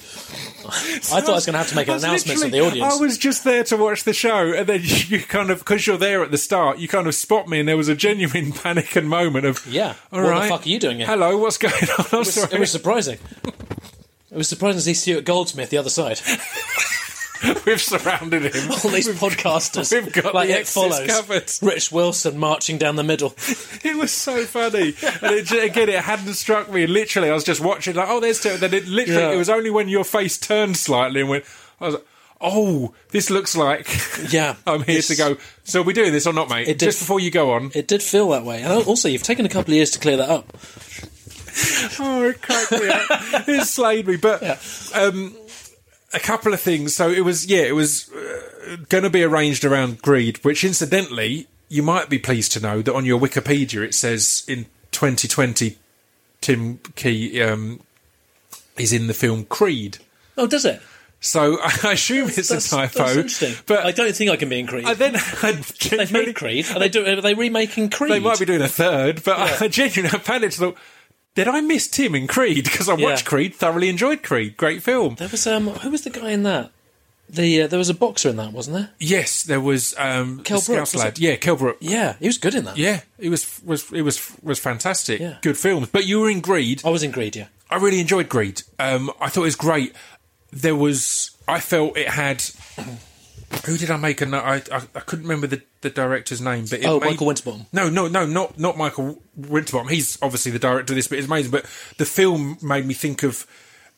[0.65, 2.93] I thought I was going to have to make an announcement to the audience.
[2.93, 5.97] I was just there to watch the show, and then you kind of, because you're
[5.97, 8.95] there at the start, you kind of spot me, and there was a genuine panic
[8.97, 9.95] and moment of, Yeah.
[10.11, 12.05] all What the fuck are you doing here?" Hello, what's going on?
[12.05, 13.17] It was, it was surprising.
[14.31, 16.19] It was surprising to see Stuart Goldsmith the other side.
[17.65, 18.71] We've surrounded him.
[18.71, 21.07] All these podcasters, we've got like it follows.
[21.07, 21.51] covered.
[21.61, 23.33] Rich Wilson marching down the middle.
[23.81, 24.93] It was so funny.
[25.21, 26.85] and it, again, it hadn't struck me.
[26.85, 28.57] Literally, I was just watching, like, oh, there's two.
[28.57, 29.31] Then it literally, Yeah.
[29.31, 31.45] it was only when your face turned slightly and went,
[31.79, 32.05] I was like,
[32.41, 33.87] oh, this looks like
[34.31, 35.37] Yeah, I'm here to go.
[35.63, 36.65] So are we doing this or not, mate?
[36.65, 37.71] Did- Just before you go on.
[37.73, 40.17] It did feel that way, and also you've taken a couple of years to clear
[40.17, 40.51] that up.
[41.99, 43.47] Oh, it cracked me up.
[43.47, 44.15] it slayed me.
[44.17, 44.41] But
[44.95, 45.35] um,
[46.13, 46.95] a couple of things.
[46.95, 51.47] So it was, yeah, it was uh, going to be arranged around greed, which incidentally,
[51.67, 55.77] you might be pleased to know that on your Wikipedia it says in 2020,
[56.41, 57.81] Tim Key um,
[58.77, 59.99] is in the film Creed.
[60.37, 60.81] Oh, does it?
[61.21, 63.23] So I assume it's That's, a typo.
[63.65, 64.85] But I don't think I can be in Creed.
[64.85, 66.65] I then had They've made Creed.
[66.71, 68.11] Are they, do, are they remaking Creed?
[68.11, 69.57] They might be doing a third, but Yeah.
[69.61, 70.55] I genuinely have panicked.
[70.55, 70.77] Thought,
[71.45, 72.63] did I miss Tim in Creed?
[72.69, 73.29] Because I watched Yeah.
[73.29, 75.15] Creed, thoroughly enjoyed Creed, great film.
[75.15, 76.71] There was um, who was the guy in that?
[77.31, 78.89] The uh, there was a boxer in that, wasn't there?
[78.99, 81.13] Yes, there was um, Kell the Brooks, Scouse was lad.
[81.13, 81.19] it?
[81.19, 81.77] Yeah, Kell Brook.
[81.79, 82.75] Yeah, he was good in that.
[82.77, 85.19] Yeah, it was was it was was fantastic.
[85.19, 85.37] Yeah.
[85.41, 85.89] Good films.
[85.91, 86.81] But you were in Greed.
[86.83, 87.35] I was in Greed.
[87.35, 88.63] Yeah, I really enjoyed Greed.
[88.79, 89.93] Um, I thought it was great.
[90.51, 92.43] There was, I felt it had.
[93.65, 94.43] Who did I make a note?
[94.43, 97.65] I, I I couldn't remember the, the director's name, but it Oh, made- Michael Winterbottom.
[97.73, 99.87] No, no, no, not not Michael Winterbottom.
[99.89, 101.51] He's obviously the director of this, but it's amazing.
[101.51, 101.65] But
[101.97, 103.45] the film made me think of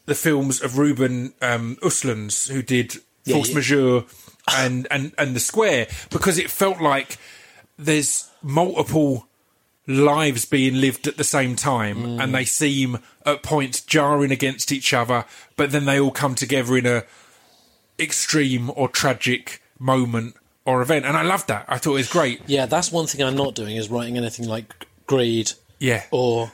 [0.06, 2.96] the films of Ruben um, Uslands, who did
[3.26, 3.56] Yeah, Force yeah.
[3.56, 4.04] Majeure
[4.58, 7.18] and, and and The Square, because it felt like
[7.78, 9.28] there's multiple
[9.88, 12.24] lives being lived at the same time, Mm.
[12.24, 15.26] and they seem at points jarring against each other,
[15.58, 17.04] but then they all come together in a
[18.02, 21.66] extreme or tragic moment or event, and I loved that.
[21.68, 22.42] I thought it was great.
[22.48, 26.52] Yeah, that's one thing I'm not doing is writing anything like Greed Yeah, or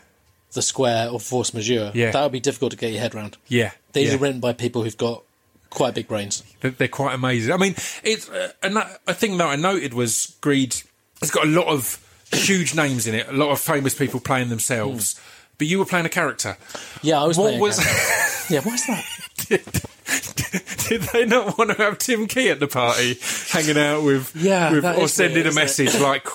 [0.53, 1.91] The Square or Force Majeure.
[1.93, 2.11] Yeah.
[2.11, 3.37] that would be difficult to get your head around.
[3.47, 3.71] yeah.
[3.93, 4.15] These yeah.
[4.15, 5.23] are written by people who've got
[5.71, 6.43] quite big brains.
[6.61, 7.51] They're, quite amazing.
[7.51, 10.75] I mean, it's uh, and that, a thing that I noted was Greed.
[11.21, 14.49] It's got a lot of huge names in it, a lot of famous people playing
[14.49, 15.19] themselves.
[15.57, 16.57] But you were playing a character.
[17.01, 17.37] Yeah, I was.
[17.37, 17.79] What was?
[18.49, 19.03] yeah, what's that?
[19.37, 23.17] Did they not want to have Tim Key at the party,
[23.49, 24.35] hanging out with?
[24.35, 26.27] Yeah, with, or sending weird, a message like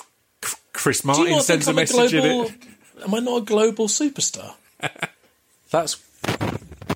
[0.43, 2.53] C- Chris Do you Martin not sends a message global, in it.
[3.03, 4.53] Am I not a global superstar?
[5.71, 6.01] That's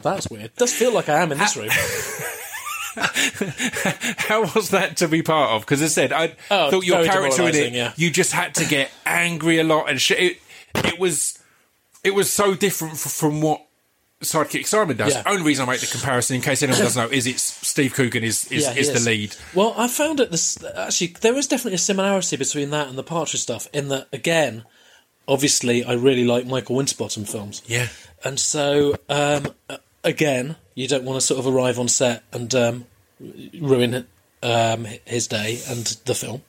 [0.01, 0.55] that's weird.
[0.55, 1.69] Does feel like I am in this room.
[2.97, 5.61] How was that to be part of?
[5.61, 7.93] Because I said I Oh, thought your character in it, yeah.
[7.95, 10.19] you just had to get angry a lot and shit.
[10.19, 10.37] It,
[10.85, 11.37] it was
[12.03, 13.61] it was so different f- from what
[14.21, 15.13] Sidekick Simon does.
[15.13, 15.23] Yeah.
[15.27, 18.23] Only reason I make the comparison, in case anyone doesn't know, is it's Steve Coogan
[18.23, 19.35] is is, Yeah, he is the lead.
[19.53, 20.31] Well, I found it.
[20.31, 23.67] This actually, there is definitely a similarity between that and the Partridge stuff.
[23.73, 24.63] In that, again,
[25.27, 27.61] obviously, I really like Michael Winterbottom films.
[27.67, 27.89] Yeah.
[28.23, 29.49] And so, um,
[30.03, 32.85] again, you don't want to sort of arrive on set and um,
[33.59, 34.07] ruin
[34.41, 36.41] um, his day and the film.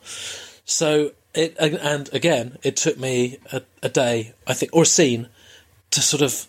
[0.64, 4.86] So, it and- and again, it took me a, a day, I think, or a
[4.86, 5.28] scene
[5.90, 6.46] to sort of.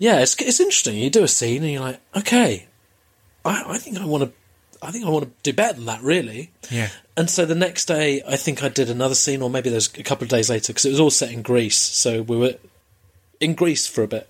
[0.00, 0.96] Yeah, it's it's interesting.
[0.96, 2.66] You do a scene and you're like, okay,
[3.44, 4.32] I, I think I want to.
[4.82, 6.52] I think I want to do better than that, really.
[6.70, 6.88] Yeah.
[7.14, 10.02] And so the next day, I think I did another scene, or maybe there's a
[10.02, 11.76] couple of days later, because it was all set in Greece.
[11.76, 12.54] So we were
[13.40, 14.26] in Greece for a bit,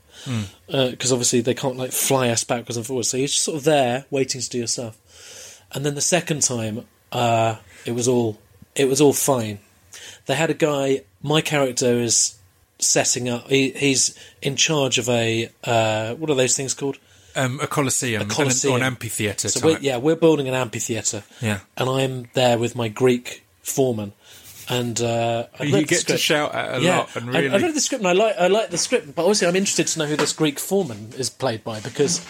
[0.67, 3.11] because obviously they can't like fly us backwards and forwards.
[3.11, 5.63] So you're just sort of there waiting to do your stuff.
[5.71, 8.41] And then the second time, uh, it was all
[8.75, 9.61] it was all fine.
[10.27, 11.03] They had a guy.
[11.23, 12.40] My character is
[12.81, 13.49] setting up.
[13.49, 16.99] He, he's in charge of a uh, what are those things called?
[17.37, 18.75] Um, a coliseum, an- coliseum.
[18.75, 21.23] or an amphitheatre So we're, yeah, we're building an amphitheatre.
[21.41, 21.61] Yeah.
[21.77, 24.13] and I'm there with my Greek foreman.
[24.69, 27.81] And uh, You get to shout at a yeah, lot and I- I, read the
[27.81, 30.17] script and I like I like the script, but obviously I'm interested to know who
[30.17, 32.25] this Greek foreman is played by because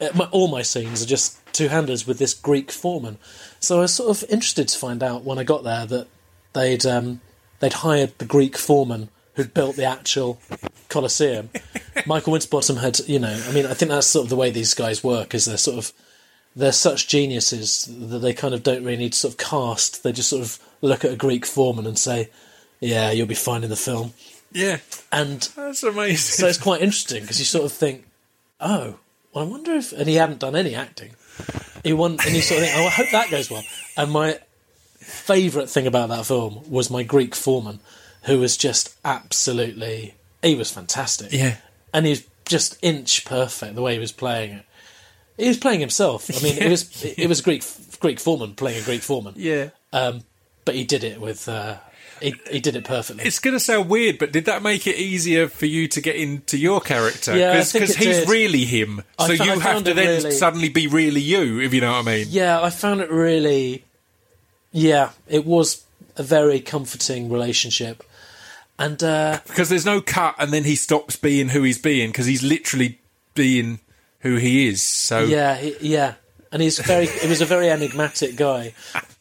[0.00, 3.18] uh, my, all my scenes are just two handers with this Greek foreman.
[3.60, 6.08] So I was sort of interested to find out when I got there that
[6.54, 7.20] they'd um,
[7.60, 10.40] they'd hired the Greek foreman who'd built the actual
[10.88, 11.50] Colosseum.
[12.06, 14.74] Michael Winterbottom had, you know, I mean, I think that's sort of the way these
[14.74, 15.34] guys work.
[15.34, 15.92] Is they're sort of
[16.54, 20.02] they're such geniuses that they kind of don't really need to sort of cast.
[20.02, 22.28] They just sort of look at a Greek foreman and say,
[22.80, 24.12] "Yeah, you'll be fine in the film."
[24.54, 24.78] yeah,
[25.10, 26.16] And that's amazing.
[26.16, 28.06] so it's quite interesting because you sort of think,
[28.60, 28.96] "Oh,
[29.32, 31.12] well, I wonder if." And he hadn't done any acting.
[31.82, 33.64] He won, and you sort of think, "Oh, I hope that goes well."
[33.96, 34.38] And my
[34.98, 37.80] favourite thing about that film was my Greek foreman,
[38.22, 40.14] who was just absolutely.
[40.42, 41.32] He was fantastic.
[41.32, 41.56] Yeah.
[41.94, 44.64] and he was just inch perfect the way he was playing it.
[45.38, 46.30] He was playing himself.
[46.36, 47.64] I mean, it was it was a Greek
[48.00, 49.34] Greek foreman playing a Greek foreman.
[49.36, 49.70] yeah.
[49.92, 50.22] Um,
[50.64, 51.76] but he did it with uh,
[52.20, 53.24] he he did it perfectly.
[53.24, 56.16] It's going to sound weird, but did that make it easier for you to get
[56.16, 57.36] into your character?
[57.36, 58.28] Yeah, Because he's did.
[58.28, 59.02] really him.
[59.18, 62.16] So you have to then really- suddenly be really you, if you know what I
[62.16, 62.26] mean.
[62.30, 63.84] Yeah, I found it really.
[64.70, 65.84] Yeah, it was
[66.16, 68.02] a very comforting relationship,
[68.82, 72.26] and uh, Because there's no cut and then he stops being who he's being because
[72.26, 73.00] he's literally
[73.34, 73.80] being
[74.20, 74.82] who he is.
[74.82, 76.14] So yeah, he, yeah,
[76.50, 77.06] and he's very.
[77.06, 78.74] He was a very enigmatic guy,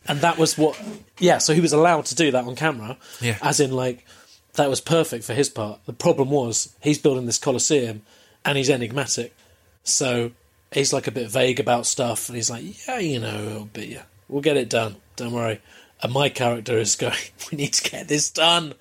[0.08, 0.80] and that was what.
[1.20, 2.98] Yeah, so he was allowed to do that on camera.
[3.20, 3.38] Yeah.
[3.42, 4.06] as in like
[4.54, 5.80] that was perfect for his part.
[5.86, 8.02] The problem was he's building this Colosseum,
[8.46, 9.36] and he's enigmatic,
[9.84, 10.32] so
[10.72, 13.98] he's like a bit vague about stuff, and he's like, yeah, you know, it'll be,
[14.28, 14.96] we'll get it done.
[15.16, 15.62] Don't worry.
[16.04, 17.18] And my character is going,
[17.52, 18.74] we need to get this done,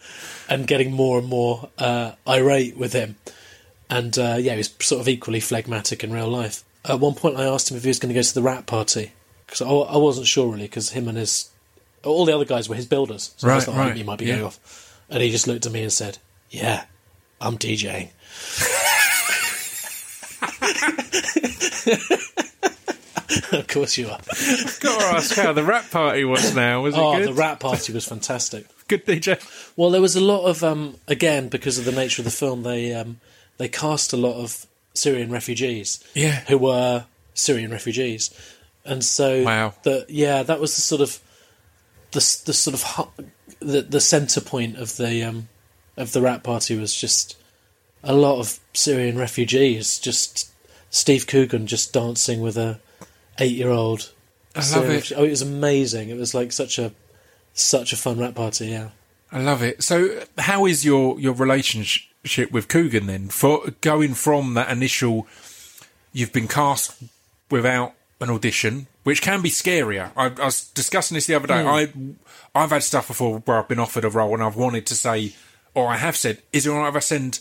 [0.49, 3.17] and getting more and more uh, irate with him.
[3.89, 6.63] And uh, yeah, he's sort of equally phlegmatic in real life.
[6.85, 8.67] At one point, I asked him if he was going to go to the rat
[8.67, 9.13] party
[9.47, 11.51] because I, I wasn't sure really because him and his
[12.05, 13.35] all the other guys were his builders.
[13.37, 14.35] So I Right, thought oh, right, he might be yeah.
[14.37, 14.99] going off.
[15.11, 16.19] And he just looked at me and said,
[16.51, 16.85] "Yeah,
[17.41, 18.11] I'm DJing."
[23.53, 24.19] of course you are.
[24.81, 26.83] got to ask how the wrap party was now.
[26.83, 27.29] Was it Oh, good?
[27.29, 28.67] the wrap party was fantastic.
[28.89, 29.39] Good DJ.
[29.77, 32.63] Well, there was a lot of um, again because of the nature of the film.
[32.65, 33.21] They um,
[33.59, 36.41] they cast a lot of Syrian refugees, Yeah.
[36.49, 37.05] who were
[37.35, 38.31] Syrian refugees,
[38.85, 39.75] and so Wow.
[39.85, 41.21] the yeah, that was the sort of
[42.11, 43.25] the the sort of hu-
[43.61, 45.49] the the center point of the um,
[45.97, 47.37] of the rat party was just
[48.03, 50.01] a lot of Syrian refugees.
[50.01, 50.51] Just
[50.91, 52.81] Steve Coogan just dancing with a
[53.39, 54.13] eight year old.
[54.55, 55.13] I love it.
[55.17, 56.11] Oh, it was amazing.
[56.11, 56.93] It was like such a
[57.53, 58.67] such a fun wrap party.
[58.67, 58.89] Yeah.
[59.33, 59.83] I love it.
[59.83, 63.29] So, how is your your relationship with Coogan then?
[63.29, 65.27] For going from that initial,
[66.13, 67.01] you've been cast
[67.51, 70.11] without an audition, which can be scarier.
[70.17, 71.63] I, I was discussing this the other day.
[71.63, 71.69] Hmm.
[72.55, 74.95] I I've had stuff before where I've been offered a role and I've wanted to
[74.95, 75.35] say,
[75.75, 77.41] or I have said, "Is it all right if I send?"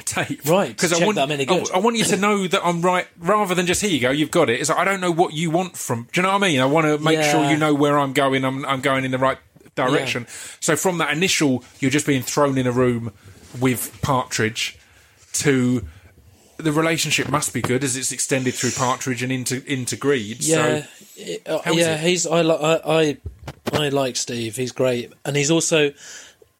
[0.00, 1.70] A tape, Right, Because I want, that I'm any good.
[1.70, 4.30] I, want you to know that I'm right, rather than just here you go, you've
[4.30, 4.60] got it.
[4.60, 6.08] It's like, I don't know what you want from.
[6.12, 6.60] Do you know what I mean?
[6.60, 8.44] I want to make sure you know where I'm going.
[8.44, 9.38] I'm I'm going in the right
[9.74, 10.26] direction.
[10.60, 13.12] So from that initial, you're just being thrown in a room
[13.60, 14.78] with Partridge,
[15.34, 15.84] to
[16.56, 20.40] the relationship must be good as it's extended through Partridge and into into Greed.
[20.40, 20.82] Yeah,
[21.16, 21.96] So uh, yeah.
[21.96, 23.16] He's I, li- I I
[23.72, 24.56] I like Steve.
[24.56, 25.92] He's great, and he's also,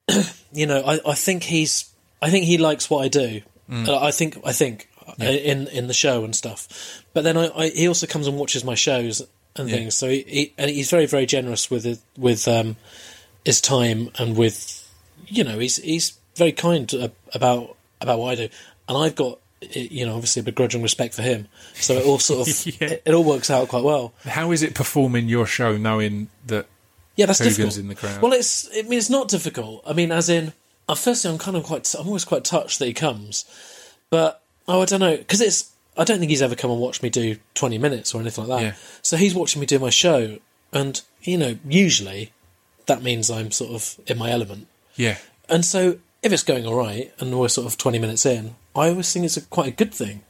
[0.52, 1.90] you know, I, I think he's
[2.22, 3.42] I think he likes what I do.
[3.70, 3.88] Mm.
[3.88, 4.88] Uh, I think I think
[5.20, 7.02] uh, in in the show and stuff.
[7.14, 9.22] But then I, I he also comes and watches my shows
[9.56, 9.76] and Yeah.
[9.76, 9.96] things.
[9.96, 12.76] So he, he and he's very very generous with with um
[13.44, 14.86] his time and with
[15.26, 16.92] you know he's he's very kind
[17.34, 18.48] about about what I do,
[18.88, 19.38] and I've got
[19.72, 21.46] you know obviously a begrudging respect for him.
[21.74, 22.88] So it all sort of Yeah.
[22.88, 24.12] it, it all works out quite well.
[24.24, 26.66] how is it performing your show knowing that?
[27.16, 27.76] Yeah, that's Coogan's difficult.
[27.78, 28.22] in the crowd.
[28.22, 29.82] Well, it's I mean it's not difficult.
[29.86, 30.52] I mean, as in,
[30.94, 33.44] firstly, I'm kind of quite I'm always quite touched that he comes,
[34.10, 37.02] but oh, I don't know because it's I don't think he's ever come and watched
[37.02, 38.64] me do 20 minutes or anything like that.
[38.64, 38.74] Yeah.
[39.02, 40.38] So he's watching me do my show,
[40.72, 42.32] and you know, usually
[42.86, 44.66] that means I'm sort of in my element.
[44.96, 45.18] Yeah,
[45.48, 48.88] And so if it's going all right and we're sort of 20 minutes in, I
[48.88, 50.22] always think it's a, quite a good thing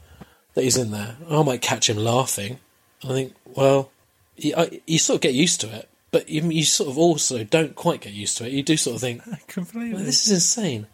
[0.54, 1.16] that he's in there.
[1.28, 2.58] I might catch him laughing.
[3.02, 3.90] And I think, well,
[4.36, 7.44] you, I, you sort of get used to it, but you, you sort of also
[7.44, 8.52] don't quite get used to it.
[8.52, 9.94] You do sort of think, completely.
[9.94, 10.86] "Well, this is insane.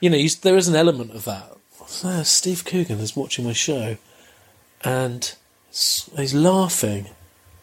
[0.00, 1.56] You know, you, there is an element of that.
[1.86, 3.96] So Steve Coogan is watching my show
[4.84, 5.34] and
[5.70, 7.08] he's laughing,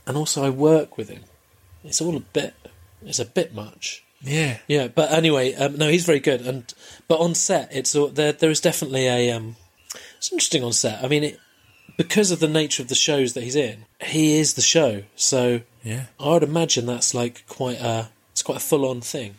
[0.05, 1.23] and also I work with him.
[1.84, 2.53] It's all a bit,
[3.05, 4.03] it's a bit much.
[4.21, 6.41] Yeah, Yeah, but anyway, um, no, he's very good.
[6.41, 6.73] And
[7.07, 8.34] but on set, it's there.
[8.34, 9.31] There is definitely a.
[9.31, 9.55] Um,
[10.17, 11.01] it's interesting on set.
[11.03, 11.39] I mean, it,
[11.99, 15.03] because of the nature of the shows that he's in, he is the show.
[15.17, 16.05] So yeah.
[16.17, 19.35] I would imagine that's like quite a it's quite a full on thing.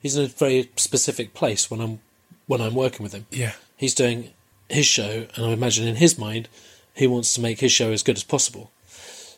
[0.00, 2.00] He's in a very specific place when I'm
[2.46, 3.26] when I'm working with him.
[3.30, 3.52] Yeah.
[3.76, 4.30] He's doing
[4.70, 6.48] his show, and I imagine in his mind,
[6.94, 8.70] he wants to make his show as good as possible.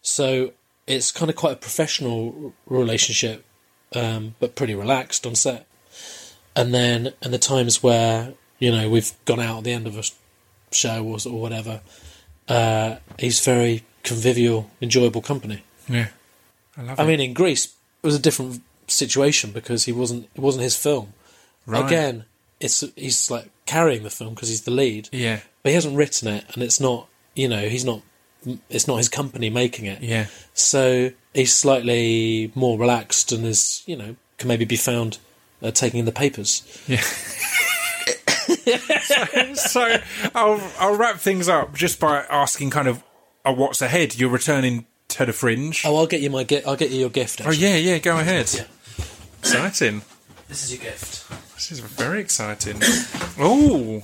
[0.01, 0.53] So
[0.87, 3.45] it's kind of quite a professional relationship,
[3.93, 5.67] um, but pretty relaxed on set.
[6.55, 9.99] And then, and the times where you know we've gone out at the end of
[9.99, 10.05] a
[10.71, 11.81] show or, or whatever,
[12.49, 15.63] uh, he's very convivial, enjoyable company.
[15.89, 16.09] Yeah.
[16.77, 17.03] I love it.
[17.03, 17.07] I it.
[17.07, 20.29] mean, in Greece, it was a different situation because he wasn't.
[20.35, 21.13] It wasn't his film.
[21.67, 21.85] Right.
[21.85, 22.25] Again,
[22.61, 25.41] it's he's like carrying the film because he's the lead, Yeah.
[25.63, 27.09] but he hasn't written it, and it's not.
[27.35, 28.03] You know, he's not.
[28.69, 30.03] It's not his company making it.
[30.03, 30.27] Yeah.
[30.53, 35.19] So he's slightly more relaxed and is, you know, can maybe be found
[35.63, 36.63] uh, taking in the papers.
[36.89, 37.01] Yeah.
[39.55, 39.97] so
[40.35, 43.03] I'll I'll wrap things up just by asking kind of
[43.45, 44.17] uh, what's ahead.
[44.19, 45.83] You're returning to the fringe.
[45.85, 46.67] Oh, I'll get you my gift.
[46.67, 47.43] I'll get you your gift.
[47.45, 47.99] Oh, yeah, yeah.
[47.99, 48.51] Go ahead.
[48.55, 48.65] Yeah.
[49.41, 50.03] Exciting.
[50.49, 51.29] This is your gift.
[51.55, 52.79] This is very exciting.
[53.39, 54.03] Oh,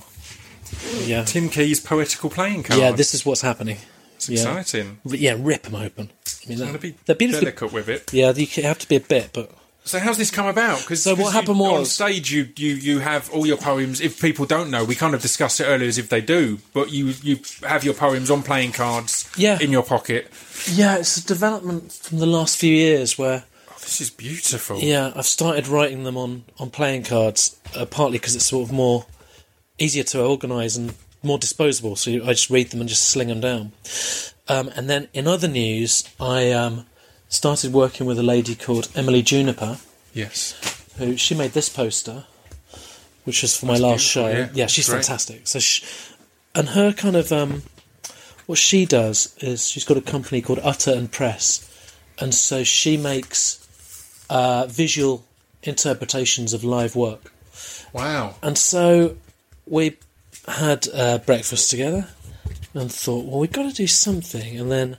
[1.05, 1.23] Yeah.
[1.25, 2.79] Tim Key's poetical playing card.
[2.79, 3.77] Yeah, this is what's happening.
[4.15, 4.35] It's yeah.
[4.39, 4.99] exciting.
[5.09, 6.09] R- Yeah, rip them open.
[6.45, 7.45] I mean, I'm that, going to be they're beautifully.
[7.45, 8.13] delicate with it.
[8.13, 9.51] Yeah, you have to be a bit, but
[9.89, 10.81] So how's this come about?
[10.81, 13.99] Because So what happened on was- stage you, you you have all your poems.
[13.99, 16.91] If people don't know, we kind of discussed it earlier as if they do, but
[16.91, 19.57] you you have your poems on playing cards Yeah.
[19.59, 20.31] in your pocket.
[20.71, 24.77] yeah, it's a development from the last few years where Oh, this is beautiful.
[24.79, 28.71] Yeah, I've started writing them on, on playing cards, uh, partly because it's sort of
[28.71, 29.07] more
[29.79, 30.93] easier to organise and
[31.23, 31.95] more disposable.
[31.95, 33.71] So I just read them and just sling them down.
[34.47, 36.85] Um, and then in other news, I um,
[37.29, 39.77] started working with a lady called Emily Juniper,
[40.13, 40.55] Yes.
[40.97, 42.25] who she made this poster,
[43.23, 44.27] which was for my last show.
[44.27, 44.67] Yeah, yeah.
[44.67, 45.05] she's Great.
[45.05, 45.47] fantastic.
[45.47, 45.85] So, she,
[46.55, 47.63] and her kind of um,
[48.47, 51.65] what she does is she's got a company called Utter and Press,
[52.19, 53.65] and so she makes
[54.29, 55.23] uh, visual
[55.63, 57.31] interpretations of live work.
[57.93, 58.35] Wow.
[58.41, 59.15] And so
[59.67, 59.97] we
[60.47, 62.07] had uh, breakfast together
[62.73, 64.57] and thought, well, we've got to do something.
[64.59, 64.97] And then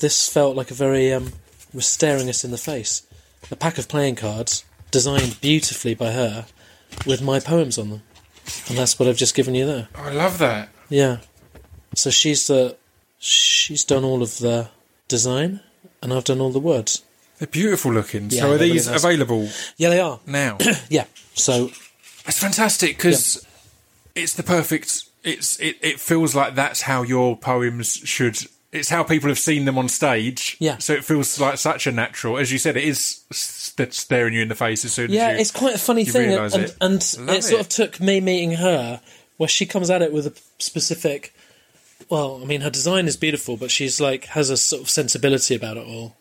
[0.00, 1.32] this felt like a very um,
[1.74, 3.02] was staring us in the face.
[3.50, 6.46] A pack of playing cards designed beautifully by her
[7.06, 8.02] with my poems on them,
[8.68, 9.88] and that's what I've just given you there.
[9.94, 10.68] I love that.
[10.88, 11.18] Yeah.
[11.94, 12.76] So she's the
[13.18, 14.68] she's done all of the
[15.08, 15.60] design,
[16.02, 17.02] and I've done all the words.
[17.38, 18.30] They're beautiful looking.
[18.30, 19.04] Yeah, so are these really nice.
[19.04, 20.20] available Yeah, they are.
[20.26, 20.58] now?
[20.88, 21.04] Yeah.
[21.34, 21.70] So
[22.24, 23.44] That's fantastic because
[24.14, 25.04] it's the perfect.
[25.24, 28.38] It's it, it feels like that's how your poems should.
[28.74, 30.56] It's how people have seen them on stage.
[30.60, 30.78] Yeah.
[30.78, 32.76] So it feels like such a natural, as you said.
[32.76, 35.34] It is s- that's staring you in the face as soon Yeah, as you.
[35.36, 36.76] Yeah, it's quite a funny you thing, realise and it.
[36.80, 39.00] and Love it sort of took me meeting her,
[39.36, 41.32] where she comes at it with a specific.
[42.10, 45.54] Well, I mean, her design is beautiful, but she's like has a sort of sensibility
[45.54, 46.16] about it all,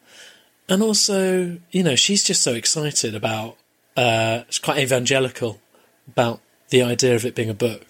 [0.70, 3.58] and also, you know, she's just so excited about.
[3.98, 5.60] Uh, she's quite evangelical
[6.08, 6.40] about
[6.70, 7.86] the idea of it being a book,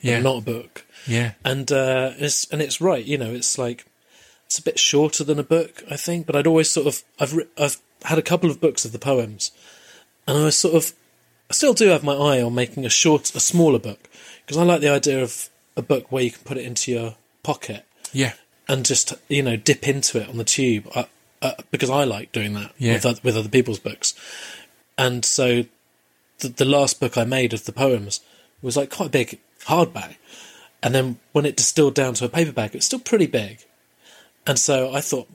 [0.00, 0.20] Yeah.
[0.20, 1.32] not a book, yeah.
[1.44, 3.04] and uh, it's and it's right.
[3.04, 3.86] You know, it's like
[4.48, 6.26] it's a bit shorter than a book, I think.
[6.26, 9.50] But I'd always sort of I've I've had a couple of books of the poems,
[10.26, 10.94] and I was sort of
[11.50, 14.08] I still do have my eye on making a short, a smaller book
[14.44, 17.14] because I like the idea of a book where you can put it into your
[17.42, 18.32] pocket Yeah.
[18.68, 21.04] and just you know dip into it on the tube uh,
[21.42, 22.94] uh, because I like doing that Yeah.
[22.94, 24.14] with oth- with other people's books,
[24.96, 25.64] and so
[26.38, 28.20] the, the last book I made of the poems
[28.62, 30.16] was like quite a big hardback,
[30.82, 33.64] and then when it distilled down to a paperback, it's still pretty big,
[34.48, 35.28] and so I thought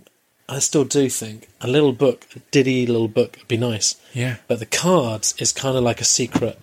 [0.49, 4.37] I still do think a little book, a diddy little book, would be nice, Yeah.
[4.47, 6.59] but the cards is kind of like a secret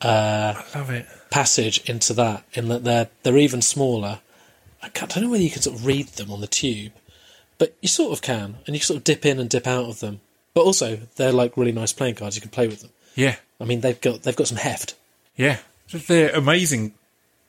[0.00, 1.06] uh, I love it.
[1.30, 4.20] passage into that in that they're they're even smaller.
[4.80, 6.92] I, can't, I don't know whether you can sort of read them on the tube,
[7.58, 9.98] but you sort of can, and you sort of dip in and dip out of
[9.98, 10.20] them.
[10.54, 12.36] But also, they're like really nice playing cards.
[12.36, 12.90] You can play with them.
[13.16, 13.36] Yeah.
[13.60, 14.94] I mean, they've got they've got some heft.
[15.36, 15.58] Yeah.
[15.90, 16.94] They're amazing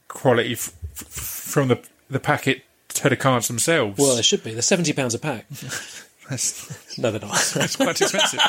[0.08, 1.80] quality f- f- from the
[2.10, 3.98] the packet to the cards themselves.
[4.00, 4.54] Well, they should be.
[4.54, 5.48] They're seventy pounds a pack.
[6.30, 7.32] that's, No, they're not.
[7.56, 8.40] that's quite expensive.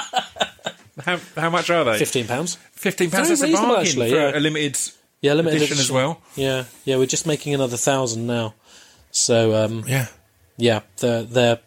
[1.04, 1.98] how how much are they?
[1.98, 2.56] Fifteen pounds.
[2.72, 3.28] Fifteen pounds.
[3.28, 4.36] That's a bargain actually, for yeah.
[4.36, 4.78] a limited
[5.20, 6.20] Yeah, limited edition as well.
[6.36, 6.96] Yeah, yeah.
[6.96, 8.54] We're just making another thousand now.
[9.10, 10.06] So um, Yeah.
[10.56, 11.58] yeah, they're they're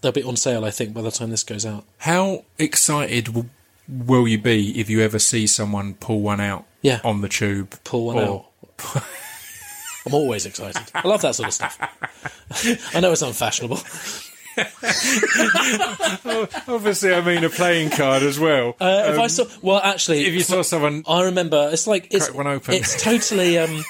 [0.00, 0.64] they'll be on sale.
[0.64, 1.84] I think by the time this goes out.
[1.98, 3.48] How excited w-
[3.88, 7.00] will you be if you ever see someone pull one out Yeah.
[7.04, 7.74] on the tube?
[7.84, 8.46] pull one Or-
[8.86, 9.02] out.
[10.06, 10.82] I'm always excited.
[10.94, 11.78] I love that sort of stuff.
[12.94, 13.76] I know it's unfashionable.
[16.68, 18.76] Obviously, I mean a playing card as well.
[18.80, 22.32] Uh, if I saw, well, actually, if you saw someone, I remember it's like it's
[22.32, 22.74] one open.
[22.74, 23.84] it's totally um,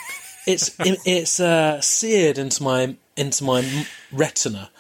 [0.47, 4.71] it's it's uh, seared into my into my retina.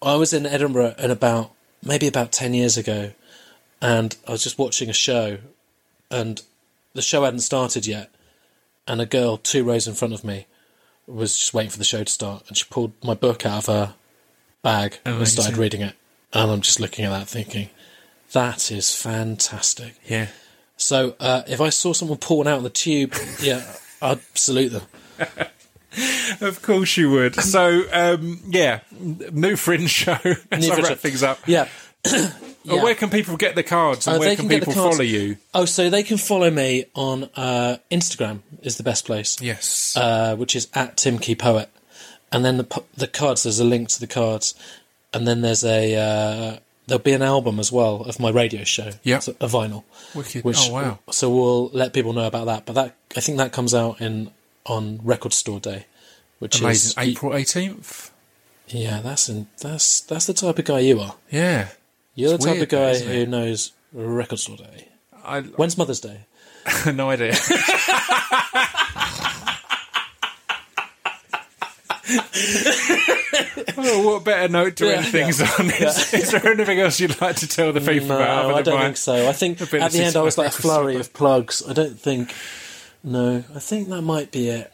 [0.00, 1.52] I was in Edinburgh and about
[1.84, 3.12] maybe about ten years ago,
[3.82, 5.38] and I was just watching a show,
[6.10, 6.40] and
[6.94, 8.10] the show hadn't started yet,
[8.88, 10.46] and a girl two rows in front of me
[11.06, 13.66] was just waiting for the show to start, and she pulled my book out of
[13.66, 13.94] her
[14.62, 15.94] bag and started reading it,
[16.32, 17.70] and I'm just looking at that thinking,
[18.32, 19.94] that is fantastic.
[20.04, 20.28] Yeah.
[20.76, 23.64] So uh, if I saw someone pull one out of the tube, yeah,
[24.02, 24.82] I'd salute them.
[26.40, 27.34] Of course you would.
[27.34, 30.12] So, um, yeah, new Fringe show.
[30.52, 30.94] As New I wrap show.
[30.94, 31.40] things up.
[31.46, 31.66] Yeah.
[32.68, 32.82] Well, Yeah.
[32.84, 35.38] where can people get the cards and Oh, where can, can people follow you?
[35.54, 39.36] Oh, so they can follow me on uh, Instagram is the best place.
[39.40, 39.96] Yes.
[39.96, 41.70] uh, which is at Tim Key Poet,
[42.30, 43.42] and then the the cards.
[43.44, 44.54] There's a link to the cards,
[45.14, 48.90] and then there's a uh, there'll be an album as well of my radio show.
[49.04, 49.84] It's a, a vinyl.
[50.14, 50.44] Wicked.
[50.44, 50.98] Which, oh, wow.
[51.10, 52.66] So we'll let people know about that.
[52.66, 54.30] But that I think that comes out in
[54.66, 55.86] on Record Store Day,
[56.38, 57.02] which Amazing.
[57.02, 58.10] is April 18th.
[58.68, 61.14] Yeah, that's in, that's that's the type of guy you are.
[61.30, 61.68] Yeah.
[62.18, 64.88] You're It's the type weird of guy though, who knows Record Store Day.
[65.24, 66.22] I When's Mother's Day?
[66.92, 67.32] no idea.
[73.76, 75.10] oh, what better note to end Yeah.
[75.10, 75.70] things on?
[75.70, 78.54] Is, is there anything else you'd like to tell the people No, about?
[78.54, 79.28] I don't think so.
[79.28, 81.62] I think at the end I was like a flurry of plugs.
[81.68, 82.34] I don't think.
[83.04, 84.72] No, I think that might be it.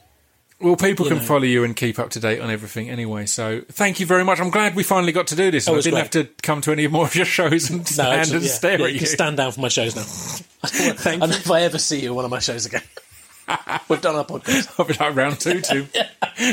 [0.65, 1.25] Well, people you can know.
[1.25, 3.27] follow you and keep up to date on everything anyway.
[3.27, 4.41] So, thank you very much.
[4.41, 5.69] I'm glad we finally got to do this.
[5.69, 6.01] Oh, I didn't great.
[6.03, 8.51] have to come to any more of your shows and No, stand actually, and yeah,
[8.51, 8.99] stare yeah, at you you.
[9.01, 10.03] can stand down for my shows now.
[10.67, 12.83] Thank and if I ever see you in one of my shows again,
[13.89, 14.75] we've done our podcast.
[14.79, 15.87] I'll be like round two, two,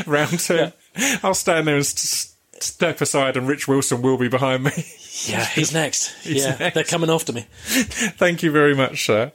[0.06, 0.72] round two.
[1.22, 4.72] I'll stand there and s- step aside, and Rich Wilson will be behind me.
[5.26, 6.26] Yeah, he's next.
[6.26, 6.74] yeah, next.
[6.74, 7.46] they're coming after me.
[7.62, 9.32] Thank you very much, sir.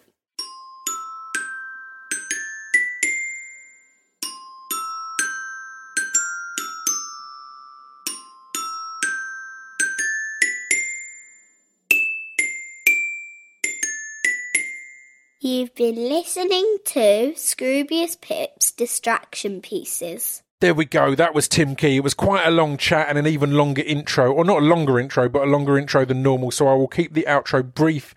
[15.48, 20.44] You've been listening to Scroobius Pip's Distraction Pieces.
[20.60, 21.16] There we go.
[21.16, 21.96] That was Tim Key.
[21.96, 25.00] It was quite a long chat and an even longer intro, or not a longer
[25.00, 26.52] intro, but a longer intro than normal.
[26.52, 28.14] So I will keep the outro brief.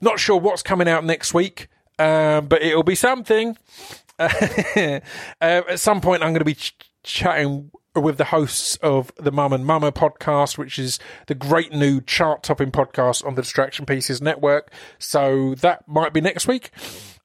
[0.00, 1.68] Not sure what's coming out next week,
[2.00, 3.56] um, but it'll be something.
[4.18, 5.00] uh,
[5.40, 9.52] at some point, I'm going to be ch- chatting with the hosts of the Mum
[9.52, 14.20] and Mama podcast, which is the great new chart topping podcast on the Distraction Pieces
[14.20, 14.72] network.
[14.98, 16.70] So that might be next week.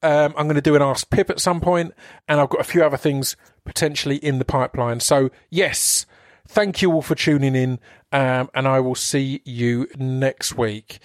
[0.02, 1.94] Um, I'm going to do an Ask Pip at some point,
[2.28, 3.36] and I've got a few other things
[3.66, 5.00] potentially in the pipeline.
[5.02, 6.06] So, yes,
[6.48, 7.80] thank you all for tuning in,
[8.12, 11.00] um, and I will see you next week.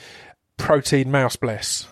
[0.56, 1.88] Protein Mouse Bless.